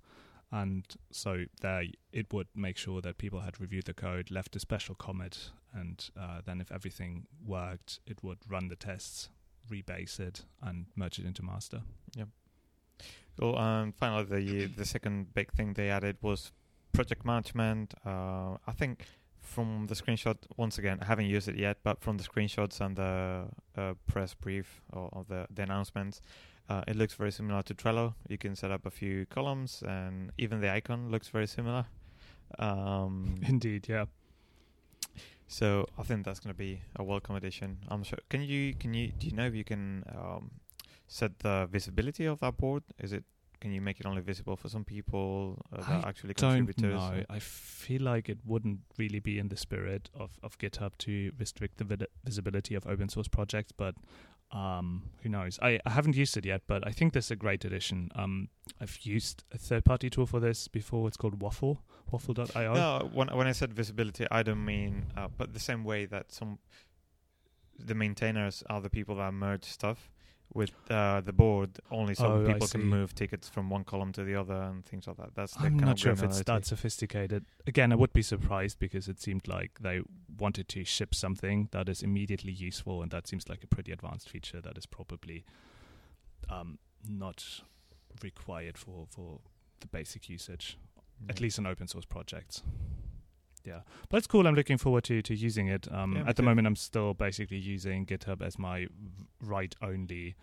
And 0.51 0.86
so 1.09 1.45
there 1.61 1.86
it 2.11 2.32
would 2.32 2.45
make 2.53 2.78
sure 2.78 3.01
that 3.01 3.17
people 3.17 3.39
had 3.39 3.59
reviewed 3.59 3.86
the 3.86 3.93
code, 3.93 4.30
left 4.30 4.55
a 4.55 4.59
special 4.59 4.93
comment, 4.93 5.49
and 5.74 6.07
uh, 6.15 6.41
then 6.45 6.61
if 6.61 6.71
everything 6.71 7.26
worked, 7.43 7.99
it 8.05 8.24
would 8.24 8.38
run 8.47 8.67
the 8.67 8.76
tests, 8.76 9.30
rebase 9.67 10.19
it, 10.19 10.45
and 10.61 10.86
merge 10.95 11.17
it 11.17 11.26
into 11.26 11.41
master. 11.41 11.82
Yep. 12.15 12.28
Well, 13.39 13.57
and 13.57 13.95
finally, 13.95 14.26
the 14.26 14.65
the 14.67 14.86
second 14.86 15.34
big 15.34 15.51
thing 15.51 15.74
they 15.74 15.89
added 15.89 16.17
was 16.21 16.51
project 16.91 17.26
management. 17.26 17.95
Uh, 18.05 18.57
I 18.67 18.74
think 18.78 19.07
from 19.43 19.87
the 19.87 19.95
screenshot, 19.95 20.37
once 20.57 20.77
again, 20.77 20.97
I 21.01 21.05
haven't 21.05 21.25
used 21.25 21.47
it 21.47 21.57
yet, 21.57 21.77
but 21.83 22.01
from 22.01 22.17
the 22.17 22.23
screenshots 22.23 22.81
and 22.81 22.95
the 22.95 23.45
uh, 23.77 23.93
press 24.07 24.33
brief 24.33 24.81
or, 24.91 25.09
or 25.11 25.25
the 25.27 25.47
the 25.53 25.61
announcements, 25.61 26.21
uh, 26.69 26.81
it 26.87 26.95
looks 26.95 27.13
very 27.13 27.31
similar 27.31 27.61
to 27.63 27.73
Trello. 27.73 28.15
You 28.27 28.37
can 28.37 28.55
set 28.55 28.71
up 28.71 28.85
a 28.85 28.91
few 28.91 29.25
columns, 29.27 29.83
and 29.85 30.31
even 30.37 30.61
the 30.61 30.71
icon 30.71 31.11
looks 31.11 31.27
very 31.27 31.47
similar. 31.47 31.85
Um, 32.57 33.35
Indeed, 33.47 33.87
yeah. 33.89 34.05
So 35.47 35.87
I 35.99 36.03
think 36.03 36.25
that's 36.25 36.39
going 36.39 36.53
to 36.53 36.57
be 36.57 36.81
a 36.95 37.03
welcome 37.03 37.35
addition. 37.35 37.79
I'm 37.89 38.03
sure. 38.03 38.19
Can 38.29 38.41
you 38.41 38.73
can 38.73 38.93
you 38.93 39.11
do 39.11 39.27
you 39.27 39.33
know 39.33 39.45
if 39.45 39.55
you 39.55 39.63
can 39.63 40.03
um, 40.15 40.51
set 41.07 41.39
the 41.39 41.67
visibility 41.71 42.25
of 42.25 42.39
that 42.39 42.57
board? 42.57 42.83
Is 42.97 43.13
it 43.13 43.23
can 43.64 43.72
you 43.72 43.80
make 43.80 44.01
it 44.01 44.05
only 44.05 44.22
visible 44.22 44.57
for 44.57 44.68
some 44.68 44.84
people 44.84 45.57
uh, 45.72 45.78
that 45.78 46.05
I 46.05 46.09
actually 46.09 46.34
Don't 46.34 46.66
contributors? 46.66 46.95
know. 46.95 47.24
I 47.30 47.39
feel 47.39 48.01
like 48.01 48.28
it 48.28 48.39
wouldn't 48.45 48.82
really 48.97 49.22
be 49.22 49.39
in 49.39 49.47
the 49.47 49.55
spirit 49.55 50.09
of, 50.14 50.38
of 50.43 50.57
GitHub 50.57 50.97
to 50.97 51.32
restrict 51.39 51.78
the 51.78 51.86
vid- 51.86 52.07
visibility 52.26 52.76
of 52.76 52.86
open 52.86 53.07
source 53.07 53.30
projects, 53.30 53.72
but 53.72 53.95
um, 54.51 55.03
who 55.22 55.30
knows? 55.30 55.59
I, 55.61 55.80
I 55.86 55.91
haven't 55.91 56.18
used 56.18 56.36
it 56.36 56.43
yet, 56.45 56.64
but 56.68 56.86
I 56.86 56.91
think 56.91 57.14
this 57.14 57.28
is 57.28 57.32
a 57.32 57.38
great 57.38 57.64
addition. 57.64 58.11
Um, 58.16 58.49
I've 58.82 58.99
used 59.03 59.45
a 59.53 59.57
third 59.57 59.86
party 59.86 60.09
tool 60.09 60.26
for 60.26 60.41
this 60.41 60.68
before. 60.68 61.07
It's 61.07 61.16
called 61.16 61.41
Waffle, 61.41 61.84
waffle.io. 62.11 62.74
No, 62.74 63.09
when 63.14 63.30
when 63.30 63.47
I 63.47 63.53
said 63.53 63.74
visibility, 63.74 64.28
I 64.30 64.43
don't 64.43 64.66
mean, 64.66 65.05
uh, 65.16 65.30
but 65.38 65.53
the 65.53 65.61
same 65.61 65.86
way 65.86 66.05
that 66.07 66.34
some 66.34 66.59
the 67.80 67.95
maintainers 67.95 68.61
are 68.70 68.82
the 68.82 68.89
people 68.89 69.16
that 69.16 69.34
merge 69.34 69.64
stuff 69.64 70.11
with 70.53 70.71
uh, 70.89 71.21
the 71.21 71.33
board. 71.33 71.79
Only 71.91 72.15
some 72.15 72.31
Oh, 72.31 72.45
people 72.45 72.67
can 72.67 72.83
move 72.85 73.15
tickets 73.15 73.49
from 73.49 73.69
one 73.69 73.83
column 73.83 74.11
to 74.13 74.23
the 74.23 74.35
other 74.35 74.53
and 74.55 74.85
things 74.85 75.07
like 75.07 75.17
that. 75.17 75.35
That's 75.35 75.55
I'm 75.59 75.77
not 75.77 75.99
sure 75.99 76.11
if 76.11 76.23
it's 76.23 76.41
that 76.43 76.65
sophisticated. 76.65 77.45
Again, 77.65 77.91
I 77.91 77.95
would 77.95 78.13
be 78.13 78.21
surprised 78.21 78.79
because 78.79 79.07
it 79.07 79.19
seemed 79.19 79.47
like 79.47 79.71
they 79.81 80.01
wanted 80.37 80.67
to 80.69 80.83
ship 80.83 81.15
something 81.15 81.69
that 81.71 81.89
is 81.89 82.03
immediately 82.03 82.51
useful, 82.51 83.01
and 83.01 83.11
that 83.11 83.27
seems 83.27 83.49
like 83.49 83.63
a 83.63 83.67
pretty 83.67 83.91
advanced 83.91 84.29
feature 84.29 84.61
that 84.61 84.77
is 84.77 84.85
probably 84.85 85.43
um, 86.49 86.77
not 87.07 87.61
required 88.21 88.77
for, 88.77 89.07
for 89.09 89.39
the 89.79 89.87
basic 89.87 90.29
usage, 90.29 90.77
at 91.29 91.41
least 91.41 91.57
in 91.57 91.65
open 91.65 91.87
source 91.87 92.05
projects. 92.05 92.61
Yeah, 93.66 93.82
but 94.09 94.18
it's 94.18 94.28
cool. 94.28 94.45
I'm 94.45 94.55
looking 94.55 94.78
forward 94.78 95.05
to, 95.05 95.22
to 95.22 95.34
using 95.34 95.68
it. 95.68 95.88
Um, 95.91 96.16
Yeah, 96.18 96.22
at 96.28 96.36
the 96.36 96.41
too. 96.41 96.45
moment, 96.45 96.68
I'm 96.68 96.76
still 96.76 97.14
basically 97.14 97.57
using 97.57 98.05
GitHub 98.05 98.41
as 98.41 98.59
my 98.59 98.88
write 99.41 99.76
only 99.82 100.36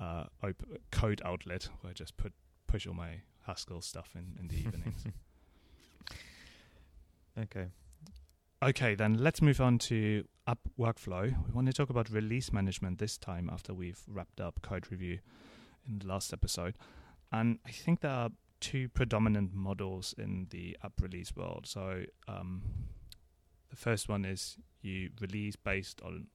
uh, 0.00 0.24
op- 0.42 0.62
code 0.90 1.22
outlet, 1.24 1.68
where 1.80 1.90
I 1.90 1.94
just 1.94 2.16
put 2.16 2.32
push 2.66 2.86
all 2.86 2.94
my 2.94 3.20
Haskell 3.46 3.80
stuff 3.82 4.14
in, 4.16 4.36
in 4.40 4.48
the 4.48 4.56
evenings. 4.66 5.04
Okay. 7.38 7.66
Okay, 8.62 8.94
then 8.94 9.14
let's 9.14 9.40
move 9.40 9.60
on 9.60 9.78
to 9.78 10.24
app 10.46 10.58
workflow. 10.78 11.24
We 11.46 11.52
want 11.52 11.66
to 11.68 11.72
talk 11.72 11.88
about 11.88 12.10
release 12.10 12.52
management 12.52 12.98
this 12.98 13.16
time 13.16 13.48
after 13.50 13.72
we've 13.72 14.02
wrapped 14.06 14.40
up 14.40 14.60
code 14.60 14.90
review 14.90 15.20
in 15.88 16.00
the 16.00 16.06
last 16.06 16.32
episode. 16.32 16.74
And 17.32 17.58
I 17.66 17.70
think 17.70 18.00
there 18.00 18.10
are 18.10 18.30
two 18.60 18.88
predominant 18.88 19.54
models 19.54 20.14
in 20.18 20.46
the 20.50 20.76
app 20.84 20.92
release 21.00 21.34
world. 21.34 21.66
So 21.66 22.04
um, 22.28 22.62
the 23.70 23.76
first 23.76 24.08
one 24.08 24.24
is 24.24 24.58
you 24.82 25.10
release 25.20 25.56
based 25.56 26.00
on 26.02 26.26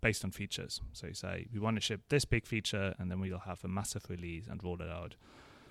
based 0.00 0.24
on 0.24 0.30
features. 0.30 0.80
So 0.92 1.08
you 1.08 1.14
say 1.14 1.46
we 1.52 1.58
want 1.58 1.76
to 1.76 1.80
ship 1.80 2.02
this 2.08 2.24
big 2.24 2.46
feature, 2.46 2.94
and 2.98 3.10
then 3.10 3.20
we'll 3.20 3.38
have 3.40 3.64
a 3.64 3.68
massive 3.68 4.08
release 4.08 4.46
and 4.46 4.62
roll 4.62 4.80
it 4.80 4.88
out 4.88 5.16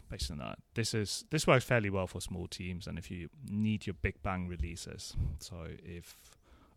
based 0.10 0.32
on 0.32 0.38
that. 0.38 0.60
This 0.74 0.94
is 0.94 1.26
this 1.30 1.48
works 1.48 1.66
fairly 1.66 1.90
well 1.90 2.08
for 2.08 2.22
small 2.22 2.48
teams, 2.48 2.88
and 2.88 2.98
if 2.98 3.10
you 3.10 3.30
need 3.50 3.88
your 3.88 3.96
big 4.02 4.22
bang 4.24 4.48
releases. 4.48 5.16
So 5.40 5.68
if 5.84 6.18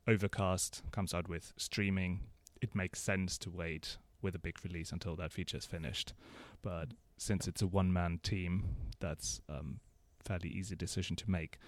Overcast 0.07 0.83
comes 0.93 1.13
out 1.13 1.29
with 1.29 1.53
streaming, 1.57 2.21
it 2.61 2.75
makes 2.75 3.01
sense 3.01 3.39
to 3.39 3.51
wait 3.51 3.99
with 4.23 4.35
a 4.35 4.39
big 4.39 4.59
release 4.65 4.93
until 4.93 5.17
that 5.17 5.33
feature 5.33 5.57
is 5.57 5.67
finished. 5.67 6.15
But 6.63 6.89
since 7.21 7.47
it's 7.47 7.61
a 7.61 7.67
one 7.67 7.93
man 7.93 8.19
team, 8.23 8.65
that's 8.99 9.43
um, 9.49 9.81
fairly 10.25 10.49
easy 10.49 10.75
decision 10.75 11.17
to 11.17 11.31
make. 11.31 11.59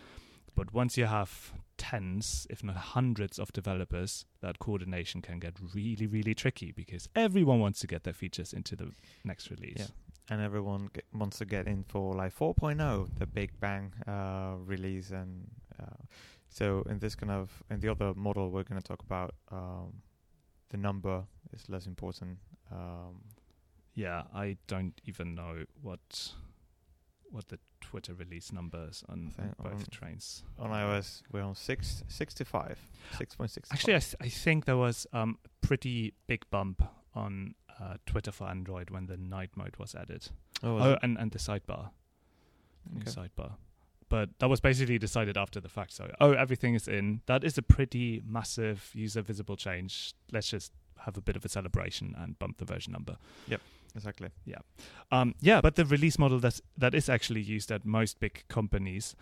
But 0.54 0.72
once 0.72 0.96
you 0.96 1.04
have 1.06 1.52
tens, 1.76 2.46
if 2.48 2.64
not 2.64 2.76
hundreds 2.76 3.38
of 3.38 3.52
developers, 3.52 4.24
that 4.40 4.58
coordination 4.58 5.20
can 5.20 5.38
get 5.38 5.54
really, 5.74 6.06
really 6.06 6.34
tricky 6.34 6.72
because 6.72 7.06
everyone 7.14 7.60
wants 7.60 7.80
to 7.80 7.86
get 7.86 8.04
their 8.04 8.12
features 8.14 8.52
into 8.54 8.76
the 8.76 8.92
next 9.24 9.50
release. 9.50 9.76
Yeah. 9.78 9.86
and 10.30 10.40
everyone 10.40 10.88
ge- 10.96 11.00
wants 11.12 11.38
to 11.38 11.44
get 11.44 11.66
in 11.66 11.82
for 11.84 12.14
like 12.14 12.32
4.0 12.34 13.08
the 13.18 13.26
big 13.26 13.50
bang 13.60 13.92
uh, 14.06 14.54
release 14.64 15.10
and 15.10 15.50
uh, 15.80 16.00
so 16.48 16.84
in 16.88 17.00
this 17.00 17.14
kind 17.16 17.32
of 17.32 17.50
in 17.70 17.80
the 17.80 17.88
other 17.88 18.14
model 18.14 18.48
we're 18.52 18.62
going 18.62 18.80
to 18.80 18.86
talk 18.86 19.02
about 19.02 19.34
um, 19.50 19.88
the 20.70 20.76
number 20.76 21.24
is 21.52 21.68
less 21.68 21.86
important 21.86 22.38
um, 22.70 23.20
Yeah, 23.94 24.22
I 24.34 24.56
don't 24.66 25.00
even 25.04 25.34
know 25.34 25.64
what 25.80 26.32
what 27.30 27.48
the 27.48 27.58
Twitter 27.80 28.12
release 28.14 28.52
numbers 28.52 29.02
on, 29.08 29.32
on 29.38 29.54
both 29.58 29.72
on- 29.72 29.86
trains. 29.90 30.44
on 30.58 30.70
iOS 30.70 31.22
we're 31.32 31.40
on 31.42 31.54
6 31.54 32.04
65 32.06 32.78
6.6 33.18 33.58
Actually, 33.72 33.94
I, 33.94 33.98
th- 34.00 34.14
I 34.20 34.28
think 34.28 34.66
there 34.66 34.76
was 34.76 35.06
um, 35.14 35.38
a 35.44 35.66
pretty 35.66 36.12
big 36.26 36.44
bump 36.50 36.82
on 37.14 37.54
uh, 37.80 37.94
Twitter 38.06 38.32
for 38.32 38.48
Android 38.48 38.90
when 38.90 39.06
the 39.06 39.16
night 39.16 39.50
mode 39.56 39.76
was 39.78 39.94
added. 39.94 40.28
oh, 40.62 40.76
Oh, 40.78 40.98
and, 41.02 41.16
and 41.18 41.30
the 41.32 41.38
sidebar. 41.38 41.90
New 42.92 43.04
sidebar. 43.04 43.52
But 44.10 44.28
that 44.40 44.48
was 44.50 44.60
basically 44.60 44.98
decided 44.98 45.38
after 45.38 45.58
the 45.58 45.68
fact. 45.70 45.92
So, 45.94 46.10
oh, 46.20 46.32
everything 46.32 46.74
is 46.74 46.86
in. 46.86 47.22
That 47.26 47.44
is 47.44 47.56
a 47.56 47.62
pretty 47.62 48.20
massive 48.26 48.90
user 48.92 49.22
visible 49.22 49.56
change. 49.56 50.12
Let's 50.30 50.48
just 50.50 50.72
have 51.00 51.16
a 51.16 51.22
bit 51.22 51.34
of 51.36 51.44
a 51.46 51.48
celebration 51.48 52.14
and 52.18 52.38
bump 52.38 52.58
the 52.58 52.66
version 52.66 52.92
number. 52.92 53.16
Exactly 53.94 54.28
Yeah. 54.44 54.58
Um, 55.10 55.34
yeah, 55.40 55.60
but 55.60 55.74
the 55.76 55.84
release 55.84 56.18
model 56.18 56.38
that's, 56.40 56.60
that 56.78 56.94
is 56.94 57.08
actually 57.08 57.42
used 57.42 57.70
at 57.70 57.84
most 57.84 58.20
big 58.20 58.44
companies 58.48 59.14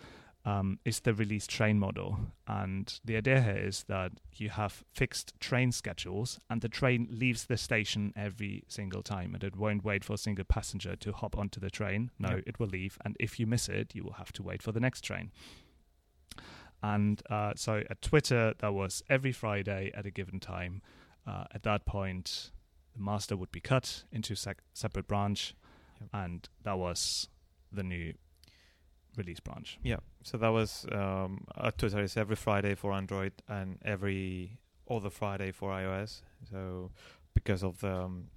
um, 0.43 0.79
is 0.85 1.01
the 1.01 1.13
release 1.13 1.45
train 1.45 1.77
model. 1.77 2.17
And 2.47 2.99
the 3.05 3.15
idea 3.17 3.41
here 3.41 3.57
is 3.67 3.83
that 3.87 4.13
you 4.35 4.49
have 4.49 4.83
fixed 4.91 5.39
train 5.39 5.71
schedules, 5.71 6.39
and 6.49 6.61
the 6.61 6.69
train 6.69 7.07
leaves 7.11 7.45
the 7.45 7.57
station 7.57 8.11
every 8.15 8.63
single 8.67 9.03
time, 9.03 9.35
and 9.35 9.43
it 9.43 9.55
won't 9.55 9.83
wait 9.83 10.03
for 10.03 10.13
a 10.13 10.17
single 10.17 10.45
passenger 10.45 10.95
to 10.95 11.11
hop 11.11 11.37
onto 11.37 11.59
the 11.59 11.69
train. 11.69 12.09
No, 12.17 12.29
Yep. 12.29 12.43
it 12.47 12.59
will 12.59 12.67
leave, 12.69 12.97
and 13.05 13.15
if 13.19 13.39
you 13.39 13.45
miss 13.45 13.69
it, 13.69 13.93
you 13.93 14.03
will 14.03 14.13
have 14.13 14.31
to 14.33 14.41
wait 14.43 14.63
for 14.63 14.71
the 14.71 14.79
next 14.79 15.01
train. 15.01 15.31
And 16.83 17.21
uh, 17.29 17.53
so 17.55 17.83
at 17.89 18.01
Twitter, 18.01 18.55
that 18.59 18.73
was 18.73 19.03
every 19.09 19.31
Friday 19.31 19.91
at 19.93 20.05
a 20.05 20.11
given 20.11 20.39
time. 20.39 20.81
Uh, 21.27 21.43
at 21.53 21.61
that 21.63 21.85
point, 21.85 22.49
the 22.95 23.01
master 23.01 23.35
would 23.37 23.51
be 23.51 23.61
cut 23.61 24.03
into 24.11 24.35
sec- 24.35 24.63
separate 24.73 25.07
branch, 25.07 25.55
Yep. 25.99 26.09
and 26.13 26.49
that 26.63 26.77
was 26.77 27.27
the 27.71 27.83
new 27.83 28.13
release 29.17 29.39
branch. 29.39 29.77
Yeah. 29.83 29.97
So 30.23 30.37
that 30.37 30.49
was 30.49 30.85
um, 30.91 31.45
uh, 31.55 31.71
Twitter 31.71 32.01
is 32.01 32.17
every 32.17 32.35
Friday 32.35 32.75
for 32.75 32.91
Android 32.93 33.33
and 33.47 33.77
every 33.83 34.57
other 34.89 35.09
Friday 35.09 35.51
for 35.51 35.69
iOS. 35.71 36.21
So 36.49 36.91
because 37.33 37.63
of 37.63 37.79
the 37.81 37.93
um, 38.03 38.27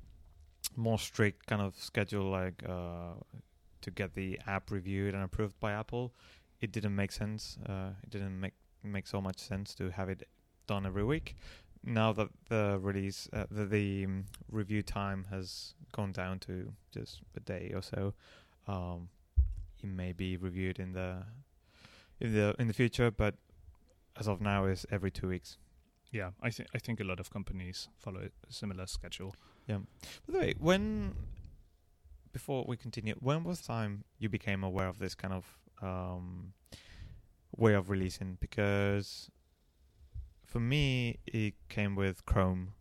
more 0.76 0.98
strict 0.98 1.46
kind 1.46 1.62
of 1.62 1.76
schedule, 1.76 2.30
like 2.30 2.62
uh, 2.68 3.14
to 3.82 3.90
get 3.90 4.14
the 4.14 4.38
app 4.46 4.70
reviewed 4.70 5.14
and 5.14 5.22
approved 5.22 5.58
by 5.60 5.72
Apple, 5.72 6.12
it 6.60 6.72
didn't 6.72 6.94
make 6.96 7.12
sense. 7.12 7.58
Uh, 7.66 7.90
it 8.02 8.10
didn't 8.10 8.38
make 8.38 8.54
make 8.82 9.06
so 9.06 9.20
much 9.20 9.38
sense 9.38 9.74
to 9.74 9.90
have 9.90 10.08
it 10.10 10.28
done 10.66 10.84
every 10.86 11.04
week. 11.04 11.36
Now 11.84 12.12
that 12.14 12.28
the 12.48 12.78
release, 12.80 13.28
uh, 13.32 13.44
the, 13.50 13.66
the 13.66 14.04
um, 14.06 14.24
review 14.50 14.82
time 14.82 15.26
has 15.30 15.74
gone 15.92 16.12
down 16.12 16.38
to 16.40 16.72
just 16.92 17.20
a 17.36 17.40
day 17.40 17.72
or 17.74 17.82
so, 17.82 18.14
um, 18.66 19.08
it 19.82 19.88
may 19.88 20.12
be 20.12 20.36
reviewed 20.36 20.78
in 20.78 20.92
the 20.92 21.24
in 22.20 22.32
the 22.32 22.54
in 22.58 22.68
the 22.68 22.72
future, 22.72 23.10
but 23.10 23.34
as 24.16 24.28
of 24.28 24.40
now 24.40 24.64
is 24.64 24.86
every 24.90 25.10
two 25.10 25.28
weeks. 25.28 25.58
Yeah, 26.10 26.30
I 26.40 26.50
think 26.50 26.68
I 26.74 26.78
think 26.78 27.00
a 27.00 27.04
lot 27.04 27.20
of 27.20 27.30
companies 27.30 27.88
follow 27.98 28.20
a 28.20 28.52
similar 28.52 28.86
schedule. 28.86 29.34
Yeah. 29.66 29.78
By 30.26 30.32
the 30.32 30.38
way, 30.38 30.54
when 30.58 31.14
before 32.32 32.64
we 32.66 32.76
continue, 32.76 33.14
when 33.20 33.44
was 33.44 33.60
the 33.60 33.66
time 33.66 34.04
you 34.18 34.28
became 34.28 34.64
aware 34.64 34.88
of 34.88 34.98
this 34.98 35.14
kind 35.14 35.34
of 35.34 35.44
um, 35.82 36.52
way 37.56 37.74
of 37.74 37.90
releasing? 37.90 38.38
Because 38.40 39.30
for 40.54 40.60
me, 40.60 41.18
it 41.26 41.54
came 41.68 41.96
with 41.96 42.24
Chrome 42.26 42.74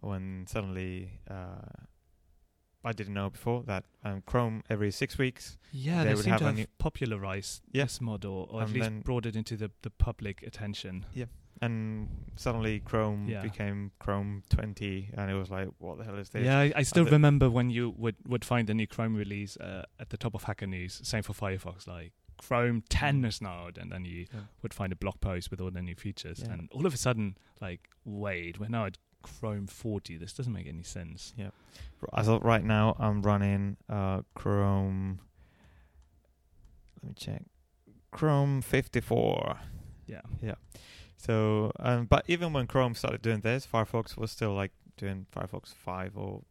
when 0.00 0.44
suddenly 0.48 1.20
uh, 1.30 1.62
I 2.84 2.90
didn't 2.92 3.14
know 3.14 3.30
before 3.30 3.62
that 3.68 3.84
um, 4.04 4.24
Chrome 4.26 4.64
every 4.68 4.90
six 4.90 5.16
weeks. 5.16 5.56
Yeah, 5.70 6.02
They 6.02 6.08
they, 6.08 6.14
would 6.16 6.24
seem 6.24 6.32
have 6.32 6.40
to 6.40 6.46
have 6.52 6.78
popularized 6.78 7.62
Yeah. 7.70 7.84
this 7.84 8.00
model, 8.00 8.48
or 8.50 8.62
at 8.62 8.70
least 8.70 9.04
brought 9.04 9.24
it 9.24 9.36
into 9.36 9.56
the, 9.56 9.70
the 9.82 9.90
public 9.90 10.42
attention. 10.42 11.06
And 11.62 12.08
suddenly 12.34 12.80
Chrome 12.80 13.28
Yeah. 13.28 13.42
became 13.42 13.92
Chrome 14.00 14.42
20, 14.50 15.10
and 15.16 15.30
it 15.30 15.34
was 15.34 15.48
like, 15.48 15.68
what 15.78 15.98
the 15.98 16.04
hell 16.04 16.16
is 16.16 16.30
this? 16.30 16.44
Yeah, 16.44 16.58
I, 16.58 16.72
I 16.74 16.82
still 16.82 17.04
remember 17.04 17.48
when 17.50 17.70
you 17.70 17.90
would, 17.90 18.16
would 18.26 18.44
find 18.44 18.68
a 18.68 18.74
new 18.74 18.88
Chrome 18.88 19.14
release 19.14 19.56
uh, 19.58 19.84
at 20.00 20.08
the 20.10 20.16
top 20.16 20.34
of 20.34 20.42
Hacker 20.42 20.66
News. 20.66 21.00
Same 21.04 21.22
for 21.22 21.34
Firefox, 21.34 21.86
like 21.86 22.14
Chrome 22.40 22.82
10 22.88 23.24
is 23.24 23.40
now 23.42 23.68
and 23.78 23.92
then 23.92 24.04
you 24.04 24.26
Yeah. 24.32 24.40
would 24.62 24.72
find 24.74 24.92
a 24.92 24.96
blog 24.96 25.20
post 25.20 25.50
with 25.50 25.60
all 25.60 25.70
the 25.70 25.82
new 25.82 25.94
features, 25.94 26.40
Yeah. 26.40 26.52
and 26.52 26.68
all 26.72 26.86
of 26.86 26.94
a 26.94 26.96
sudden, 26.96 27.36
like, 27.60 27.88
wait, 28.04 28.58
we're 28.58 28.68
now 28.68 28.86
at 28.86 28.98
Chrome 29.22 29.66
40. 29.66 30.16
This 30.16 30.32
doesn't 30.32 30.52
make 30.52 30.66
any 30.66 30.82
sense. 30.82 31.34
Yeah. 31.36 31.50
As 32.14 32.28
of 32.28 32.42
right 32.42 32.64
now, 32.64 32.96
I'm 32.98 33.20
running 33.22 33.76
uh, 33.88 34.22
Chrome. 34.34 35.20
Let 37.02 37.08
me 37.08 37.14
check. 37.14 37.42
Chrome 38.10 38.62
54. 38.62 39.60
Yeah, 40.06 40.22
Yeah. 40.42 40.54
So, 41.16 41.70
um, 41.78 42.06
but 42.06 42.24
even 42.28 42.54
when 42.54 42.66
Chrome 42.66 42.94
started 42.94 43.20
doing 43.20 43.40
this, 43.40 43.66
Firefox 43.66 44.16
was 44.16 44.30
still 44.30 44.54
like 44.54 44.72
doing 44.96 45.26
Firefox 45.30 45.74
5 45.74 46.16
or 46.16 46.42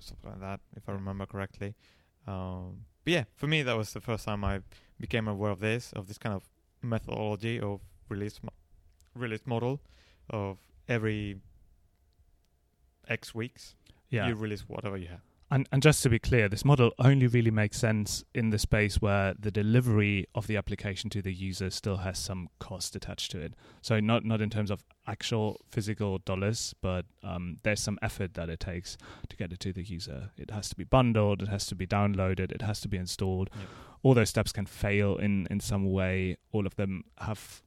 something 0.00 0.30
like 0.30 0.40
that, 0.40 0.60
if 0.74 0.88
I 0.88 0.92
remember 0.92 1.26
correctly. 1.26 1.74
Um, 2.26 2.86
but 3.04 3.12
yeah, 3.12 3.24
for 3.36 3.46
me, 3.46 3.62
that 3.62 3.76
was 3.76 3.92
the 3.92 4.00
first 4.00 4.24
time 4.24 4.42
I 4.42 4.62
became 5.00 5.28
aware 5.28 5.50
of 5.50 5.60
this, 5.60 5.92
of 5.92 6.08
this 6.08 6.18
kind 6.18 6.34
of 6.34 6.42
methodology 6.82 7.60
of 7.60 7.80
release 8.08 8.40
mo- 8.42 8.50
release 9.14 9.46
model 9.46 9.80
of 10.30 10.58
every 10.88 11.36
X 13.08 13.34
weeks 13.34 13.74
yeah. 14.10 14.28
you 14.28 14.34
release 14.34 14.62
whatever 14.68 14.96
you 14.96 15.08
have. 15.08 15.20
And, 15.54 15.68
and 15.70 15.80
just 15.80 16.02
to 16.02 16.10
be 16.10 16.18
clear, 16.18 16.48
this 16.48 16.64
model 16.64 16.90
only 16.98 17.28
really 17.28 17.52
makes 17.52 17.78
sense 17.78 18.24
in 18.34 18.50
the 18.50 18.58
space 18.58 19.00
where 19.00 19.34
the 19.38 19.52
delivery 19.52 20.26
of 20.34 20.48
the 20.48 20.56
application 20.56 21.10
to 21.10 21.22
the 21.22 21.32
user 21.32 21.70
still 21.70 21.98
has 21.98 22.18
some 22.18 22.48
cost 22.58 22.96
attached 22.96 23.30
to 23.30 23.40
it. 23.40 23.54
So 23.80 24.00
not 24.00 24.24
not 24.24 24.40
in 24.40 24.50
terms 24.50 24.72
of 24.72 24.82
actual 25.06 25.60
physical 25.70 26.18
dollars, 26.18 26.74
but 26.80 27.06
um, 27.22 27.58
there's 27.62 27.78
some 27.78 28.00
effort 28.02 28.34
that 28.34 28.48
it 28.48 28.58
takes 28.58 28.96
to 29.28 29.36
get 29.36 29.52
it 29.52 29.60
to 29.60 29.72
the 29.72 29.84
user. 29.84 30.30
It 30.36 30.50
has 30.50 30.68
to 30.70 30.74
be 30.74 30.82
bundled, 30.82 31.40
it 31.40 31.48
has 31.48 31.66
to 31.66 31.76
be 31.76 31.86
downloaded, 31.86 32.50
it 32.50 32.62
has 32.62 32.80
to 32.80 32.88
be 32.88 32.96
installed. 32.96 33.48
Yep. 33.56 33.68
All 34.02 34.14
those 34.14 34.30
steps 34.30 34.50
can 34.50 34.66
fail 34.66 35.18
in 35.18 35.46
in 35.52 35.60
some 35.60 35.92
way. 35.92 36.36
All 36.50 36.66
of 36.66 36.74
them 36.74 37.04
have 37.18 37.62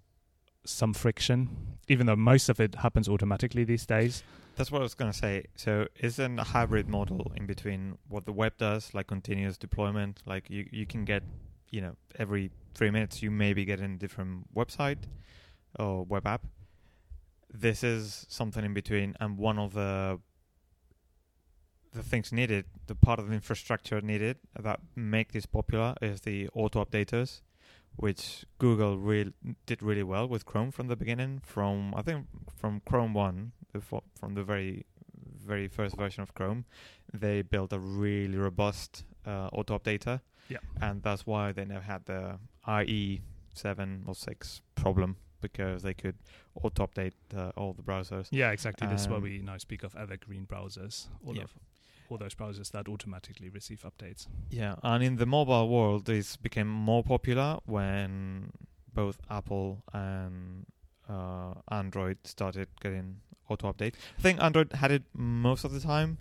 some 0.66 0.94
friction, 0.94 1.78
even 1.88 2.06
though 2.06 2.18
most 2.18 2.50
of 2.50 2.60
it 2.60 2.76
happens 2.76 3.08
automatically 3.08 3.64
these 3.64 3.86
days. 3.86 4.24
That's 4.58 4.72
what 4.72 4.80
I 4.80 4.84
was 4.84 4.96
going 4.96 5.12
to 5.12 5.18
say. 5.18 5.46
So 5.56 5.88
it's 5.96 6.18
a 6.18 6.30
hybrid 6.44 6.90
model 6.90 7.32
in 7.36 7.46
between 7.46 8.00
what 8.08 8.26
the 8.26 8.34
web 8.34 8.58
does, 8.58 8.92
like 8.96 9.06
continuous 9.06 9.56
deployment. 9.56 10.24
Like 10.26 10.50
you, 10.50 10.68
you 10.72 10.88
can 10.88 11.06
get, 11.06 11.22
you 11.70 11.80
know, 11.80 11.96
every 12.18 12.50
three 12.74 12.90
minutes 12.90 13.22
you 13.22 13.30
maybe 13.30 13.66
get 13.66 13.80
a 13.80 13.88
different 13.88 14.52
website 14.56 15.04
or 15.78 16.04
web 16.04 16.26
app. 16.26 16.48
This 17.54 17.84
is 17.84 18.26
something 18.30 18.66
in 18.66 18.74
between, 18.74 19.16
and 19.20 19.38
one 19.38 19.60
of 19.60 19.74
the 19.74 20.20
the 21.94 22.04
things 22.04 22.32
needed, 22.32 22.66
the 22.88 22.96
part 22.96 23.20
of 23.20 23.28
the 23.30 23.34
infrastructure 23.34 24.02
needed 24.02 24.38
that 24.60 24.80
make 24.96 25.32
this 25.32 25.46
popular 25.46 25.96
is 26.02 26.22
the 26.22 26.50
auto 26.54 26.84
updaters, 26.84 27.42
which 27.96 28.46
Google 28.58 28.98
real 28.98 29.30
did 29.66 29.82
really 29.82 30.04
well 30.04 30.28
with 30.28 30.46
Chrome 30.46 30.72
from 30.72 30.88
the 30.88 30.96
beginning. 30.96 31.42
From 31.44 31.94
I 31.96 32.02
think 32.02 32.26
from 32.60 32.82
Chrome 32.82 33.14
one, 33.14 33.54
before, 33.74 34.04
from 34.20 34.34
the 34.36 34.44
very 34.44 34.86
very 35.46 35.68
first 35.68 35.96
version 35.96 36.22
of 36.24 36.34
Chrome, 36.34 36.66
they 37.14 37.42
built 37.42 37.72
a 37.74 37.80
really 37.80 38.38
robust 38.38 39.06
uh, 39.26 39.50
auto 39.54 39.78
updater. 39.80 40.22
Yeah. 40.50 40.60
and 40.82 41.04
that's 41.04 41.26
why 41.28 41.52
they 41.52 41.66
never 41.66 41.84
had 41.84 42.06
the 42.06 42.38
IE 42.86 43.22
seven 43.54 44.04
or 44.08 44.16
six 44.16 44.62
problem 44.76 45.18
because 45.42 45.84
they 45.84 45.94
could 45.94 46.16
auto 46.64 46.88
update 46.88 47.14
uh, 47.36 47.52
all 47.58 47.74
the 47.74 47.82
browsers. 47.84 48.28
Yeah, 48.32 48.52
exactly. 48.52 48.88
This 48.88 49.02
is 49.02 49.08
why 49.10 49.18
Um, 49.18 49.24
we 49.24 49.40
now 49.40 49.58
speak 49.58 49.84
of 49.84 49.94
evergreen 49.96 50.46
browsers. 50.46 51.08
All 51.26 51.36
Yeah. 51.36 51.44
of 51.44 51.54
all 52.10 52.18
those 52.18 52.34
browsers 52.36 52.72
that 52.72 52.88
automatically 52.88 53.50
receive 53.50 53.82
updates. 53.84 54.28
Yeah, 54.50 54.76
and 54.84 55.04
in 55.04 55.18
the 55.18 55.26
mobile 55.26 55.68
world, 55.68 56.06
this 56.06 56.38
became 56.38 56.70
more 56.70 57.04
popular 57.04 57.60
when 57.66 58.52
both 58.94 59.20
Apple 59.30 59.84
and 59.94 60.66
uh, 61.10 61.54
Android 61.72 62.18
started 62.26 62.68
getting 62.82 63.18
auto 63.50 63.72
update. 63.72 63.94
I 64.18 64.22
think 64.22 64.42
Android 64.42 64.74
had 64.74 64.92
it 64.92 65.04
most 65.14 65.64
of 65.64 65.72
the 65.72 65.80
time. 65.80 66.18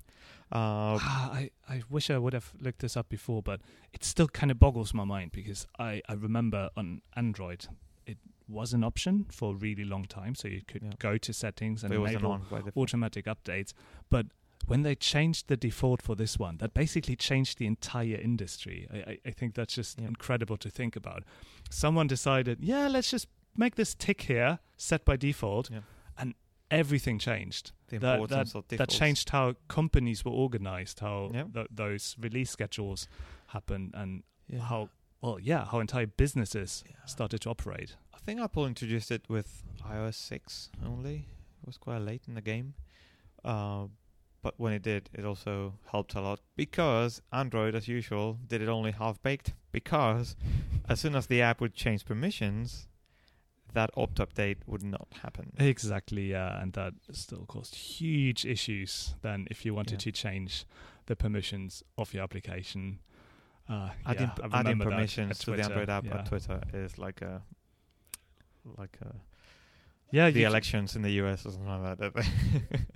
Uh, 0.53 0.99
Ah, 1.03 1.33
I, 1.33 1.51
I 1.69 1.83
wish 1.91 2.09
I 2.11 2.19
would 2.19 2.33
have 2.33 2.53
looked 2.61 2.79
this 2.79 2.97
up 2.97 3.09
before, 3.09 3.43
but 3.43 3.61
it 3.93 4.05
still 4.05 4.29
kind 4.29 4.51
of 4.53 4.59
boggles 4.61 4.95
my 4.95 5.03
mind 5.05 5.33
because 5.33 5.67
I, 5.79 6.03
I 6.09 6.13
remember 6.15 6.71
on 6.77 7.03
Android 7.17 7.67
it 8.07 8.19
was 8.49 8.73
an 8.73 8.85
option 8.85 9.27
for 9.29 9.53
a 9.55 9.57
really 9.57 9.85
long 9.85 10.05
time, 10.05 10.37
so 10.37 10.47
you 10.47 10.63
could 10.69 10.83
Yeah. 10.85 10.91
go 11.01 11.19
to 11.19 11.33
settings 11.33 11.83
and 11.83 11.93
enable 11.93 12.41
automatic 12.77 13.25
updates. 13.27 13.73
But 14.09 14.27
when 14.67 14.83
they 14.83 14.95
changed 14.95 15.49
the 15.49 15.57
default 15.57 16.01
for 16.01 16.15
this 16.15 16.39
one, 16.39 16.59
that 16.59 16.73
basically 16.75 17.17
changed 17.17 17.59
the 17.59 17.67
entire 17.67 18.17
industry. 18.17 18.87
I, 18.93 18.97
I, 18.99 19.19
I 19.27 19.31
think 19.33 19.55
that's 19.55 19.75
just 19.75 19.99
Yeah. 19.99 20.07
incredible 20.07 20.57
to 20.59 20.71
think 20.71 20.95
about. 20.95 21.25
Someone 21.71 22.07
decided, 22.07 22.59
yeah, 22.61 22.87
let's 22.87 23.11
just 23.11 23.27
make 23.59 23.75
this 23.77 23.95
tick 23.95 24.23
here, 24.23 24.59
set 24.77 25.05
by 25.05 25.17
default, 25.17 25.71
Yeah. 25.71 25.81
and 26.19 26.35
everything 26.71 27.19
changed. 27.19 27.73
The 27.89 27.99
that- 27.99 28.15
importance 28.15 28.55
of 28.55 28.67
That 28.69 28.89
changed 28.89 29.31
how 29.31 29.55
companies 29.69 30.25
were 30.25 30.33
organized, 30.33 31.01
how 31.01 31.31
Yeah. 31.33 31.45
th- 31.45 31.69
those 31.71 32.17
release 32.19 32.51
schedules 32.51 33.09
happened, 33.49 33.93
and 33.95 34.25
Yeah. 34.49 34.61
how, 34.61 34.91
well, 35.21 35.39
yeah, 35.39 35.65
how 35.65 35.81
entire 35.81 36.07
businesses 36.07 36.83
started 37.07 37.41
to 37.43 37.51
operate. 37.51 37.97
I 38.13 38.19
think 38.19 38.41
Apple 38.41 38.67
introduced 38.67 39.11
it 39.13 39.29
with 39.29 39.63
iOS 39.85 40.17
6 40.17 40.71
only. 40.85 41.29
It 41.63 41.67
was 41.67 41.79
quite 41.79 41.99
late 41.99 42.27
in 42.27 42.35
the 42.35 42.43
game. 42.43 42.75
Uh, 43.45 43.87
but 44.43 44.59
when 44.59 44.73
it 44.73 44.83
did, 44.83 45.09
it 45.13 45.25
also 45.25 45.79
helped 45.91 46.15
a 46.15 46.21
lot 46.21 46.41
because 46.57 47.23
Android, 47.33 47.75
as 47.77 47.87
usual, 47.87 48.39
did 48.47 48.61
it 48.61 48.69
only 48.69 48.91
half 48.93 49.23
baked. 49.23 49.55
Because 49.71 50.35
as 50.89 50.99
soon 51.01 51.15
as 51.15 51.27
the 51.29 51.41
app 51.43 51.61
would 51.61 51.75
change 51.75 52.05
permissions, 52.05 52.89
that 53.75 53.91
opt 53.97 54.19
update 54.19 54.59
would 54.67 54.83
not 54.83 55.09
happen. 55.23 55.53
Exactly, 55.59 56.31
yeah, 56.31 56.61
and 56.61 56.73
that 56.75 56.95
still 57.13 57.45
caused 57.47 57.75
huge 57.75 58.45
issues 58.45 59.15
then 59.23 59.47
if 59.51 59.65
you 59.65 59.75
wanted 59.75 59.95
Yeah. 59.95 60.13
to 60.13 60.13
change 60.13 60.65
the 61.07 61.17
permissions 61.17 61.83
of 61.99 62.13
your 62.15 62.23
application. 62.23 62.99
Uh, 63.69 63.91
adding, 64.07 64.31
yeah, 64.39 64.49
adding 64.53 64.79
permissions 64.79 65.39
to 65.41 65.51
the 65.57 65.63
Android 65.63 65.91
app 65.91 66.05
yeah. 66.05 66.19
at 66.19 66.27
Twitter 66.27 66.61
is 66.73 66.99
like 66.99 67.21
a 67.23 67.43
like 68.79 68.97
a 69.03 69.15
Yeah, 70.11 70.31
the 70.31 70.45
elections 70.45 70.95
in 70.97 71.03
the 71.03 71.11
US 71.23 71.45
or 71.47 71.53
something 71.53 71.83
like 71.83 71.99
that. 71.99 72.27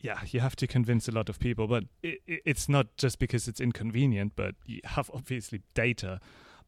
yeah, 0.00 0.20
you 0.30 0.40
have 0.40 0.54
to 0.56 0.66
convince 0.66 1.08
a 1.08 1.12
lot 1.12 1.28
of 1.28 1.38
people, 1.38 1.66
but 1.66 1.84
it, 2.02 2.20
it, 2.26 2.42
it's 2.44 2.68
not 2.68 2.96
just 2.96 3.18
because 3.18 3.48
it's 3.48 3.60
inconvenient, 3.60 4.32
but 4.36 4.54
you 4.64 4.80
have 4.84 5.10
obviously 5.12 5.62
data 5.74 6.20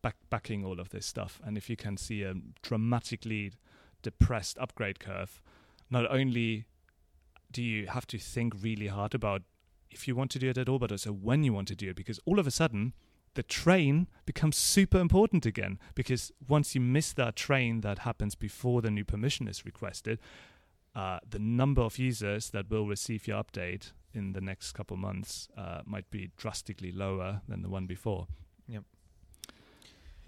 back, 0.02 0.16
backing 0.30 0.64
all 0.64 0.80
of 0.80 0.90
this 0.90 1.06
stuff. 1.06 1.40
And 1.44 1.56
if 1.56 1.68
you 1.68 1.76
can 1.76 1.96
see 1.96 2.22
a 2.22 2.34
dramatically 2.62 3.52
depressed 4.02 4.58
upgrade 4.58 5.00
curve, 5.00 5.42
not 5.90 6.10
only 6.10 6.66
do 7.50 7.62
you 7.62 7.86
have 7.86 8.06
to 8.08 8.18
think 8.18 8.54
really 8.60 8.88
hard 8.88 9.14
about 9.14 9.42
if 9.90 10.06
you 10.06 10.14
want 10.14 10.30
to 10.32 10.38
do 10.38 10.50
it 10.50 10.58
at 10.58 10.68
all, 10.68 10.78
but 10.78 10.92
also 10.92 11.12
when 11.12 11.44
you 11.44 11.52
want 11.52 11.68
to 11.68 11.74
do 11.74 11.90
it, 11.90 11.96
because 11.96 12.20
all 12.26 12.38
of 12.38 12.46
a 12.46 12.50
sudden 12.50 12.92
the 13.34 13.42
train 13.42 14.08
becomes 14.26 14.56
super 14.56 14.98
important 14.98 15.46
again. 15.46 15.78
Because 15.94 16.32
once 16.48 16.74
you 16.74 16.80
miss 16.80 17.12
that 17.12 17.36
train 17.36 17.80
that 17.82 18.00
happens 18.00 18.34
before 18.34 18.82
the 18.82 18.90
new 18.90 19.04
permission 19.04 19.48
is 19.48 19.64
requested, 19.64 20.18
uh, 20.94 21.20
the 21.28 21.38
number 21.38 21.82
of 21.82 21.98
users 21.98 22.50
that 22.50 22.68
will 22.70 22.86
receive 22.86 23.26
your 23.26 23.42
update 23.42 23.92
in 24.12 24.32
the 24.32 24.40
next 24.40 24.72
couple 24.72 24.96
months 24.96 25.48
uh, 25.56 25.82
might 25.84 26.10
be 26.10 26.30
drastically 26.36 26.90
lower 26.90 27.42
than 27.46 27.62
the 27.62 27.68
one 27.68 27.86
before. 27.86 28.26
Yep. 28.66 28.84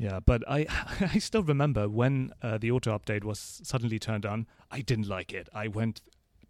Yeah, 0.01 0.19
but 0.25 0.43
I 0.49 0.67
I 1.15 1.19
still 1.19 1.43
remember 1.43 1.87
when 1.89 2.33
uh, 2.43 2.57
the 2.57 2.71
auto 2.71 2.97
update 2.99 3.23
was 3.23 3.61
suddenly 3.63 3.99
turned 3.99 4.25
on. 4.25 4.47
I 4.71 4.81
didn't 4.81 5.09
like 5.09 5.33
it. 5.35 5.49
I 5.55 5.69
went 5.69 6.01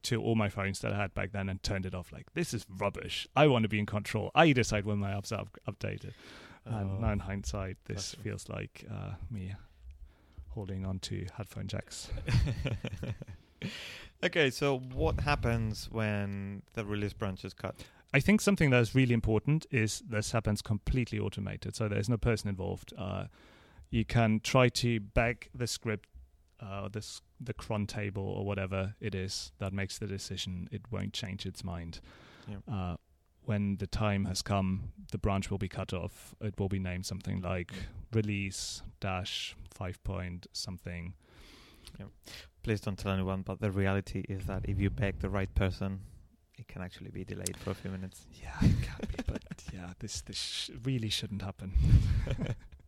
to 0.05 0.23
all 0.23 0.37
my 0.37 0.49
phones 0.49 0.79
that 0.81 0.93
I 0.93 0.97
had 0.97 1.13
back 1.15 1.33
then 1.33 1.49
and 1.49 1.61
turned 1.63 1.85
it 1.85 1.95
off. 1.95 2.13
Like 2.13 2.33
this 2.35 2.55
is 2.55 2.65
rubbish. 2.79 3.27
I 3.35 3.49
want 3.49 3.65
to 3.65 3.69
be 3.69 3.79
in 3.81 3.87
control. 3.87 4.31
I 4.37 4.53
decide 4.53 4.85
when 4.85 4.99
my 4.99 5.11
apps 5.13 5.33
are 5.33 5.41
up- 5.41 5.59
updated. 5.69 6.13
and 6.65 6.91
Oh. 6.91 6.99
now 7.01 7.13
in 7.13 7.19
hindsight, 7.21 7.77
this 7.87 8.15
feels 8.23 8.49
like 8.49 8.85
uh, 8.91 9.15
me 9.31 9.55
holding 10.51 10.87
on 10.87 10.99
to 11.01 11.27
headphone 11.37 11.67
jacks. 11.67 12.09
okay, 14.25 14.51
so 14.51 14.79
what 14.95 15.21
happens 15.21 15.89
when 15.91 16.63
the 16.75 16.85
release 16.85 17.13
branch 17.13 17.45
is 17.45 17.55
cut? 17.55 17.75
I 18.13 18.21
think 18.21 18.41
something 18.41 18.71
that 18.71 18.81
is 18.81 18.95
really 18.95 19.15
important 19.15 19.67
is 19.71 20.03
this 20.09 20.33
happens 20.33 20.63
completely 20.63 21.19
automated, 21.19 21.77
so 21.77 21.89
there's 21.89 22.09
no 22.09 22.17
person 22.17 22.49
involved. 22.49 22.93
Uh, 22.99 23.27
you 23.91 24.05
can 24.05 24.41
try 24.41 24.69
to 24.69 25.01
bag 25.01 25.49
the 25.55 25.67
script, 25.67 26.09
uh, 26.61 26.89
this 26.89 27.23
the 27.41 27.55
cron 27.55 27.87
table 27.87 28.23
or 28.23 28.45
whatever 28.45 28.95
it 29.01 29.15
is 29.15 29.53
that 29.59 29.73
makes 29.73 29.99
the 29.99 30.07
decision. 30.07 30.69
It 30.73 30.83
won't 30.91 31.13
change 31.13 31.47
its 31.47 31.63
mind. 31.65 32.01
Yeah. 32.49 32.57
Uh, 32.73 32.97
when 33.45 33.77
the 33.77 33.87
time 33.87 34.27
has 34.27 34.43
come, 34.43 34.93
the 35.11 35.19
branch 35.19 35.51
will 35.51 35.59
be 35.59 35.69
cut 35.69 35.93
off. 35.93 36.35
It 36.41 36.59
will 36.59 36.69
be 36.69 36.79
named 36.79 37.07
something 37.07 37.41
like 37.41 37.73
release 38.13 38.83
dash 39.01 39.57
five 39.73 40.03
point 40.05 40.47
something. 40.53 41.15
Please 42.63 42.81
don't 42.81 42.99
tell 42.99 43.13
anyone, 43.13 43.43
but 43.43 43.61
the 43.61 43.71
reality 43.71 44.25
is 44.29 44.45
that 44.45 44.67
if 44.69 44.79
you 44.79 44.91
beg 44.91 45.21
the 45.21 45.31
right 45.31 45.53
person, 45.55 46.01
it 46.61 46.69
can 46.69 46.83
actually 46.83 47.11
be 47.11 47.25
delayed 47.25 47.57
for 47.57 47.71
a 47.71 47.75
few 47.75 47.91
minutes. 47.91 48.27
Yeah, 48.41 48.55
it 48.61 48.83
can 48.83 49.09
be, 49.09 49.23
but 49.27 49.43
yeah, 49.73 49.93
this 49.99 50.21
this 50.21 50.37
sh- 50.37 50.71
really 50.85 51.09
shouldn't 51.09 51.43
happen. 51.43 51.73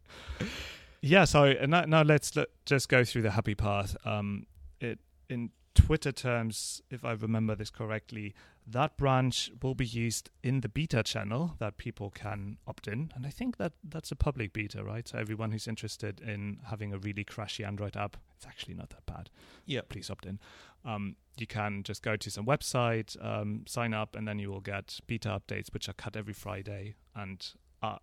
yeah, 1.00 1.24
so 1.24 1.44
uh, 1.44 1.66
now, 1.66 1.84
now 1.86 2.02
let's 2.02 2.36
let, 2.36 2.48
just 2.66 2.88
go 2.88 3.02
through 3.02 3.22
the 3.22 3.30
happy 3.30 3.54
path. 3.54 3.96
Um, 4.04 4.46
it 4.80 4.98
in 5.30 5.50
Twitter 5.74 6.12
terms, 6.12 6.82
if 6.90 7.04
I 7.04 7.12
remember 7.12 7.54
this 7.54 7.70
correctly, 7.70 8.34
that 8.66 8.96
branch 8.96 9.50
will 9.60 9.74
be 9.74 9.86
used 9.86 10.30
in 10.42 10.60
the 10.60 10.68
beta 10.68 11.02
channel 11.02 11.56
that 11.58 11.78
people 11.78 12.10
can 12.10 12.58
opt 12.66 12.86
in, 12.86 13.10
and 13.14 13.26
I 13.26 13.30
think 13.30 13.56
that 13.56 13.72
that's 13.82 14.12
a 14.12 14.16
public 14.16 14.52
beta, 14.52 14.84
right? 14.84 15.06
So 15.06 15.18
everyone 15.18 15.50
who's 15.50 15.66
interested 15.66 16.20
in 16.20 16.60
having 16.66 16.92
a 16.92 16.98
really 16.98 17.24
crashy 17.24 17.66
Android 17.66 17.96
app, 17.96 18.16
it's 18.36 18.46
actually 18.46 18.74
not 18.74 18.90
that 18.90 19.04
bad. 19.06 19.30
Yeah. 19.66 19.80
please 19.88 20.10
opt 20.10 20.26
in. 20.26 20.38
Um, 20.84 21.16
you 21.36 21.46
can 21.46 21.82
just 21.82 22.02
go 22.02 22.16
to 22.16 22.30
some 22.30 22.46
website, 22.46 23.16
um, 23.24 23.64
sign 23.66 23.94
up, 23.94 24.14
and 24.14 24.28
then 24.28 24.38
you 24.38 24.50
will 24.50 24.60
get 24.60 25.00
beta 25.06 25.28
updates, 25.28 25.72
which 25.72 25.88
are 25.88 25.94
cut 25.94 26.16
every 26.16 26.34
Friday, 26.34 26.94
and 27.16 27.44
uh, 27.82 27.98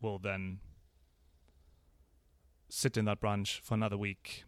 will 0.00 0.18
then 0.18 0.60
sit 2.68 2.96
in 2.96 3.06
that 3.06 3.20
branch 3.20 3.60
for 3.62 3.74
another 3.74 3.96
week. 3.96 4.44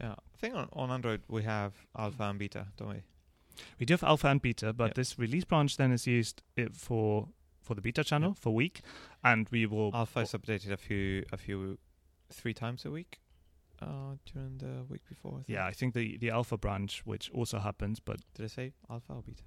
Yeah, 0.00 0.12
I 0.12 0.38
think 0.38 0.54
on, 0.54 0.68
on 0.72 0.90
Android 0.90 1.22
we 1.28 1.42
have 1.42 1.74
alpha 1.96 2.24
and 2.24 2.38
beta, 2.38 2.68
don't 2.76 2.88
we? 2.88 3.02
We 3.78 3.86
do 3.86 3.94
have 3.94 4.02
alpha 4.04 4.28
and 4.28 4.40
beta, 4.42 4.72
but 4.72 4.88
Yep. 4.88 4.94
this 4.94 5.18
release 5.18 5.44
branch 5.44 5.76
then 5.76 5.92
is 5.92 6.06
used 6.06 6.42
it 6.56 6.76
for 6.76 7.28
for 7.60 7.74
the 7.74 7.80
beta 7.80 8.02
channel 8.04 8.30
Yep. 8.30 8.38
for 8.38 8.54
week, 8.54 8.80
and 9.22 9.48
we 9.50 9.66
will 9.66 9.90
Alpha 9.94 10.20
is 10.20 10.32
updated 10.32 10.72
a 10.72 10.76
few, 10.76 11.24
a 11.32 11.36
few, 11.36 11.78
three 12.30 12.52
times 12.54 12.84
a 12.84 12.90
week 12.90 13.20
uh, 13.80 14.16
during 14.32 14.58
the 14.58 14.84
week 14.88 15.04
before. 15.08 15.38
I 15.40 15.44
yeah, 15.52 15.66
I 15.66 15.72
think 15.72 15.94
the 15.94 16.16
the 16.18 16.30
alpha 16.30 16.56
branch, 16.56 17.02
which 17.06 17.30
also 17.30 17.58
happens, 17.58 18.00
but 18.00 18.20
Did 18.34 18.44
I 18.44 18.48
say 18.48 18.72
alpha 18.90 19.12
or 19.12 19.22
beta? 19.22 19.42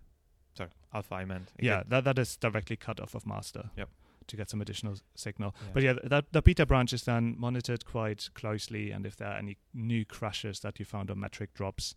Sorry, 0.54 0.70
alpha. 0.94 1.16
I 1.16 1.26
meant. 1.26 1.52
yeah, 1.60 1.84
that 1.90 2.04
that 2.06 2.18
is 2.20 2.38
directly 2.38 2.78
cut 2.78 3.00
off 3.00 3.16
of 3.16 3.26
master. 3.26 3.70
Yep. 3.78 3.90
To 4.28 4.38
get 4.38 4.50
some 4.50 4.62
additional 4.62 4.94
s- 4.94 5.04
signal. 5.14 5.54
Yeah. 5.62 5.72
But 5.74 5.84
yeah, 5.84 5.94
that 6.10 6.32
the 6.32 6.42
beta 6.42 6.66
branch 6.66 6.94
is 6.94 7.04
then 7.04 7.36
monitored 7.38 7.86
quite 7.86 8.30
closely, 8.34 8.92
and 8.92 9.06
if 9.06 9.16
there 9.18 9.28
are 9.28 9.38
any 9.38 9.58
new 9.74 10.04
crashes 10.06 10.62
that 10.62 10.80
you 10.80 10.86
found 10.86 11.12
on 11.12 11.20
metric 11.20 11.54
drops, 11.54 11.94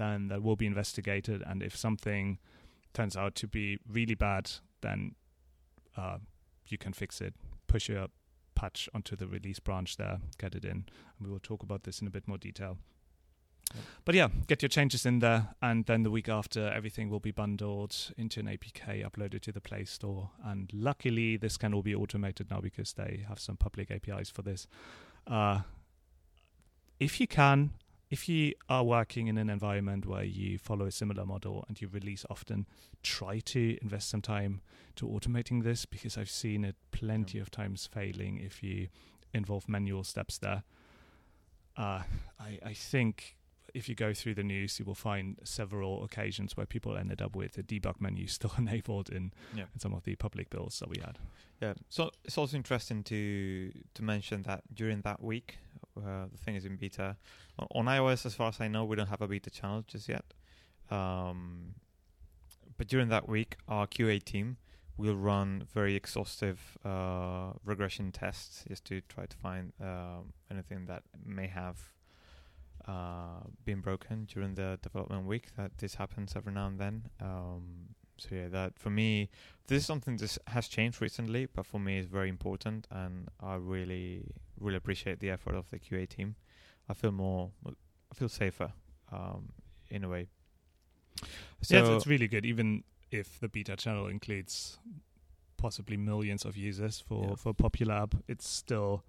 then 0.00 0.28
that 0.28 0.42
will 0.42 0.56
be 0.56 0.66
investigated. 0.66 1.42
And 1.46 1.62
if 1.62 1.76
something 1.76 2.38
turns 2.94 3.16
out 3.16 3.34
to 3.36 3.46
be 3.46 3.78
really 3.86 4.14
bad, 4.14 4.50
then 4.80 5.14
uh, 5.96 6.18
you 6.66 6.78
can 6.78 6.92
fix 6.92 7.20
it. 7.20 7.34
Push 7.66 7.90
your 7.90 8.06
patch 8.54 8.88
onto 8.94 9.14
the 9.14 9.26
release 9.26 9.60
branch 9.60 9.98
there, 9.98 10.18
get 10.38 10.54
it 10.54 10.64
in, 10.64 10.70
and 10.70 11.20
we 11.20 11.30
will 11.30 11.38
talk 11.38 11.62
about 11.62 11.84
this 11.84 12.00
in 12.00 12.06
a 12.06 12.10
bit 12.10 12.26
more 12.26 12.38
detail. 12.38 12.78
But 14.04 14.14
yeah, 14.14 14.28
get 14.48 14.62
your 14.62 14.68
changes 14.68 15.06
in 15.06 15.20
there, 15.20 15.54
and 15.62 15.86
then 15.86 16.02
the 16.02 16.10
week 16.10 16.28
after, 16.28 16.68
everything 16.68 17.08
will 17.08 17.20
be 17.20 17.30
bundled 17.30 18.12
into 18.16 18.40
an 18.40 18.46
APK, 18.46 19.08
uploaded 19.08 19.42
to 19.42 19.52
the 19.52 19.60
Play 19.60 19.84
Store. 19.84 20.30
And 20.44 20.70
luckily, 20.72 21.36
this 21.36 21.56
can 21.56 21.72
all 21.72 21.82
be 21.82 21.94
automated 21.94 22.50
now 22.50 22.60
because 22.60 22.94
they 22.94 23.24
have 23.28 23.38
some 23.38 23.56
public 23.56 23.90
APIs 23.90 24.28
for 24.28 24.42
this. 24.42 24.66
Uh, 25.26 25.60
if 26.98 27.20
you 27.20 27.28
can, 27.28 27.70
if 28.10 28.28
you 28.28 28.54
are 28.68 28.82
working 28.84 29.28
in 29.28 29.38
an 29.38 29.48
environment 29.48 30.04
where 30.04 30.24
you 30.24 30.58
follow 30.58 30.86
a 30.86 30.90
similar 30.90 31.24
model 31.24 31.64
and 31.68 31.80
you 31.80 31.88
release 31.88 32.24
often, 32.28 32.66
try 33.02 33.38
to 33.38 33.78
invest 33.80 34.08
some 34.10 34.20
time 34.20 34.60
to 34.96 35.06
automating 35.06 35.62
this 35.62 35.86
because 35.86 36.18
I've 36.18 36.30
seen 36.30 36.64
it 36.64 36.74
plenty 36.90 37.38
Yeah. 37.38 37.42
of 37.42 37.50
times 37.50 37.86
failing 37.86 38.38
if 38.40 38.62
you 38.62 38.88
involve 39.32 39.68
manual 39.68 40.02
steps 40.04 40.38
there. 40.38 40.64
Uh, 41.76 42.02
I, 42.38 42.58
I 42.64 42.72
think 42.74 43.36
if 43.72 43.88
you 43.88 43.94
go 43.94 44.12
through 44.12 44.34
the 44.34 44.42
news, 44.42 44.80
you 44.80 44.84
will 44.84 44.96
find 44.96 45.38
several 45.44 46.02
occasions 46.02 46.56
where 46.56 46.66
people 46.66 46.96
ended 46.96 47.22
up 47.22 47.36
with 47.36 47.52
the 47.52 47.62
debug 47.62 48.00
menu 48.00 48.26
still 48.38 48.52
enabled 48.58 49.08
in, 49.10 49.32
Yeah. 49.54 49.66
in 49.72 49.78
some 49.78 49.94
of 49.94 50.02
the 50.04 50.16
public 50.16 50.50
builds 50.50 50.80
that 50.80 50.88
we 50.88 50.96
had. 51.00 51.18
Yeah. 51.62 51.74
So 51.88 52.10
it's 52.24 52.36
also 52.38 52.56
interesting 52.56 53.04
to 53.04 53.70
to 53.94 54.02
mention 54.02 54.42
that 54.42 54.62
during 54.74 55.02
that 55.02 55.22
week, 55.22 55.58
uh, 55.96 56.26
the 56.30 56.38
thing 56.38 56.56
is 56.56 56.64
in 56.64 56.76
beta. 56.76 57.16
On, 57.58 57.66
on 57.74 57.84
iOS, 57.86 58.26
as 58.26 58.34
far 58.34 58.48
as 58.48 58.60
I 58.60 58.68
know, 58.68 58.84
we 58.84 58.96
don't 58.96 59.08
have 59.08 59.22
a 59.22 59.28
beta 59.28 59.50
channel 59.50 59.84
just 59.86 60.08
yet. 60.08 60.24
Um, 60.90 61.74
but 62.76 62.88
during 62.88 63.08
that 63.08 63.28
week, 63.28 63.56
our 63.68 63.86
QA 63.86 64.22
team 64.22 64.56
will 64.96 65.16
run 65.16 65.66
very 65.72 65.94
exhaustive 65.96 66.78
uh, 66.84 67.52
regression 67.64 68.12
tests 68.12 68.64
just 68.68 68.84
to 68.86 69.00
try 69.02 69.26
to 69.26 69.36
find 69.36 69.72
um, 69.80 70.32
anything 70.50 70.86
that 70.86 71.02
may 71.24 71.46
have 71.46 71.78
uh, 72.86 73.44
been 73.64 73.80
broken 73.80 74.26
during 74.26 74.54
the 74.54 74.78
development 74.82 75.26
week. 75.26 75.48
That 75.56 75.78
this 75.78 75.94
happens 75.94 76.34
every 76.36 76.52
now 76.52 76.66
and 76.66 76.78
then. 76.78 77.02
Um, 77.20 77.94
so 78.20 78.34
yeah, 78.34 78.48
that 78.48 78.78
for 78.78 78.90
me, 78.90 79.30
this 79.66 79.82
is 79.82 79.86
something 79.86 80.16
that 80.18 80.36
has 80.48 80.68
changed 80.68 81.00
recently, 81.00 81.46
but 81.46 81.64
for 81.64 81.80
me, 81.80 81.98
it's 81.98 82.08
very 82.08 82.28
important, 82.28 82.86
and 82.90 83.28
I 83.40 83.54
really, 83.54 84.26
really 84.60 84.76
appreciate 84.76 85.20
the 85.20 85.30
effort 85.30 85.54
of 85.54 85.70
the 85.70 85.78
QA 85.78 86.08
team. 86.08 86.36
I 86.88 86.94
feel 86.94 87.12
more, 87.12 87.50
I 87.66 88.14
feel 88.14 88.28
safer, 88.28 88.72
um, 89.12 89.50
in 89.90 90.04
a 90.04 90.08
way. 90.08 90.28
So 91.62 91.76
yeah, 91.76 91.80
it's, 91.80 91.90
it's 91.90 92.06
really 92.06 92.28
good, 92.28 92.46
even 92.46 92.84
if 93.10 93.38
the 93.40 93.48
beta 93.48 93.76
channel 93.76 94.06
includes 94.06 94.78
possibly 95.56 95.96
millions 95.96 96.44
of 96.44 96.56
users 96.56 97.00
for, 97.00 97.28
Yeah. 97.30 97.34
for 97.34 97.50
a 97.50 97.54
popular 97.54 97.94
app, 97.94 98.14
it's 98.28 98.48
still 98.48 99.04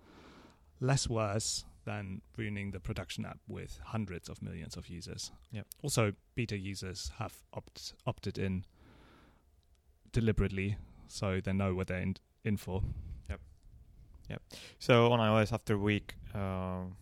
less 0.80 1.08
worse 1.08 1.64
than 1.86 2.22
ruining 2.38 2.72
the 2.72 2.80
production 2.80 3.26
app 3.26 3.40
with 3.48 3.80
hundreds 3.86 4.30
of 4.30 4.42
millions 4.42 4.76
of 4.76 4.88
users. 4.88 5.32
Yep. 5.52 5.66
Also, 5.82 6.14
beta 6.36 6.58
users 6.58 7.12
have 7.18 7.42
opt, 7.54 7.94
opted 8.06 8.38
in 8.38 8.66
deliberately, 10.12 10.78
so 11.08 11.40
they 11.42 11.54
know 11.54 11.74
what 11.74 11.88
they're 11.88 12.02
in, 12.02 12.18
in 12.44 12.58
for. 12.58 12.84
So 14.80 15.12
on 15.12 15.20
iOS, 15.20 15.52
after 15.54 15.78
week, 15.78 16.16
um, 16.34 16.96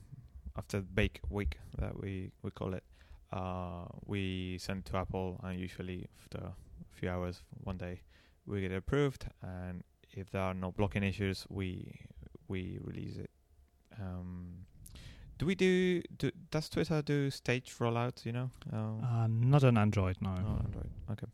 after 0.57 0.81
bake 0.81 1.21
week 1.29 1.57
that 1.77 1.99
we 2.01 2.31
we 2.43 2.51
call 2.51 2.73
it, 2.73 2.83
uh, 3.31 3.85
we 4.05 4.57
send 4.59 4.85
to 4.85 4.97
Apple, 4.97 5.39
and 5.43 5.59
usually 5.59 6.07
after 6.21 6.39
a 6.39 6.53
few 6.99 7.09
hours, 7.09 7.43
one 7.63 7.77
day, 7.77 8.01
we 8.45 8.61
get 8.61 8.71
it 8.71 8.77
approved. 8.77 9.25
And 9.41 9.83
if 10.11 10.29
there 10.31 10.41
are 10.41 10.53
no 10.53 10.71
blocking 10.71 11.03
issues, 11.03 11.45
we 11.49 11.93
we 12.47 12.79
release 12.83 13.17
it. 13.17 13.29
Um, 13.99 14.65
do 15.37 15.45
we 15.45 15.55
do, 15.55 16.01
do? 16.17 16.31
Does 16.51 16.69
Twitter 16.69 17.01
do 17.01 17.29
stage 17.29 17.73
rollouts? 17.79 18.25
You 18.25 18.33
know, 18.33 18.49
um, 18.73 19.03
Uh, 19.03 19.27
not 19.27 19.63
on 19.63 19.77
Android, 19.77 20.17
no. 20.21 20.29
oh, 20.29 20.63
Android. 20.65 20.89
Okay. 21.11 21.27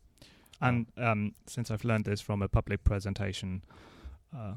And 0.60 0.86
um, 0.96 1.34
since 1.46 1.70
I've 1.70 1.84
learned 1.84 2.04
this 2.04 2.20
from 2.22 2.42
a 2.42 2.48
public 2.48 2.82
presentation, 2.84 3.62
uh, 4.34 4.54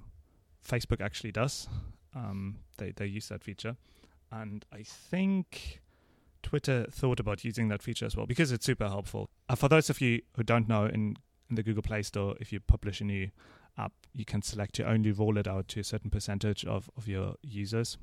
Facebook 0.68 1.01
actually 1.01 1.32
does. 1.32 1.68
Um, 2.16 2.57
they 2.78 2.91
they 2.91 3.05
use 3.05 3.28
that 3.30 3.43
feature, 3.43 3.76
and 4.32 4.66
I 4.74 4.84
think 4.84 5.82
Twitter 6.41 6.88
thought 6.89 7.20
about 7.20 7.43
using 7.43 7.68
that 7.70 7.82
feature 7.82 8.05
as 8.05 8.16
well 8.16 8.26
because 8.26 8.51
it's 8.51 8.66
super 8.66 8.88
helpful. 8.88 9.30
Uh, 9.47 9.55
for 9.55 9.68
those 9.68 9.89
of 9.89 10.01
you 10.01 10.22
who 10.36 10.43
don't 10.43 10.68
know, 10.68 10.86
in 10.86 11.18
in 11.49 11.55
the 11.55 11.64
Google 11.64 11.84
Play 11.84 12.03
Store, 12.03 12.36
if 12.39 12.51
you 12.51 12.60
publish 12.60 13.01
a 13.01 13.03
new 13.03 13.30
app, 13.78 13.93
you 14.14 14.26
can 14.26 14.41
select 14.41 14.76
to 14.76 14.84
only 14.88 15.12
roll 15.12 15.38
it 15.38 15.47
out 15.47 15.68
to 15.70 15.80
a 15.80 15.84
certain 15.84 16.10
percentage 16.10 16.66
of 16.66 16.89
of 16.97 17.07
your 17.07 17.36
users. 17.41 17.97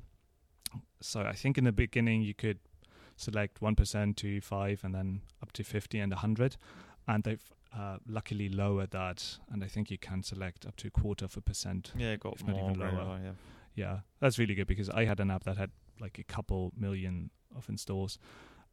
So 1.01 1.21
I 1.21 1.33
think 1.33 1.57
in 1.57 1.63
the 1.63 1.71
beginning 1.71 2.21
you 2.21 2.33
could 2.33 2.59
select 3.15 3.61
one 3.61 3.75
percent 3.75 4.17
to 4.17 4.41
five, 4.41 4.83
and 4.83 4.93
then 4.93 5.21
up 5.41 5.51
to 5.53 5.63
fifty 5.63 5.99
and 5.99 6.13
hundred, 6.13 6.57
and 7.07 7.23
they've 7.23 7.51
uh, 7.77 7.97
luckily 8.07 8.49
lower 8.49 8.87
that, 8.87 9.37
and 9.51 9.63
I 9.63 9.67
think 9.67 9.91
you 9.91 9.97
can 9.97 10.23
select 10.23 10.65
up 10.65 10.75
to 10.77 10.87
a 10.87 10.91
quarter 10.91 11.25
of 11.25 11.37
a 11.37 11.41
percent. 11.41 11.91
Yeah, 11.95 12.13
it 12.13 12.19
got 12.19 12.33
If 12.39 12.47
not 12.47 12.55
even 12.57 12.79
lower. 12.79 13.19
yeah. 13.23 13.31
Yeah, 13.75 13.99
that's 14.19 14.39
really 14.39 14.55
good 14.55 14.67
because 14.67 14.89
I 14.89 15.05
had 15.05 15.19
an 15.19 15.29
app 15.29 15.43
that 15.43 15.57
had 15.57 15.69
like 15.99 16.17
a 16.17 16.23
couple 16.23 16.73
million 16.75 17.29
of 17.55 17.69
installs, 17.69 18.17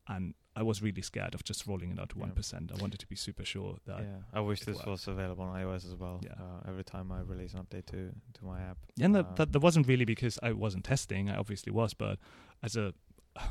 and 0.08 0.34
I 0.56 0.62
was 0.62 0.80
really 0.82 1.02
scared 1.02 1.34
of 1.34 1.42
just 1.44 1.66
rolling 1.66 1.90
it 1.90 1.98
out 1.98 2.08
to 2.10 2.16
Yeah. 2.16 2.22
one 2.26 2.70
I 2.74 2.80
wanted 2.80 3.00
to 3.00 3.06
be 3.06 3.16
super 3.16 3.44
sure 3.44 3.76
that. 3.86 4.00
yeah, 4.00 4.18
I 4.32 4.40
wish 4.40 4.60
this 4.60 4.76
worked. 4.76 4.86
was 4.88 5.08
available 5.08 5.44
on 5.44 5.54
iOS 5.60 5.84
as 5.84 5.94
well. 5.96 6.20
Yeah. 6.22 6.32
Uh, 6.38 6.60
every 6.70 6.84
time 6.84 7.12
I 7.12 7.20
release 7.20 7.52
an 7.54 7.60
update 7.64 7.86
to 7.86 8.14
to 8.38 8.44
my 8.44 8.60
app. 8.62 8.78
And 9.00 9.14
that, 9.14 9.26
Uh, 9.26 9.34
that 9.34 9.52
that 9.52 9.60
wasn't 9.60 9.86
really 9.88 10.04
because 10.06 10.38
I 10.42 10.52
wasn't 10.52 10.84
testing. 10.84 11.28
I 11.28 11.36
obviously 11.36 11.72
was, 11.72 11.92
but 11.94 12.18
as 12.62 12.76
a 12.76 12.94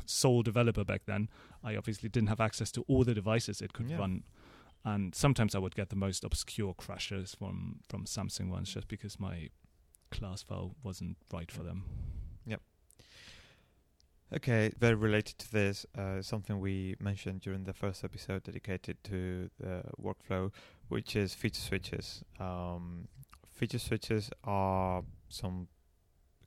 sole 0.06 0.42
developer 0.42 0.84
back 0.84 1.02
then, 1.04 1.28
I 1.62 1.76
obviously 1.76 2.08
didn't 2.08 2.28
have 2.30 2.40
access 2.40 2.72
to 2.72 2.82
all 2.88 3.04
the 3.04 3.14
devices 3.14 3.60
it 3.62 3.72
could 3.72 3.90
Yeah. 3.90 3.98
run. 3.98 4.24
And 4.84 5.14
sometimes 5.14 5.54
I 5.54 5.58
would 5.58 5.74
get 5.74 5.88
the 5.88 5.96
most 5.96 6.24
obscure 6.24 6.74
crashes 6.74 7.34
from 7.34 7.80
from 7.88 8.04
Samsung 8.04 8.50
ones 8.50 8.72
just 8.74 8.88
because 8.88 9.18
my 9.18 9.48
class 10.10 10.42
file 10.42 10.74
wasn't 10.82 11.16
right 11.32 11.50
for 11.50 11.62
them. 11.62 11.84
Yep. 12.46 12.60
Okay, 14.36 14.72
very 14.78 14.94
related 14.94 15.38
to 15.38 15.52
this, 15.52 15.86
uh, 15.96 16.20
something 16.20 16.58
we 16.58 16.96
mentioned 16.98 17.40
during 17.40 17.64
the 17.64 17.72
first 17.72 18.04
episode 18.04 18.42
dedicated 18.42 19.02
to 19.04 19.48
the 19.60 19.82
workflow, 20.00 20.50
which 20.88 21.14
is 21.14 21.34
feature 21.34 21.60
switches. 21.60 22.24
Um, 22.40 23.08
feature 23.52 23.78
switches 23.78 24.30
are 24.42 25.02
some 25.28 25.68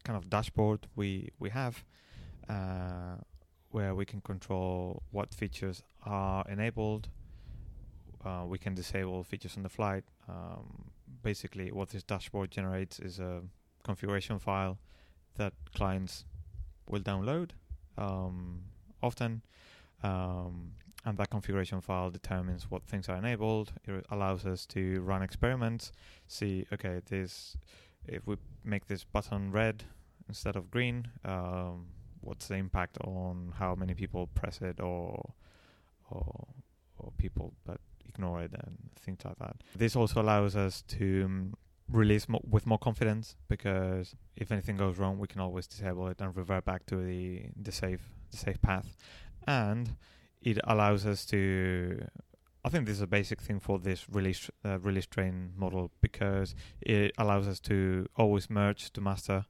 kind 0.04 0.18
of 0.18 0.30
dashboard 0.30 0.88
we 0.96 1.30
we 1.40 1.50
have 1.50 1.84
uh, 2.50 3.18
where 3.72 3.94
we 3.96 4.06
can 4.06 4.22
control 4.22 5.04
what 5.12 5.34
features 5.34 5.82
are 6.04 6.46
enabled. 6.50 7.10
Uh, 8.28 8.46
we 8.46 8.58
can 8.58 8.76
disable 8.76 9.24
features 9.24 9.56
on 9.56 9.64
the 9.64 9.70
fly. 9.70 10.02
Um, 10.28 10.92
basically, 11.24 11.72
what 11.72 11.90
this 11.90 12.04
dashboard 12.04 12.52
generates 12.52 13.00
is 13.00 13.20
a 13.20 13.42
configuration 13.84 14.38
file 14.38 14.78
that 15.36 15.54
clients 15.74 16.26
will 16.90 17.00
download 17.00 17.52
um, 17.98 18.64
often, 19.02 19.42
um, 20.04 20.72
and 21.06 21.18
that 21.18 21.30
configuration 21.30 21.80
file 21.80 22.10
determines 22.10 22.70
what 22.70 22.84
things 22.84 23.08
are 23.08 23.16
enabled. 23.16 23.72
It 23.88 24.06
allows 24.10 24.46
us 24.46 24.66
to 24.68 25.02
run 25.02 25.22
experiments, 25.22 25.94
see 26.28 26.66
okay 26.74 27.02
this 27.10 27.56
if 28.08 28.28
we 28.28 28.36
make 28.64 28.88
this 28.88 29.04
button 29.06 29.52
red 29.52 29.84
instead 30.28 30.56
of 30.58 30.70
green, 30.70 31.08
um, 31.24 31.86
what's 32.22 32.48
the 32.48 32.56
impact 32.56 32.98
on 33.06 33.54
how 33.58 33.74
many 33.76 33.94
people 33.94 34.28
press 34.28 34.62
it 34.62 34.82
or 34.82 35.34
or 36.10 36.48
or 37.00 37.12
people 37.18 37.54
that 37.66 37.80
ignore 38.18 38.42
it 38.42 38.52
and 38.54 38.78
things 39.00 39.20
like 39.24 39.38
that. 39.40 39.58
This 39.76 39.96
also 39.96 40.22
allows 40.22 40.56
us 40.56 40.82
to 40.98 41.24
um, 41.26 41.54
release 41.90 42.28
mo- 42.28 42.42
with 42.50 42.66
more 42.66 42.78
confidence 42.80 43.36
because 43.48 44.16
if 44.36 44.52
anything 44.52 44.78
goes 44.78 44.98
wrong, 44.98 45.20
we 45.20 45.28
can 45.28 45.42
always 45.42 45.68
disable 45.68 46.08
it 46.08 46.20
and 46.20 46.36
revert 46.36 46.66
back 46.66 46.86
to 46.88 46.96
the 46.98 47.46
the 47.56 47.72
safe 47.72 48.02
the 48.32 48.38
safe 48.38 48.62
path, 48.62 48.96
and 49.48 49.96
it 50.42 50.58
allows 50.66 51.06
us 51.06 51.26
to. 51.28 52.02
I 52.66 52.70
think 52.70 52.86
this 52.86 52.98
is 52.98 53.02
a 53.02 53.08
basic 53.08 53.42
thing 53.42 53.60
for 53.62 53.80
this 53.80 54.10
release 54.10 54.50
uh, 54.66 54.80
release 54.80 55.06
train 55.06 55.54
model 55.56 55.92
because 56.02 56.54
it 56.82 57.14
allows 57.18 57.48
us 57.48 57.60
to 57.62 58.08
always 58.16 58.50
merge 58.50 58.92
to 58.92 59.02
master, 59.02 59.46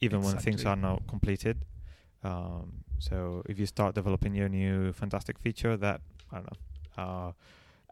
even 0.00 0.22
when 0.22 0.34
things 0.38 0.62
are 0.66 0.76
not 0.76 1.06
completed. 1.06 1.64
Um, 2.24 2.84
so 2.98 3.42
if 3.48 3.60
you 3.60 3.66
start 3.66 3.94
developing 3.94 4.34
your 4.34 4.48
new 4.48 4.92
fantastic 4.92 5.38
feature 5.38 5.76
that 5.76 6.00
I 6.32 6.36
don't 6.36 6.46
know 6.50 6.58
uh, 6.98 7.32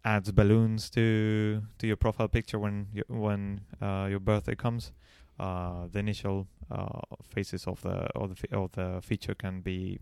adds 0.06 0.30
balloons 0.32 0.88
to 0.90 1.62
to 1.78 1.86
your 1.86 1.96
profile 1.96 2.28
picture 2.28 2.58
when 2.58 2.86
you, 2.92 3.02
when 3.08 3.60
uh, 3.82 4.06
your 4.08 4.20
birthday 4.20 4.54
comes, 4.54 4.92
uh, 5.40 5.86
the 5.92 5.98
initial 5.98 6.46
uh, 6.70 7.00
phases 7.34 7.66
of 7.66 7.80
the 7.82 7.96
of 8.14 8.28
the 8.30 8.36
fe- 8.36 8.52
of 8.56 8.70
the 8.72 9.00
feature 9.02 9.34
can 9.34 9.60
be 9.62 9.98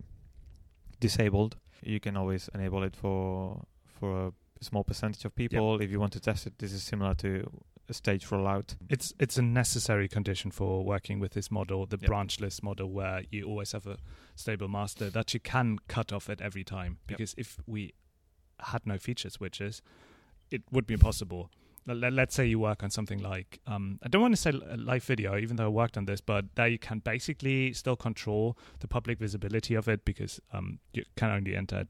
disabled. 1.01 1.57
You 1.83 2.01
can 2.01 2.17
always 2.17 2.49
enable 2.55 2.83
it 2.85 2.95
for 2.97 3.65
for 3.87 4.33
a 4.61 4.65
small 4.65 4.85
percentage 4.85 5.25
of 5.25 5.35
people. 5.35 5.81
If 5.81 5.91
you 5.91 5.99
want 6.01 6.13
to 6.13 6.21
test 6.21 6.47
it, 6.47 6.59
this 6.59 6.73
is 6.73 6.83
similar 6.83 7.15
to 7.17 7.51
a 7.89 7.95
stage 7.95 8.27
rollout. 8.29 8.77
It's 8.89 9.13
it's 9.19 9.37
a 9.39 9.43
necessary 9.43 10.09
condition 10.09 10.51
for 10.51 10.85
working 10.85 11.21
with 11.21 11.33
this 11.33 11.51
model, 11.51 11.87
the 11.87 11.99
Yep. 12.01 12.09
branchless 12.09 12.63
model, 12.63 12.89
where 12.91 13.23
you 13.31 13.45
always 13.47 13.73
have 13.73 13.87
a 13.87 13.97
stable 14.37 14.69
master 14.69 15.11
that 15.11 15.35
you 15.35 15.41
can 15.41 15.79
cut 15.89 16.13
off 16.13 16.29
at 16.31 16.41
every 16.41 16.65
time. 16.65 16.99
Yep. 17.09 17.19
Because 17.19 17.35
if 17.37 17.59
we 17.67 17.93
had 18.61 18.87
no 18.87 18.99
feature 18.99 19.31
switches, 19.31 19.83
it 20.51 20.63
would 20.71 20.87
be 20.87 20.95
impossible. 20.95 21.51
Let- 21.87 22.13
Let's 22.15 22.35
say 22.35 22.47
you 22.47 22.59
work 22.59 22.83
on 22.83 22.91
something 22.91 23.19
like 23.23 23.61
um, 23.67 23.99
I 24.03 24.09
don't 24.09 24.23
want 24.23 24.35
to 24.35 24.41
say 24.41 24.53
live 24.53 25.05
video, 25.05 25.37
even 25.37 25.57
though 25.57 25.67
I 25.67 25.69
worked 25.69 25.97
on 25.99 26.07
this, 26.07 26.21
but 26.21 26.47
there 26.55 26.69
you 26.69 26.79
can 26.79 27.01
basically 27.01 27.73
still 27.75 27.97
control 27.97 28.57
the 28.81 28.89
public 28.89 29.19
visibility 29.19 29.75
of 29.75 29.87
it 29.89 30.05
because 30.05 30.41
um, 30.53 30.79
you 30.95 31.05
can 31.17 31.31
only 31.31 31.55
enter 31.55 31.85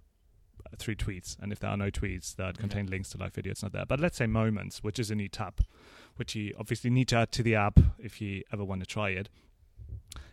through 0.79 0.97
tweets, 0.97 1.37
and 1.41 1.53
if 1.53 1.61
there 1.61 1.71
are 1.71 1.77
no 1.77 1.91
tweets 1.91 2.35
that 2.37 2.59
contain 2.59 2.87
links 2.87 3.11
to 3.11 3.19
live 3.19 3.35
video, 3.35 3.53
it's 3.53 3.62
not 3.62 3.73
there. 3.73 3.85
But 3.87 4.01
let's 4.01 4.17
say 4.17 4.27
moments, 4.27 4.83
which 4.83 4.99
is 4.99 5.11
a 5.11 5.15
new 5.15 5.29
tab, 5.29 5.61
which 6.17 6.35
you 6.35 6.55
obviously 6.59 6.91
need 6.91 7.07
to 7.09 7.17
add 7.19 7.31
to 7.33 7.43
the 7.45 7.55
app 7.55 7.79
if 7.99 8.21
you 8.21 8.43
ever 8.53 8.65
want 8.65 8.81
to 8.81 8.87
try 8.87 9.11
it. 9.11 9.29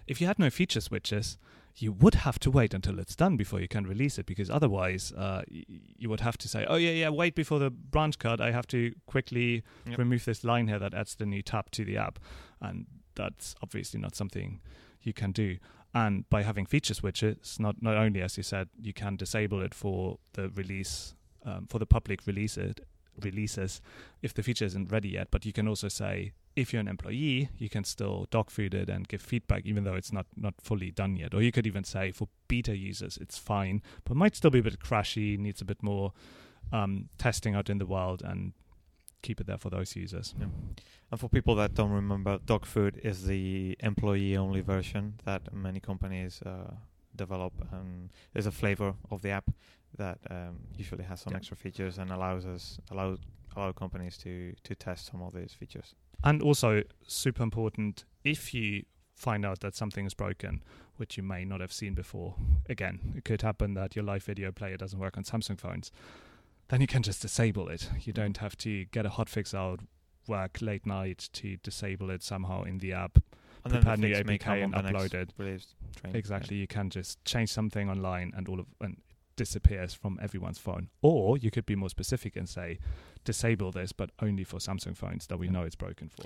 If 0.07 0.19
you 0.21 0.27
had 0.27 0.39
no 0.39 0.49
feature 0.49 0.81
switches, 0.81 1.37
you 1.77 1.91
would 1.91 2.15
have 2.15 2.37
to 2.39 2.51
wait 2.51 2.73
until 2.73 2.99
it's 2.99 3.15
done 3.15 3.37
before 3.37 3.59
you 3.61 3.67
can 3.67 3.85
release 3.87 4.17
it 4.19 4.25
because 4.25 4.49
otherwise 4.49 5.11
uh, 5.13 5.41
y- 5.51 5.63
you 5.97 6.09
would 6.09 6.19
have 6.19 6.37
to 6.39 6.47
say, 6.47 6.65
oh, 6.69 6.75
yeah, 6.75 6.91
yeah, 6.91 7.09
wait 7.09 7.33
before 7.35 7.59
the 7.59 7.69
branch 7.69 8.19
cut. 8.19 8.41
I 8.41 8.51
have 8.51 8.67
to 8.67 8.93
quickly 9.05 9.63
Yep. 9.87 9.97
remove 9.97 10.25
this 10.25 10.43
line 10.43 10.67
here 10.67 10.79
that 10.79 10.93
adds 10.93 11.15
the 11.15 11.25
new 11.25 11.41
tab 11.41 11.71
to 11.71 11.85
the 11.85 11.97
app. 11.97 12.19
And 12.59 12.85
that's 13.15 13.55
obviously 13.63 13.99
not 13.99 14.15
something 14.15 14.59
you 15.01 15.13
can 15.13 15.31
do. 15.31 15.57
And 15.93 16.29
by 16.29 16.43
having 16.43 16.65
feature 16.65 16.93
switches, 16.93 17.57
not, 17.59 17.81
not 17.81 17.95
only, 17.97 18.21
as 18.21 18.37
you 18.37 18.43
said, 18.43 18.69
you 18.81 18.93
can 18.93 19.15
disable 19.15 19.61
it 19.61 19.73
for 19.73 20.19
the 20.33 20.49
release, 20.49 21.15
um, 21.45 21.67
for 21.67 21.79
the 21.79 21.85
public 21.85 22.25
release 22.27 22.57
it, 22.57 22.79
releases 23.23 23.81
if 24.21 24.33
the 24.33 24.43
feature 24.43 24.65
isn't 24.65 24.91
ready 24.91 25.09
yet, 25.09 25.27
but 25.31 25.45
you 25.45 25.53
can 25.53 25.67
also 25.67 25.87
say 25.87 26.33
if 26.55 26.73
you're 26.73 26.81
an 26.81 26.87
employee, 26.87 27.49
you 27.57 27.69
can 27.69 27.83
still 27.83 28.27
dog 28.29 28.49
food 28.49 28.73
it 28.73 28.89
and 28.89 29.07
give 29.07 29.21
feedback 29.21 29.65
even 29.65 29.83
though 29.83 29.95
it's 29.95 30.11
not 30.11 30.25
not 30.35 30.53
fully 30.61 30.91
done 30.91 31.15
yet. 31.15 31.33
Or 31.33 31.41
you 31.41 31.51
could 31.51 31.67
even 31.67 31.83
say 31.83 32.11
for 32.11 32.27
beta 32.47 32.75
users 32.75 33.17
it's 33.17 33.37
fine, 33.37 33.81
but 34.03 34.17
might 34.17 34.35
still 34.35 34.51
be 34.51 34.59
a 34.59 34.63
bit 34.63 34.79
crashy, 34.79 35.37
needs 35.37 35.61
a 35.61 35.65
bit 35.65 35.81
more 35.81 36.13
um, 36.73 37.09
testing 37.17 37.55
out 37.55 37.69
in 37.69 37.77
the 37.77 37.85
wild 37.85 38.21
and 38.21 38.53
keep 39.21 39.39
it 39.39 39.47
there 39.47 39.57
for 39.57 39.69
those 39.69 39.95
users. 39.95 40.33
Yeah. 40.39 40.47
And 41.11 41.19
for 41.19 41.29
people 41.29 41.55
that 41.55 41.73
don't 41.73 41.91
remember, 41.91 42.39
dog 42.45 42.65
food 42.65 42.99
is 43.03 43.25
the 43.25 43.77
employee-only 43.79 44.61
version 44.61 45.15
that 45.25 45.53
many 45.53 45.79
companies 45.79 46.41
uh, 46.41 46.71
develop, 47.15 47.53
and 47.71 48.09
is 48.33 48.45
a 48.45 48.51
flavor 48.51 48.95
of 49.09 49.21
the 49.21 49.29
app 49.29 49.51
that 49.97 50.19
um, 50.29 50.59
usually 50.77 51.03
has 51.03 51.21
some 51.21 51.31
Yeah. 51.31 51.37
extra 51.37 51.57
features 51.57 51.97
and 51.97 52.11
allows 52.11 52.45
us 52.45 52.79
allow 52.91 53.17
allow 53.55 53.71
companies 53.73 54.17
to 54.19 54.53
to 54.63 54.75
test 54.75 55.07
some 55.11 55.21
of 55.21 55.33
these 55.33 55.53
features. 55.53 55.95
And 56.23 56.41
also 56.41 56.83
super 57.07 57.43
important 57.43 58.05
if 58.23 58.53
you 58.53 58.83
find 59.15 59.45
out 59.45 59.59
that 59.59 59.75
something 59.75 60.05
is 60.05 60.13
broken, 60.13 60.63
which 60.97 61.17
you 61.17 61.23
may 61.23 61.45
not 61.45 61.59
have 61.61 61.71
seen 61.73 61.93
before. 61.93 62.35
Again, 62.69 63.13
it 63.15 63.23
could 63.25 63.41
happen 63.41 63.73
that 63.75 63.95
your 63.95 64.05
live 64.05 64.23
video 64.23 64.51
player 64.51 64.77
doesn't 64.77 64.99
work 64.99 65.17
on 65.17 65.23
Samsung 65.23 65.59
phones. 65.59 65.91
Then 66.69 66.81
you 66.81 66.87
can 66.87 67.03
just 67.03 67.21
disable 67.21 67.67
it. 67.69 67.89
You 68.01 68.13
don't 68.13 68.37
have 68.37 68.55
to 68.57 68.85
get 68.85 69.05
a 69.05 69.09
hotfix 69.09 69.53
out, 69.53 69.81
work 70.27 70.61
late 70.61 70.85
night 70.85 71.29
to 71.33 71.57
disable 71.57 72.09
it 72.09 72.23
somehow 72.23 72.63
in 72.63 72.77
the 72.79 72.93
app. 72.93 73.17
And 73.63 73.73
then 73.73 73.81
Prepare 73.81 73.97
the 73.97 74.01
new 74.07 74.15
APK 74.15 74.63
and 74.63 74.73
upload 74.73 75.13
it. 75.13 75.33
Exactly. 76.15 76.57
You 76.57 76.67
can 76.67 76.89
just 76.89 77.23
change 77.25 77.49
something 77.51 77.89
online 77.89 78.31
and 78.35 78.47
all 78.47 78.59
of 78.59 78.65
and 78.79 78.97
disappears 79.35 79.93
from 79.93 80.19
everyone's 80.21 80.57
phone. 80.59 80.89
Or 81.01 81.37
you 81.37 81.51
could 81.51 81.65
be 81.65 81.75
more 81.75 81.89
specific 81.89 82.35
and 82.35 82.47
say, 82.47 82.79
disable 83.23 83.71
this, 83.71 83.91
but 83.91 84.11
only 84.21 84.43
for 84.43 84.57
Samsung 84.57 84.95
phones 84.95 85.27
that 85.27 85.37
we 85.37 85.47
Yeah. 85.47 85.51
know 85.53 85.63
it's 85.63 85.75
broken 85.75 86.09
for. 86.09 86.25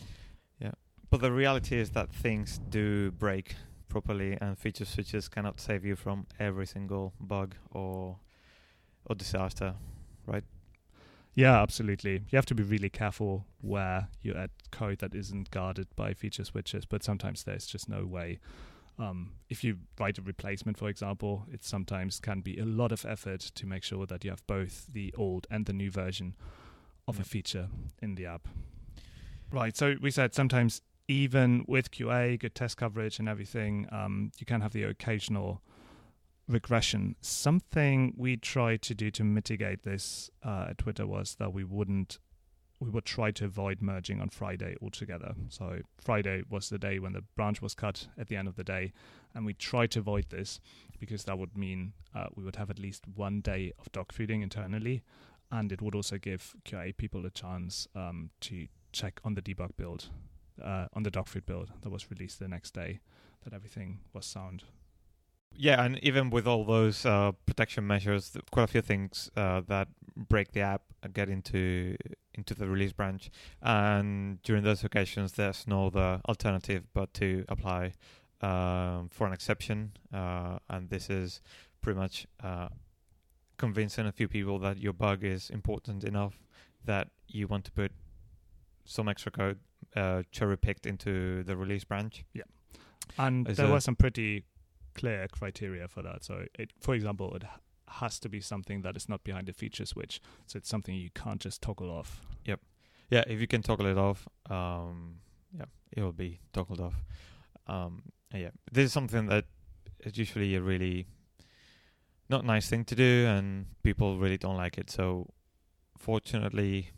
Yeah. 0.60 0.72
But 1.10 1.22
the 1.22 1.32
reality 1.32 1.78
is 1.78 1.92
that 1.92 2.12
things 2.12 2.60
do 2.70 3.12
break 3.12 3.56
properly, 3.88 4.38
and 4.42 4.58
feature 4.58 4.86
switches 4.86 5.28
cannot 5.30 5.60
save 5.60 5.86
you 5.86 5.96
from 5.96 6.28
every 6.40 6.66
single 6.66 7.14
bug 7.20 7.56
or 7.72 8.20
or 9.08 9.16
disaster, 9.16 9.76
right? 10.26 10.44
Yeah, 11.36 11.62
absolutely. 11.62 12.24
You 12.30 12.38
have 12.38 12.46
to 12.48 12.56
be 12.56 12.64
really 12.64 12.90
careful 12.90 13.46
where 13.62 14.08
you 14.24 14.34
add 14.34 14.50
code 14.72 14.98
that 15.00 15.14
isn't 15.14 15.52
guarded 15.52 15.88
by 15.96 16.14
feature 16.14 16.44
switches, 16.44 16.86
but 16.86 17.04
sometimes 17.04 17.44
there's 17.44 17.68
just 17.68 17.88
no 17.88 18.04
way. 18.06 18.40
Um, 18.98 19.34
if 19.50 19.64
you 19.64 19.80
write 20.00 20.18
a 20.18 20.22
replacement, 20.22 20.78
for 20.78 20.88
example, 20.88 21.46
it 21.52 21.64
sometimes 21.64 22.20
can 22.20 22.42
be 22.42 22.58
a 22.58 22.66
lot 22.66 22.92
of 22.92 23.06
effort 23.06 23.42
to 23.42 23.66
make 23.66 23.84
sure 23.84 24.06
that 24.06 24.24
you 24.24 24.30
have 24.30 24.46
both 24.48 24.88
the 24.92 25.14
old 25.18 25.48
and 25.52 25.66
the 25.66 25.74
new 25.74 25.92
version 25.92 26.36
of 27.08 27.20
a 27.20 27.24
feature 27.24 27.68
in 28.02 28.16
the 28.16 28.26
app. 28.26 28.48
Right. 29.52 29.76
So 29.76 29.96
we 30.02 30.12
said 30.12 30.34
sometimes 30.34 30.82
even 31.08 31.66
with 31.68 31.92
QA, 31.92 32.40
good 32.40 32.56
test 32.56 32.78
coverage, 32.78 33.20
and 33.20 33.30
everything, 33.30 33.88
um, 33.92 34.32
you 34.40 34.46
can 34.46 34.62
have 34.62 34.74
the 34.74 34.84
occasional 34.84 35.62
regression. 36.48 37.16
Something 37.22 38.14
we 38.18 38.38
tried 38.38 38.82
to 38.84 38.96
do 38.96 39.12
to 39.12 39.24
mitigate 39.24 39.84
this 39.84 40.30
uh, 40.44 40.68
at 40.70 40.78
Twitter 40.78 41.06
was 41.06 41.36
that 41.36 41.54
we 41.54 41.64
wouldn't 41.64 42.18
we 42.80 42.90
would 42.90 43.06
try 43.06 43.32
to 43.32 43.46
avoid 43.46 43.82
merging 43.82 44.22
on 44.22 44.30
Friday 44.30 44.76
altogether. 44.82 45.34
So 45.50 45.80
Friday 45.98 46.44
was 46.50 46.70
the 46.70 46.78
day 46.78 47.00
when 47.00 47.14
the 47.14 47.24
branch 47.36 47.62
was 47.62 47.74
cut 47.74 48.08
at 48.18 48.28
the 48.28 48.36
end 48.36 48.48
of 48.48 48.56
the 48.56 48.64
day, 48.64 48.94
and 49.34 49.46
we 49.46 49.54
tried 49.54 49.92
to 49.92 50.00
avoid 50.00 50.30
this 50.30 50.60
because 51.00 51.24
that 51.26 51.38
would 51.38 51.58
mean 51.58 51.94
uh, 52.14 52.28
we 52.36 52.44
would 52.44 52.58
have 52.58 52.70
at 52.70 52.80
least 52.80 53.04
one 53.16 53.42
day 53.42 53.72
of 53.80 53.92
dog 53.92 54.12
feeding 54.12 54.42
internally, 54.42 55.04
and 55.52 55.72
it 55.72 55.82
would 55.82 55.96
also 55.96 56.18
give 56.18 56.56
QA 56.66 56.96
people 56.96 57.26
a 57.26 57.30
chance 57.30 57.88
um, 57.96 58.30
to 58.42 58.68
check 58.92 59.20
on 59.24 59.36
the 59.36 59.42
debug 59.42 59.72
build, 59.78 60.10
uh, 60.64 60.88
on 60.94 61.04
the 61.04 61.12
dog 61.12 61.28
food 61.28 61.46
build 61.46 61.72
that 61.82 61.90
was 61.90 62.10
released 62.12 62.40
the 62.40 62.48
next 62.48 62.74
day, 62.74 63.00
that 63.44 63.54
everything 63.54 64.00
was 64.14 64.26
sound. 64.26 64.64
Yeah, 65.58 65.84
and 65.84 66.00
even 66.04 66.30
with 66.30 66.48
all 66.48 66.66
those 66.66 67.06
uh, 67.06 67.32
protection 67.46 67.88
measures, 67.88 68.36
quite 68.52 68.64
a 68.64 68.68
few 68.68 68.82
things 68.82 69.32
uh, 69.36 69.62
that 69.68 69.88
break 70.16 70.52
the 70.52 70.62
app 70.62 70.82
get 71.14 71.30
into 71.30 71.98
into 72.34 72.54
the 72.54 72.68
release 72.68 72.92
branch, 72.92 73.30
and 73.62 74.42
during 74.42 74.64
those 74.64 74.84
occasions, 74.84 75.34
there's 75.34 75.66
no 75.68 75.88
other 75.88 76.22
alternative 76.28 76.84
but 76.94 77.14
to 77.14 77.46
apply 77.48 77.94
um, 78.42 79.10
for 79.10 79.26
an 79.28 79.34
exception, 79.34 79.94
uh, 80.14 80.58
and 80.70 80.90
this 80.90 81.10
is 81.10 81.42
pretty 81.82 81.98
much 81.98 82.28
uh, 82.44 82.68
convincing 83.58 84.06
a 84.06 84.12
few 84.12 84.28
people 84.28 84.60
that 84.60 84.78
your 84.78 84.94
bug 84.94 85.24
is 85.24 85.50
important 85.50 86.04
enough 86.04 86.40
that 86.84 87.10
you 87.28 87.48
want 87.48 87.64
to 87.66 87.72
put 87.72 87.92
some 88.84 89.08
extra 89.08 89.32
code 89.32 89.60
uh, 89.96 90.24
cherry 90.32 90.58
picked 90.58 90.86
into 90.86 91.44
the 91.44 91.56
release 91.56 91.84
branch. 91.84 92.26
Yeah, 92.34 92.44
and 93.18 93.46
there 93.46 93.72
were 93.72 93.80
some 93.80 93.96
pretty 93.96 94.44
clear 94.96 95.28
criteria 95.28 95.88
for 95.88 96.02
that. 96.02 96.24
So, 96.24 96.46
it, 96.58 96.72
for 96.80 96.96
example, 96.96 97.36
it 97.36 97.44
has 97.88 98.20
to 98.20 98.30
be 98.30 98.40
something 98.40 98.82
that 98.82 98.98
is 98.98 99.08
not 99.08 99.24
behind 99.24 99.50
a 99.50 99.54
feature 99.54 99.86
switch. 99.86 100.22
So 100.48 100.58
it's 100.58 100.70
something 100.70 100.96
you 100.96 101.10
can't 101.14 101.40
just 101.40 101.62
toggle 101.62 101.90
off. 101.90 102.22
Yep. 102.46 102.60
Yeah, 103.10 103.24
if 103.28 103.40
you 103.40 103.48
can 103.48 103.62
toggle 103.62 103.86
it 103.86 103.98
off, 103.98 104.28
um, 104.50 105.18
yeah, 105.56 105.66
it 105.92 106.02
will 106.02 106.12
be 106.12 106.40
toggled 106.54 106.82
off. 106.82 106.96
Um, 107.68 108.04
yeah, 108.34 108.50
this 108.72 108.86
is 108.86 108.94
something 108.94 109.28
that 109.28 109.46
is 110.00 110.18
usually 110.18 110.56
a 110.56 110.62
really 110.62 111.08
not 112.30 112.44
nice 112.44 112.68
thing 112.68 112.84
to 112.86 112.96
do, 112.96 113.28
and 113.28 113.68
people 113.84 114.18
really 114.18 114.38
don't 114.38 114.58
like 114.58 114.78
it. 114.78 114.90
So, 114.90 115.30
fortunately, 115.98 116.90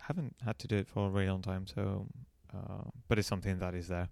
haven't 0.00 0.34
had 0.44 0.58
to 0.60 0.66
do 0.66 0.76
it 0.76 0.88
for 0.88 1.08
a 1.08 1.10
very 1.10 1.28
long 1.28 1.42
time. 1.42 1.66
So, 1.66 2.06
uh, 2.54 2.88
but 3.08 3.18
it's 3.18 3.28
something 3.28 3.58
that 3.58 3.74
is 3.74 3.88
there. 3.88 4.08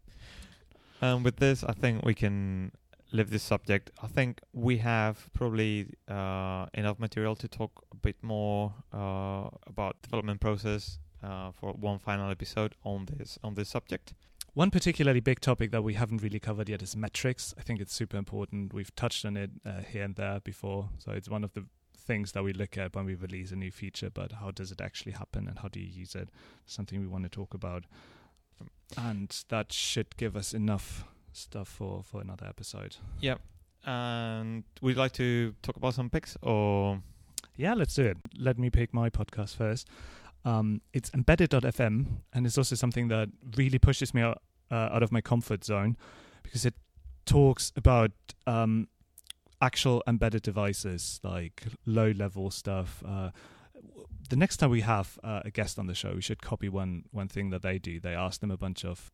And 1.01 1.24
with 1.24 1.36
this, 1.36 1.64
I 1.64 1.72
think 1.72 2.05
we 2.05 2.14
can 2.14 2.72
leave 3.12 3.30
this 3.30 3.42
subject. 3.42 3.90
I 4.02 4.06
think 4.06 4.40
we 4.52 4.78
have 4.78 5.30
probably 5.32 5.94
uh, 6.09 6.66
enough 6.74 6.98
material 6.98 7.34
to 7.36 7.48
talk 7.48 7.84
a 7.92 7.96
bit 7.96 8.16
more 8.22 8.74
uh, 8.92 9.48
about 9.66 10.00
development 10.02 10.40
process 10.40 10.98
uh, 11.22 11.50
for 11.52 11.72
one 11.72 11.98
final 11.98 12.30
episode 12.30 12.74
on 12.84 13.06
this 13.06 13.38
on 13.42 13.54
this 13.54 13.68
subject. 13.68 14.14
One 14.54 14.70
particularly 14.70 15.20
big 15.20 15.40
topic 15.40 15.70
that 15.70 15.82
we 15.82 15.94
haven't 15.94 16.22
really 16.22 16.40
covered 16.40 16.68
yet 16.68 16.82
is 16.82 16.96
metrics. 16.96 17.54
I 17.59 17.62
think 17.62 17.80
it's 17.80 17.94
super 17.94 18.16
important. 18.16 18.74
We've 18.74 18.94
touched 18.96 19.24
on 19.24 19.36
it 19.36 19.50
uh, 19.64 19.82
here 19.82 20.02
and 20.02 20.16
there 20.16 20.40
before. 20.40 20.88
So 20.98 21.12
it's 21.12 21.28
one 21.28 21.44
of 21.44 21.52
the 21.52 21.66
things 21.96 22.32
that 22.32 22.42
we 22.42 22.52
look 22.52 22.76
at 22.76 22.96
when 22.96 23.04
we 23.04 23.14
release 23.14 23.52
a 23.52 23.56
new 23.56 23.70
feature, 23.70 24.11
but 24.11 24.32
how 24.32 24.50
does 24.50 24.72
it 24.72 24.80
actually 24.80 25.12
happen 25.12 25.46
and 25.46 25.59
how 25.59 25.68
do 25.68 25.78
you 25.78 25.86
use 25.86 26.14
it? 26.14 26.30
Something 26.66 27.00
we 27.00 27.06
want 27.06 27.24
to 27.24 27.28
talk 27.28 27.54
about. 27.54 27.84
And 28.96 29.44
that 29.48 29.72
should 29.72 30.16
give 30.16 30.34
us 30.34 30.54
enough 30.54 31.04
stuff 31.39 31.68
for, 31.68 32.03
for 32.03 32.20
another 32.20 32.47
episode. 32.47 32.97
Yep. 33.20 33.41
And 33.86 34.64
we'd 34.82 34.97
like 34.97 35.12
to 35.12 35.55
talk 35.62 35.76
about 35.76 35.95
some 35.95 36.11
picks 36.11 36.36
or 36.43 37.01
Yeah, 37.57 37.74
let's 37.74 37.95
do 37.95 38.05
it. 38.05 38.16
Let 38.36 38.59
me 38.59 38.70
pick 38.70 38.93
my 38.93 39.09
podcast 39.11 39.57
first. 39.57 39.89
Um, 40.45 40.80
it's 40.93 41.11
embedded.fm, 41.14 42.07
and 42.32 42.47
it's 42.47 42.57
also 42.57 42.74
something 42.76 43.09
that 43.09 43.28
really 43.57 43.78
pushes 43.78 44.14
me 44.14 44.22
out, 44.22 44.41
uh, 44.70 44.89
out 44.93 45.03
of 45.03 45.12
my 45.12 45.20
comfort 45.20 45.64
zone 45.64 45.97
because 46.43 46.64
it 46.64 46.74
talks 47.26 47.72
about 47.76 48.12
um, 48.47 48.89
actual 49.61 50.03
embedded 50.07 50.43
devices, 50.43 51.20
like 51.22 51.64
low 51.84 52.12
level 52.12 52.51
stuff. 52.51 53.03
Uh, 53.07 53.30
the 54.30 54.36
next 54.36 54.59
time 54.59 54.70
we 54.70 54.82
have 54.82 55.18
uh, 55.24 55.41
a 55.45 55.51
guest 55.51 55.78
on 55.78 55.86
the 55.86 55.95
show, 55.95 56.14
we 56.14 56.22
should 56.22 56.43
copy 56.43 56.68
one 56.68 57.05
one 57.11 57.28
thing 57.28 57.51
that 57.51 57.62
they 57.62 57.78
do. 57.78 58.01
They 58.01 58.14
ask 58.14 58.41
them 58.41 58.51
a 58.51 58.57
bunch 58.57 58.84
of 58.84 59.11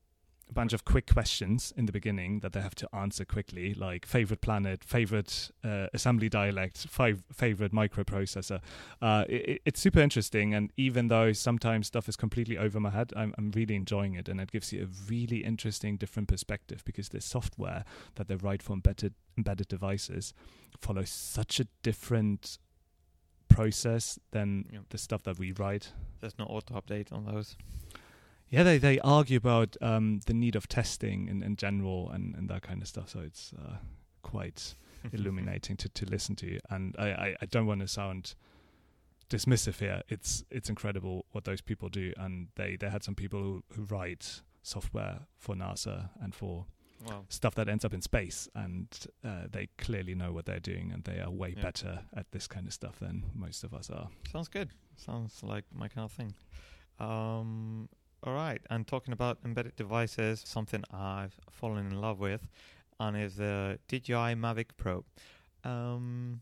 a 0.48 0.52
bunch 0.52 0.72
of 0.72 0.84
quick 0.84 1.06
questions 1.12 1.72
in 1.76 1.86
the 1.86 1.92
beginning 1.92 2.40
that 2.40 2.52
they 2.52 2.60
have 2.60 2.74
to 2.74 2.88
answer 2.94 3.24
quickly, 3.24 3.72
like 3.74 4.04
favorite 4.06 4.40
planet, 4.42 4.84
favorite 4.84 5.50
uh, 5.64 5.86
assembly 5.94 6.28
dialect, 6.28 6.86
five, 6.88 7.22
favorite 7.32 7.72
microprocessor. 7.72 8.60
Uh, 9.00 9.24
it, 9.28 9.62
it's 9.64 9.80
super 9.80 10.00
interesting, 10.00 10.52
and 10.54 10.70
even 10.76 11.08
though 11.08 11.32
sometimes 11.32 11.86
stuff 11.86 12.08
is 12.08 12.16
completely 12.16 12.58
over 12.58 12.78
my 12.78 12.90
head, 12.90 13.12
I'm, 13.16 13.34
I'm 13.38 13.50
really 13.52 13.74
enjoying 13.74 14.14
it, 14.14 14.28
and 14.28 14.40
it 14.40 14.52
gives 14.52 14.72
you 14.72 14.82
a 14.84 15.10
really 15.10 15.38
interesting, 15.44 15.96
different 15.96 16.28
perspective 16.28 16.82
because 16.84 17.08
the 17.08 17.20
software 17.20 17.84
that 18.16 18.28
they 18.28 18.36
write 18.36 18.62
for 18.62 18.74
embedded 18.74 19.14
embedded 19.36 19.66
devices 19.68 20.32
follows 20.78 21.10
such 21.10 21.58
a 21.58 21.66
different 21.82 22.58
process 23.48 24.18
than 24.32 24.66
Yeah. 24.72 24.80
the 24.90 24.98
stuff 24.98 25.22
that 25.24 25.38
we 25.38 25.52
write. 25.52 25.92
there's 26.20 26.38
no 26.38 26.44
auto 26.46 26.74
update 26.80 27.12
on 27.12 27.24
those. 27.26 27.56
Yeah, 28.50 28.62
they, 28.62 28.78
they 28.78 29.00
argue 29.00 29.36
about 29.38 29.76
um, 29.80 30.20
the 30.26 30.34
need 30.34 30.54
of 30.54 30.68
testing 30.68 31.28
in, 31.28 31.42
in 31.42 31.56
general 31.56 32.10
and, 32.10 32.34
and 32.36 32.48
that 32.50 32.62
kind 32.62 32.82
of 32.82 32.88
stuff. 32.88 33.08
So 33.10 33.20
it's 33.20 33.52
uh, 33.58 33.76
quite 34.22 34.74
illuminating 35.12 35.76
to, 35.78 35.88
to 35.88 36.06
listen 36.06 36.36
to. 36.36 36.60
And 36.70 36.94
I, 36.98 37.06
I, 37.08 37.36
I 37.42 37.46
don't 37.46 37.66
want 37.66 37.80
to 37.80 37.88
sound 37.88 38.34
dismissive 39.30 39.78
here. 39.80 40.02
It's 40.08 40.44
it's 40.50 40.68
incredible 40.68 41.24
what 41.32 41.44
those 41.44 41.60
people 41.62 41.88
do. 41.88 42.12
And 42.16 42.48
they, 42.56 42.76
they 42.76 42.88
had 42.90 43.02
some 43.02 43.14
people 43.14 43.40
who, 43.40 43.64
who 43.74 43.82
write 43.84 44.42
software 44.62 45.20
for 45.38 45.54
NASA 45.56 46.10
and 46.20 46.34
for 46.34 46.66
Well, 47.08 47.24
stuff 47.28 47.54
that 47.56 47.68
ends 47.68 47.84
up 47.84 47.92
in 47.94 48.02
space. 48.02 48.48
And 48.54 48.86
uh, 49.24 49.46
they 49.50 49.68
clearly 49.78 50.14
know 50.14 50.32
what 50.32 50.46
they're 50.46 50.60
doing 50.60 50.92
and 50.92 51.02
they 51.04 51.18
are 51.18 51.30
way 51.30 51.54
Yeah. 51.56 51.62
better 51.62 52.00
at 52.14 52.30
this 52.30 52.46
kind 52.46 52.66
of 52.68 52.72
stuff 52.72 53.00
than 53.00 53.24
most 53.34 53.64
of 53.64 53.74
us 53.74 53.90
are. 53.90 54.08
sounds 54.30 54.48
good. 54.48 54.68
Sounds 54.96 55.42
like 55.42 55.64
my 55.74 55.88
kind 55.88 56.04
of 56.04 56.12
thing. 56.12 56.34
Um, 57.00 57.88
all 58.24 58.34
right. 58.34 58.60
And 58.70 58.86
talking 58.86 59.12
about 59.12 59.38
embedded 59.44 59.76
devices, 59.76 60.42
something 60.44 60.82
I've 60.92 61.34
fallen 61.50 61.86
in 61.86 62.00
love 62.00 62.18
with, 62.18 62.46
and 62.98 63.16
is 63.16 63.36
the 63.36 63.78
DJI 63.88 64.34
Mavic 64.34 64.68
Pro. 64.76 65.04
Um, 65.62 66.40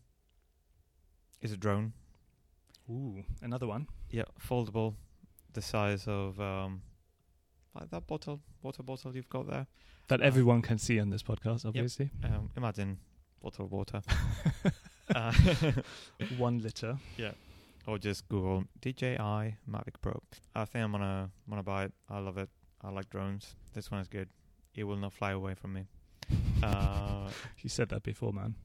is 1.41 1.51
a 1.51 1.57
drone. 1.57 1.93
Ooh, 2.89 3.23
another 3.41 3.67
one. 3.67 3.87
Yeah, 4.09 4.23
foldable, 4.39 4.95
the 5.53 5.61
size 5.61 6.07
of 6.07 6.39
um, 6.39 6.81
like 7.75 7.89
that 7.91 8.07
bottle, 8.07 8.41
water 8.61 8.83
bottle 8.83 9.15
you've 9.15 9.29
got 9.29 9.49
there. 9.49 9.67
That 10.07 10.21
Uh, 10.21 10.25
everyone 10.25 10.61
can 10.61 10.77
see 10.77 10.99
on 10.99 11.09
this 11.09 11.23
podcast, 11.23 11.65
obviously. 11.65 12.11
Um, 12.23 12.49
imagine 12.57 12.99
bottle 13.41 13.65
of 13.65 13.71
water. 13.71 14.01
uh, 15.15 15.33
One 16.37 16.59
liter. 16.59 16.97
Or 17.87 17.97
just 17.97 18.27
Google 18.29 18.63
DJI 18.81 19.17
Mavic 19.69 19.95
Pro. 20.01 20.21
I 20.55 20.65
think 20.65 20.83
I'm 20.85 20.91
gonna 20.91 21.29
gonna 21.49 21.63
buy 21.63 21.85
it. 21.85 21.93
I 22.09 22.19
love 22.19 22.37
it. 22.37 22.49
I 22.81 22.89
like 22.89 23.09
drones. 23.09 23.55
This 23.73 23.91
one 23.91 24.01
is 24.01 24.07
good. 24.07 24.29
It 24.75 24.83
will 24.85 24.97
not 24.97 25.13
fly 25.13 25.31
away 25.31 25.55
from 25.55 25.73
me. 25.73 25.85
Uh, 26.63 27.29
You 27.61 27.69
said 27.69 27.89
that 27.89 28.03
before, 28.03 28.31
man. 28.31 28.55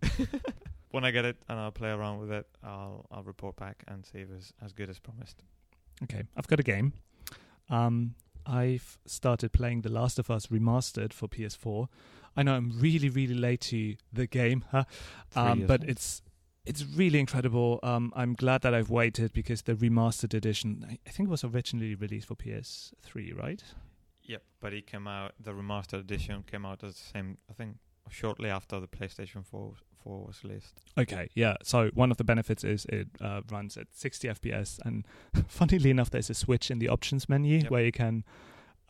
when 0.92 1.04
I 1.04 1.10
get 1.10 1.24
it 1.24 1.36
and 1.48 1.58
I'll 1.58 1.72
play 1.72 1.90
around 1.90 2.20
with 2.20 2.30
it, 2.30 2.46
I'll 2.62 3.04
I'll 3.10 3.24
report 3.24 3.56
back 3.56 3.82
and 3.88 4.06
see 4.06 4.20
if 4.20 4.30
it's 4.30 4.52
as 4.62 4.72
good 4.72 4.88
as 4.88 5.00
promised. 5.00 5.42
Okay, 6.04 6.22
I've 6.36 6.46
got 6.46 6.60
a 6.60 6.62
game. 6.62 6.92
Um, 7.68 8.14
I've 8.46 8.98
started 9.04 9.52
playing 9.52 9.82
The 9.82 9.88
Last 9.90 10.18
of 10.20 10.30
Us 10.30 10.46
Remastered 10.46 11.12
for 11.12 11.26
PS4. 11.28 11.88
I 12.36 12.44
know 12.44 12.54
I'm 12.54 12.72
really, 12.78 13.08
really 13.08 13.34
late 13.34 13.60
to 13.62 13.96
the 14.12 14.28
game, 14.28 14.64
huh? 14.70 14.84
Um, 15.34 15.66
but 15.66 15.82
it's 15.82 16.22
it's 16.68 16.84
really 16.84 17.18
incredible. 17.18 17.80
Um, 17.82 18.12
I'm 18.14 18.34
glad 18.34 18.62
that 18.62 18.74
I've 18.74 18.90
waited 18.90 19.32
because 19.32 19.62
the 19.62 19.74
remastered 19.74 20.34
edition, 20.34 20.98
I, 21.06 21.10
think, 21.10 21.28
was 21.30 21.42
originally 21.44 21.94
released 21.94 22.28
for 22.28 22.34
PS3, 22.36 23.36
right? 23.36 23.62
Yep, 24.24 24.42
but 24.60 24.72
it 24.74 24.86
came 24.86 25.06
out. 25.08 25.32
The 25.40 25.52
remastered 25.52 26.00
edition 26.00 26.44
came 26.50 26.66
out 26.66 26.82
at 26.84 26.90
the 26.90 26.92
same. 26.92 27.38
I 27.50 27.54
think 27.54 27.76
shortly 28.10 28.50
after 28.50 28.78
the 28.80 28.86
PlayStation 28.86 29.44
4 29.44 29.72
4 30.04 30.26
was 30.26 30.44
released. 30.44 30.74
Okay, 30.96 31.28
yeah. 31.34 31.56
So 31.62 31.90
one 31.94 32.10
of 32.10 32.18
the 32.18 32.24
benefits 32.24 32.62
is 32.64 32.84
it 32.86 33.08
uh, 33.20 33.40
runs 33.50 33.76
at 33.76 33.86
60 33.92 34.28
FPS, 34.28 34.78
and 34.84 35.06
funnily 35.48 35.90
enough, 35.90 36.10
there's 36.10 36.30
a 36.30 36.34
switch 36.34 36.70
in 36.70 36.78
the 36.78 36.88
options 36.88 37.28
menu 37.28 37.58
Yep. 37.58 37.70
where 37.70 37.84
you 37.84 37.92
can 37.92 38.24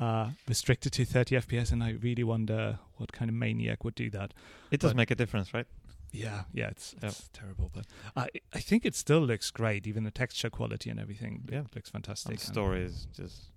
uh, 0.00 0.30
restrict 0.48 0.86
it 0.86 0.90
to 0.94 1.04
30 1.04 1.36
FPS. 1.36 1.72
And 1.72 1.82
I 1.82 1.92
really 1.92 2.24
wonder 2.24 2.78
what 2.96 3.12
kind 3.12 3.28
of 3.28 3.34
maniac 3.34 3.84
would 3.84 3.94
do 3.94 4.10
that. 4.10 4.34
It 4.70 4.80
does 4.80 4.90
But- 4.90 4.96
make 4.96 5.10
a 5.10 5.14
difference, 5.14 5.54
right? 5.54 5.66
Yeah, 6.12 6.44
yeah, 6.54 6.68
it's, 6.68 6.94
it's 7.02 7.28
terrible, 7.32 7.70
but 7.72 7.84
I 8.16 8.28
I 8.54 8.60
think 8.60 8.84
it 8.86 8.94
still 8.94 9.20
looks 9.20 9.50
great. 9.50 9.86
Even 9.86 10.04
the 10.04 10.10
texture 10.10 10.50
quality 10.50 10.88
and 10.90 10.98
everything 10.98 11.42
Yeah. 11.50 11.64
looks 11.74 11.90
fantastic. 11.90 12.30
And 12.32 12.40
story 12.40 12.82
is 12.84 13.06
just 13.14 13.50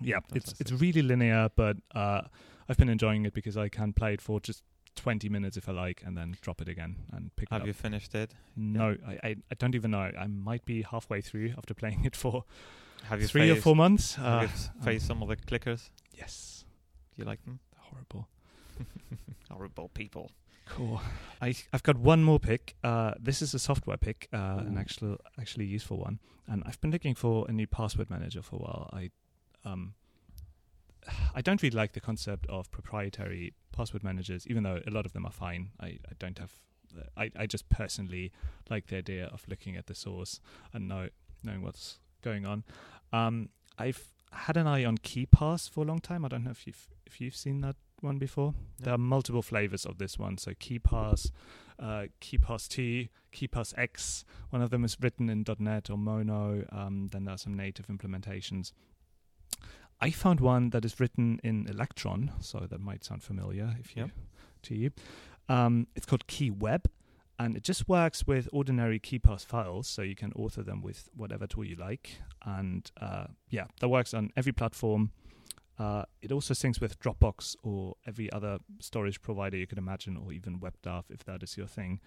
yeah, 0.00 0.18
it's 0.34 0.54
it's 0.60 0.72
really 0.72 1.02
linear, 1.02 1.48
but 1.54 1.76
uh, 1.94 2.22
I've 2.68 2.76
been 2.76 2.88
enjoying 2.88 3.24
it 3.26 3.34
because 3.34 3.56
I 3.56 3.68
can 3.68 3.92
play 3.92 4.14
it 4.14 4.20
for 4.20 4.40
just 4.40 4.62
20 4.96 5.28
minutes 5.28 5.56
if 5.56 5.68
I 5.68 5.72
like, 5.72 6.02
and 6.04 6.16
then 6.16 6.36
drop 6.40 6.60
it 6.60 6.68
again 6.68 6.96
and 7.12 7.30
pick 7.36 7.48
it 7.50 7.52
Have 7.52 7.62
up. 7.62 7.66
you 7.66 7.72
finished 7.74 8.14
it? 8.14 8.34
No, 8.56 8.96
I, 9.06 9.12
I 9.28 9.36
I 9.50 9.54
don't 9.58 9.74
even 9.74 9.90
know. 9.92 10.10
I 10.18 10.26
might 10.26 10.64
be 10.64 10.82
halfway 10.82 11.20
through 11.20 11.54
after 11.56 11.72
playing 11.74 12.04
it 12.04 12.16
for 12.16 12.44
Have 13.04 13.20
you 13.20 13.28
three 13.28 13.50
or 13.50 13.56
four 13.56 13.76
months. 13.76 14.14
Have 14.16 14.26
Uh, 14.26 14.40
you 14.42 14.48
f- 14.48 14.70
um, 14.88 14.98
some 15.00 15.22
of 15.22 15.28
the 15.28 15.36
clickers? 15.36 15.90
yes, 16.12 16.64
Do 17.14 17.22
you 17.22 17.26
like 17.30 17.44
them? 17.44 17.60
horrible. 17.78 18.28
Horrible 19.50 19.88
people. 19.90 20.30
Cool. 20.66 21.00
I 21.40 21.54
I've 21.72 21.82
got 21.82 21.96
one 21.96 22.22
more 22.22 22.38
pick. 22.38 22.76
Uh, 22.82 23.14
this 23.18 23.40
is 23.40 23.54
a 23.54 23.58
software 23.58 23.96
pick, 23.96 24.28
uh, 24.32 24.58
an 24.58 24.76
actual 24.78 25.18
actually 25.38 25.64
useful 25.64 25.98
one. 25.98 26.18
And 26.48 26.62
I've 26.66 26.80
been 26.80 26.90
looking 26.90 27.14
for 27.14 27.46
a 27.48 27.52
new 27.52 27.66
password 27.66 28.10
manager 28.10 28.42
for 28.42 28.56
a 28.56 28.58
while. 28.58 28.90
I 28.92 29.10
um 29.64 29.94
I 31.34 31.40
don't 31.40 31.62
really 31.62 31.76
like 31.76 31.92
the 31.92 32.00
concept 32.00 32.46
of 32.48 32.70
proprietary 32.70 33.54
password 33.72 34.02
managers, 34.02 34.46
even 34.46 34.64
though 34.64 34.80
a 34.86 34.90
lot 34.90 35.06
of 35.06 35.12
them 35.12 35.24
are 35.24 35.32
fine. 35.32 35.70
I, 35.80 35.86
I 35.86 36.14
don't 36.18 36.38
have. 36.38 36.52
I 37.16 37.30
I 37.36 37.46
just 37.46 37.68
personally 37.68 38.32
like 38.70 38.86
the 38.88 38.96
idea 38.96 39.26
of 39.26 39.44
looking 39.48 39.76
at 39.76 39.86
the 39.86 39.94
source 39.94 40.40
and 40.72 40.88
know 40.88 41.08
knowing 41.42 41.62
what's 41.62 41.98
going 42.22 42.44
on. 42.44 42.64
Um, 43.12 43.50
I've 43.78 44.12
had 44.32 44.56
an 44.56 44.66
eye 44.66 44.84
on 44.84 44.98
KeePass 44.98 45.70
for 45.70 45.82
a 45.82 45.86
long 45.86 46.00
time. 46.00 46.24
I 46.24 46.28
don't 46.28 46.44
know 46.44 46.50
if 46.50 46.66
you've 46.66 46.88
if 47.06 47.20
you've 47.20 47.36
seen 47.36 47.60
that 47.60 47.76
one 48.06 48.18
before. 48.18 48.54
There 48.78 48.94
are 48.94 48.98
multiple 48.98 49.42
flavors 49.42 49.84
of 49.84 49.98
this 49.98 50.18
one. 50.18 50.38
So 50.38 50.52
KeePass, 50.52 51.30
uh, 51.78 52.06
KeePass 52.20 52.68
T, 52.68 53.10
KeePassX. 53.34 54.24
One 54.50 54.62
of 54.62 54.70
them 54.70 54.84
is 54.84 54.96
written 55.00 55.28
in 55.28 55.44
.NET 55.58 55.90
or 55.90 55.98
Mono. 55.98 56.64
Um, 56.72 57.08
then 57.12 57.24
there 57.24 57.34
are 57.34 57.38
some 57.38 57.54
native 57.54 57.86
implementations. 57.88 58.72
I 60.00 60.10
found 60.10 60.40
one 60.40 60.70
that 60.70 60.84
is 60.84 61.00
written 61.00 61.40
in 61.42 61.66
Electron, 61.68 62.32
so 62.40 62.60
that 62.70 62.80
might 62.80 63.04
sound 63.04 63.22
familiar 63.22 63.76
if 63.80 63.96
you 63.96 64.02
Yep. 64.02 64.10
to 64.62 64.74
you. 64.74 64.90
Um, 65.48 65.86
it's 65.96 66.06
called 66.06 66.26
KeeWeb, 66.26 66.84
and 67.38 67.56
it 67.56 67.62
just 67.62 67.88
works 67.88 68.26
with 68.26 68.48
ordinary 68.52 69.00
KeePass 69.00 69.44
files, 69.46 69.86
so 69.88 70.02
you 70.02 70.14
can 70.14 70.32
author 70.32 70.62
them 70.62 70.82
with 70.82 71.08
whatever 71.14 71.46
tool 71.46 71.64
you 71.64 71.76
like. 71.76 72.20
And 72.44 72.90
uh, 73.00 73.28
yeah, 73.48 73.66
that 73.80 73.88
works 73.88 74.12
on 74.12 74.30
every 74.36 74.52
platform. 74.52 75.12
Uh, 75.78 76.04
it 76.22 76.32
also 76.32 76.54
syncs 76.54 76.80
with 76.80 76.98
Dropbox 77.00 77.56
or 77.62 77.94
every 78.06 78.32
other 78.32 78.58
storage 78.80 79.20
provider 79.20 79.56
you 79.56 79.66
can 79.66 79.78
imagine, 79.78 80.16
or 80.16 80.32
even 80.32 80.58
WebDAV 80.58 81.04
if 81.10 81.24
that 81.24 81.42
is 81.42 81.56
your 81.56 81.66
thing. 81.66 82.00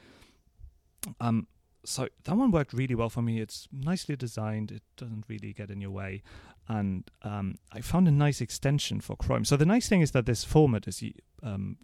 Um, 1.19 1.47
so 1.85 2.07
that 2.23 2.35
one 2.35 2.51
worked 2.51 2.73
really 2.73 2.95
well 2.95 3.09
for 3.09 3.21
me. 3.21 3.39
It's 3.39 3.67
nicely 3.71 4.15
designed. 4.15 4.71
It 4.71 4.83
doesn't 4.97 5.25
really 5.27 5.53
get 5.53 5.69
in 5.69 5.81
your 5.81 5.91
way, 5.91 6.23
and 6.67 7.09
um, 7.21 7.55
I 7.71 7.81
found 7.81 8.07
a 8.07 8.11
nice 8.11 8.41
extension 8.41 9.01
for 9.01 9.15
Chrome. 9.15 9.45
So 9.45 9.55
the 9.55 9.65
nice 9.65 9.87
thing 9.87 10.01
is 10.01 10.11
that 10.11 10.25
this 10.25 10.43
format 10.43 10.87
is 10.87 11.03
um, 11.41 11.77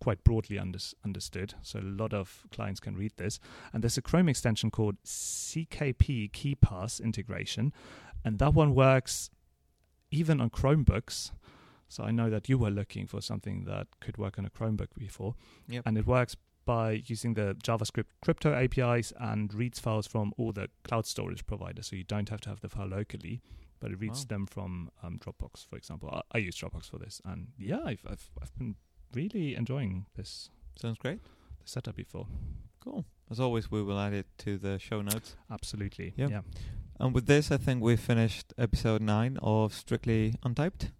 quite 0.00 0.22
broadly 0.24 0.56
unders 0.56 0.94
understood. 1.04 1.54
So 1.62 1.80
a 1.80 1.82
lot 1.82 2.12
of 2.12 2.46
clients 2.52 2.80
can 2.80 2.96
read 2.96 3.12
this, 3.16 3.40
and 3.72 3.82
there's 3.82 3.98
a 3.98 4.02
Chrome 4.02 4.28
extension 4.28 4.70
called 4.70 5.02
CKP 5.04 6.30
KeePass 6.30 7.02
integration, 7.02 7.72
and 8.24 8.38
that 8.38 8.54
one 8.54 8.74
works 8.74 9.30
even 10.10 10.40
on 10.40 10.50
Chromebooks. 10.50 11.30
So 11.88 12.04
I 12.04 12.10
know 12.12 12.30
that 12.30 12.48
you 12.48 12.56
were 12.56 12.70
looking 12.70 13.06
for 13.06 13.20
something 13.20 13.64
that 13.64 13.88
could 14.00 14.16
work 14.16 14.38
on 14.38 14.44
a 14.46 14.50
Chromebook 14.50 14.88
before, 14.96 15.34
Yep. 15.68 15.82
and 15.86 15.98
it 15.98 16.06
works 16.06 16.36
by 16.64 17.02
using 17.06 17.34
the 17.34 17.56
JavaScript 17.64 18.04
crypto 18.22 18.52
APIs 18.54 19.12
and 19.18 19.52
reads 19.52 19.80
files 19.80 20.06
from 20.06 20.32
all 20.36 20.52
the 20.52 20.68
cloud 20.84 21.04
storage 21.06 21.44
providers. 21.46 21.88
So 21.88 21.96
you 21.96 22.04
don't 22.04 22.28
have 22.28 22.40
to 22.42 22.48
have 22.48 22.60
the 22.60 22.68
file 22.68 22.86
locally, 22.86 23.40
but 23.80 23.90
it 23.90 23.98
reads 23.98 24.20
Wow. 24.20 24.26
them 24.28 24.46
from 24.46 24.90
um, 25.02 25.18
Dropbox, 25.18 25.66
for 25.66 25.76
example. 25.76 26.10
I, 26.12 26.20
I 26.36 26.38
use 26.38 26.56
Dropbox 26.56 26.88
for 26.90 26.98
this, 26.98 27.20
and 27.24 27.48
yeah, 27.58 27.80
I've 27.84 28.04
I've, 28.08 28.30
I've 28.40 28.56
been 28.56 28.76
really 29.14 29.56
enjoying 29.56 30.06
this, 30.16 30.50
Sounds 30.76 30.98
great. 30.98 31.18
The 31.60 31.66
setup 31.68 31.96
before. 31.96 32.26
Cool. 32.84 33.04
As 33.30 33.40
always, 33.40 33.70
we 33.70 33.82
will 33.82 33.98
add 33.98 34.12
it 34.12 34.26
to 34.38 34.56
the 34.58 34.78
show 34.78 35.02
notes. 35.02 35.34
Absolutely, 35.50 36.14
Yep. 36.16 36.30
yeah. 36.30 36.40
And 37.00 37.14
with 37.14 37.26
this, 37.26 37.50
I 37.50 37.56
think 37.56 37.82
we've 37.82 37.98
finished 37.98 38.52
episode 38.58 39.00
9 39.00 39.38
of 39.42 39.72
Strictly 39.72 40.34
Untyped. 40.42 40.90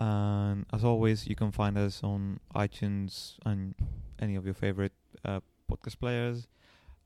And 0.00 0.64
as 0.72 0.82
always, 0.82 1.26
you 1.26 1.36
can 1.36 1.52
find 1.52 1.76
us 1.76 2.00
on 2.02 2.40
iTunes 2.54 3.34
and 3.44 3.74
any 4.18 4.34
of 4.34 4.44
your 4.46 4.54
favorite 4.54 4.92
uh, 5.24 5.40
podcast 5.70 5.98
players. 5.98 6.46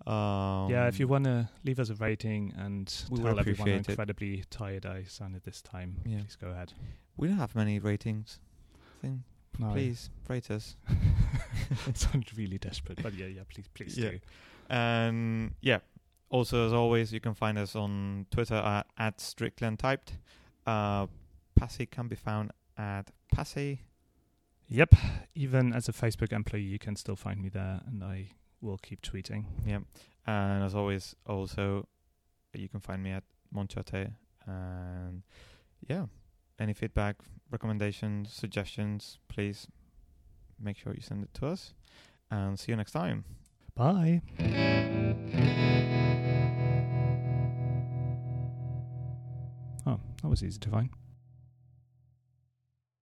Um, 0.06 0.70
yeah, 0.70 0.86
if 0.86 1.00
you 1.00 1.08
want 1.08 1.24
to 1.24 1.48
leave 1.64 1.80
us 1.80 1.90
a 1.90 1.94
rating 1.96 2.54
and 2.56 2.92
We 3.10 3.18
tell 3.20 3.38
everyone 3.40 3.68
how 3.68 3.74
incredibly 3.74 4.44
tired 4.48 4.86
I 4.86 5.02
sounded 5.02 5.42
this 5.42 5.60
time, 5.60 5.96
Yeah. 6.06 6.18
please 6.20 6.36
go 6.40 6.48
ahead. 6.50 6.72
We 7.16 7.26
don't 7.28 7.38
have 7.38 7.56
many 7.56 7.80
ratings. 7.80 8.38
Thing. 9.02 9.24
No, 9.58 9.72
Please 9.72 10.08
rate 10.28 10.52
us. 10.52 10.76
I 10.88 11.92
sound 11.94 12.26
really 12.36 12.58
desperate, 12.58 13.02
but 13.02 13.12
yeah, 13.14 13.26
yeah, 13.26 13.42
please, 13.52 13.66
please 13.74 13.98
Yeah. 13.98 14.10
do. 14.12 14.18
And 14.70 15.54
yeah, 15.60 15.78
also 16.30 16.66
as 16.66 16.72
always, 16.72 17.12
you 17.12 17.20
can 17.20 17.34
find 17.34 17.58
us 17.58 17.74
on 17.74 18.26
Twitter 18.30 18.54
at, 18.54 18.86
at 18.98 19.20
Strictly 19.20 19.66
Untyped. 19.66 20.12
Uh, 20.66 21.06
Passy 21.56 21.86
can 21.86 22.08
be 22.08 22.16
found 22.16 22.52
at 22.76 23.10
Passy. 23.32 23.82
Yep. 24.68 24.94
Even 25.34 25.72
as 25.72 25.88
a 25.88 25.92
Facebook 25.92 26.32
employee, 26.32 26.62
you 26.62 26.78
can 26.78 26.94
still 26.96 27.16
find 27.16 27.40
me 27.42 27.48
there, 27.48 27.80
and 27.86 28.04
I 28.04 28.32
will 28.60 28.78
keep 28.78 29.02
tweeting. 29.02 29.44
Yep. 29.66 29.82
And 30.26 30.62
as 30.62 30.74
always, 30.74 31.16
also 31.26 31.86
you 32.52 32.68
can 32.68 32.80
find 32.80 33.02
me 33.02 33.12
at 33.12 33.24
Monchate. 33.54 34.12
And 34.46 35.22
yeah, 35.88 36.06
any 36.58 36.72
feedback, 36.74 37.16
recommendations, 37.50 38.32
suggestions, 38.32 39.18
please 39.28 39.68
make 40.60 40.76
sure 40.76 40.92
you 40.94 41.02
send 41.02 41.24
it 41.24 41.32
to 41.34 41.46
us. 41.46 41.72
And 42.30 42.58
see 42.58 42.72
you 42.72 42.76
next 42.76 42.92
time. 42.92 43.24
Bye. 43.74 44.22
That 50.22 50.28
was 50.28 50.42
easy 50.42 50.58
to 50.58 50.70
find. 50.70 50.90